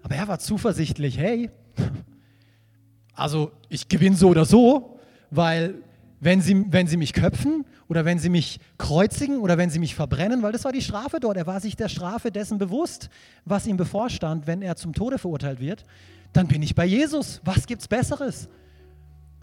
Aber 0.02 0.14
er 0.14 0.26
war 0.26 0.38
zuversichtlich, 0.38 1.18
hey, 1.18 1.50
also 3.14 3.52
ich 3.68 3.88
gewinne 3.88 4.16
so 4.16 4.28
oder 4.28 4.44
so, 4.44 4.98
weil 5.30 5.74
wenn 6.20 6.40
sie, 6.40 6.64
wenn 6.72 6.86
sie 6.86 6.96
mich 6.96 7.12
köpfen 7.12 7.64
oder 7.88 8.04
wenn 8.04 8.18
sie 8.18 8.28
mich 8.28 8.60
kreuzigen 8.76 9.38
oder 9.38 9.56
wenn 9.58 9.70
sie 9.70 9.78
mich 9.78 9.94
verbrennen, 9.94 10.42
weil 10.42 10.52
das 10.52 10.64
war 10.64 10.72
die 10.72 10.82
Strafe 10.82 11.20
dort. 11.20 11.36
Er 11.36 11.46
war 11.46 11.60
sich 11.60 11.74
der 11.74 11.88
Strafe 11.88 12.30
dessen 12.30 12.58
bewusst, 12.58 13.08
was 13.44 13.66
ihm 13.66 13.76
bevorstand, 13.76 14.46
wenn 14.46 14.62
er 14.62 14.76
zum 14.76 14.92
Tode 14.92 15.18
verurteilt 15.18 15.60
wird. 15.60 15.84
Dann 16.32 16.48
bin 16.48 16.62
ich 16.62 16.74
bei 16.74 16.84
Jesus. 16.84 17.40
Was 17.44 17.66
gibt's 17.66 17.88
Besseres? 17.88 18.48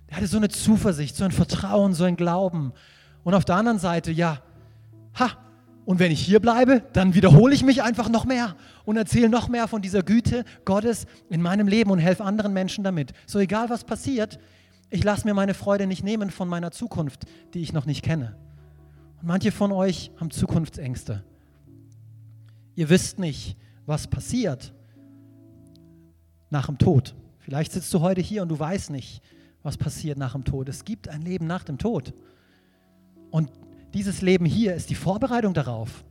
Er 0.08 0.18
hatte 0.18 0.28
so 0.28 0.38
eine 0.38 0.50
Zuversicht, 0.50 1.16
so 1.16 1.26
ein 1.26 1.32
Vertrauen, 1.32 1.94
so 1.94 2.04
ein 2.04 2.16
Glauben. 2.16 2.72
Und 3.24 3.34
auf 3.34 3.46
der 3.46 3.56
anderen 3.56 3.80
Seite, 3.80 4.12
ja, 4.12 4.40
ha, 5.20 5.32
und 5.86 6.00
wenn 6.00 6.12
ich 6.12 6.22
hier 6.22 6.40
bleibe, 6.40 6.84
dann 6.94 7.14
wiederhole 7.14 7.54
ich 7.54 7.64
mich 7.64 7.84
einfach 7.84 8.10
noch 8.10 8.26
mehr 8.26 8.56
und 8.86 8.98
erzähle 8.98 9.30
noch 9.30 9.50
mehr 9.50 9.68
von 9.68 9.82
dieser 9.82 10.04
Güte 10.04 10.44
Gottes 10.66 11.06
in 11.30 11.42
meinem 11.42 11.68
Leben 11.68 11.92
und 11.92 12.00
helfe 12.00 12.24
anderen 12.24 12.54
Menschen 12.54 12.84
damit. 12.84 13.14
So 13.26 13.40
egal 13.40 13.70
was 13.70 13.84
passiert, 13.84 14.40
ich 14.96 15.04
lasse 15.04 15.28
mir 15.28 15.34
meine 15.34 15.54
Freude 15.54 15.88
nicht 15.88 16.04
nehmen 16.04 16.30
von 16.30 16.48
meiner 16.48 16.72
Zukunft, 16.72 17.26
die 17.54 17.60
ich 17.60 17.74
noch 17.74 17.86
nicht 17.86 18.02
kenne. 18.02 18.38
Und 19.20 19.28
manche 19.28 19.52
von 19.52 19.74
euch 19.74 20.12
haben 20.18 20.32
Zukunftsängste. 20.32 21.22
Ihr 22.76 22.90
wisst 22.90 23.20
nicht, 23.20 23.58
was 23.86 24.08
passiert 24.08 24.74
nach 26.50 26.68
dem 26.68 26.78
Tod. 26.78 27.14
Vielleicht 27.40 27.74
sitzt 27.74 27.94
du 27.94 28.00
heute 28.00 28.22
hier 28.22 28.42
und 28.42 28.48
du 28.48 28.58
weißt 28.58 28.90
nicht, 28.90 29.22
was 29.64 29.76
passiert 29.76 30.18
nach 30.18 30.32
dem 30.32 30.46
Tod. 30.46 30.70
Es 30.70 30.86
gibt 30.86 31.10
ein 31.10 31.22
Leben 31.22 31.46
nach 31.46 31.66
dem 31.66 31.78
Tod. 31.78 32.14
Und 33.32 33.52
dieses 33.94 34.22
Leben 34.22 34.46
hier 34.46 34.76
ist 34.76 34.90
die 34.90 34.96
Vorbereitung 34.96 35.54
darauf. 35.54 36.06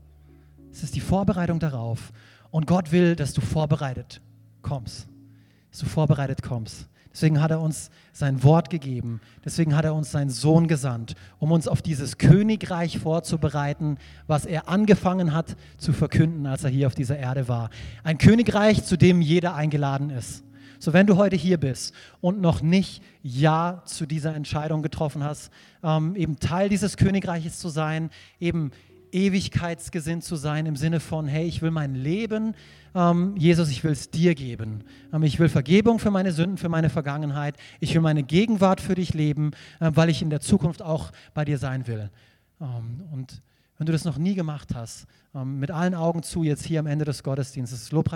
Es 0.71 0.83
ist 0.83 0.95
die 0.95 1.01
Vorbereitung 1.01 1.59
darauf. 1.59 2.13
Und 2.51 2.67
Gott 2.67 2.93
will, 2.93 3.17
dass 3.17 3.33
du 3.33 3.41
vorbereitet 3.41 4.21
kommst. 4.61 5.09
Dass 5.71 5.81
du 5.81 5.87
vorbereitet 5.87 6.43
kommst. 6.43 6.89
Deswegen 7.15 7.41
hat 7.41 7.53
er 7.53 7.61
uns 7.61 7.91
sein 8.13 8.43
Wort 8.43 8.71
gegeben. 8.71 9.21
Deswegen 9.45 9.77
hat 9.77 9.85
er 9.85 9.95
uns 9.95 10.11
seinen 10.11 10.31
Sohn 10.31 10.67
gesandt, 10.67 11.15
um 11.39 11.53
uns 11.53 11.69
auf 11.69 11.81
dieses 11.81 12.19
Königreich 12.19 12.99
vorzubereiten, 12.99 13.99
was 14.27 14.47
er 14.47 14.69
angefangen 14.69 15.33
hat 15.33 15.57
zu 15.79 15.93
verkünden, 15.93 16.45
als 16.47 16.65
er 16.65 16.71
hier 16.71 16.89
auf 16.89 16.97
dieser 16.97 17.17
Erde 17.17 17.47
war. 17.47 17.71
Ein 18.03 18.19
Königreich, 18.19 18.85
zu 18.85 18.99
dem 18.99 19.21
jeder 19.21 19.55
eingeladen 19.55 20.11
ist. 20.11 20.43
So, 20.81 20.93
wenn 20.93 21.07
du 21.07 21.17
heute 21.17 21.37
hier 21.37 21.59
bist 21.59 21.95
und 22.21 22.41
noch 22.41 22.61
nicht 22.61 23.01
Ja 23.23 23.83
zu 23.87 24.07
dieser 24.07 24.35
Entscheidung 24.35 24.83
getroffen 24.83 25.23
hast, 25.23 25.53
ähm, 25.85 26.17
eben 26.17 26.41
Teil 26.41 26.69
dieses 26.69 26.97
Königreiches 26.97 27.61
zu 27.61 27.69
sein, 27.69 28.11
eben 28.41 28.73
ewigkeitsgesinnt 29.15 30.25
zu 30.25 30.37
sein 30.37 30.67
im 30.67 30.77
Sinne 30.77 31.01
von, 31.01 31.27
hey, 31.27 31.47
ich 31.47 31.63
will 31.63 31.71
mein 31.71 31.95
Leben, 31.95 32.55
ähm, 32.95 33.35
Jesus, 33.37 33.71
ich 33.71 33.83
will 33.83 33.93
es 33.93 34.11
dir 34.11 34.35
geben. 34.35 34.85
Ähm, 35.13 35.23
ich 35.23 35.39
will 35.39 35.49
Vergebung 35.49 35.99
für 35.99 36.11
meine 36.11 36.33
Sünden, 36.33 36.59
für 36.59 36.69
meine 36.69 36.91
Vergangenheit. 36.91 37.57
Ich 37.81 37.95
will 37.95 38.03
meine 38.03 38.23
Gegenwart 38.23 38.81
für 38.81 38.95
dich 38.95 39.15
leben, 39.15 39.53
äh, 39.81 39.91
weil 39.95 40.09
ich 40.09 40.23
in 40.23 40.31
der 40.31 40.41
Zukunft 40.41 40.83
auch 40.83 41.13
bei 41.33 41.45
dir 41.45 41.59
sein 41.59 41.87
will. 41.87 42.11
Ähm, 42.61 43.03
und 43.13 43.43
wenn 43.79 43.87
du 43.87 43.93
das 43.93 44.05
noch 44.05 44.19
nie 44.19 44.35
gemacht 44.35 44.75
hast, 44.75 45.07
ähm, 45.35 45.59
mit 45.59 45.71
allen 45.71 45.95
Augen 45.95 46.23
zu, 46.23 46.45
jetzt 46.45 46.65
hier 46.65 46.79
am 46.79 46.87
Ende 46.87 47.05
des 47.05 47.23
Gottesdienstes, 47.25 47.91
Lobpreis 47.91 48.13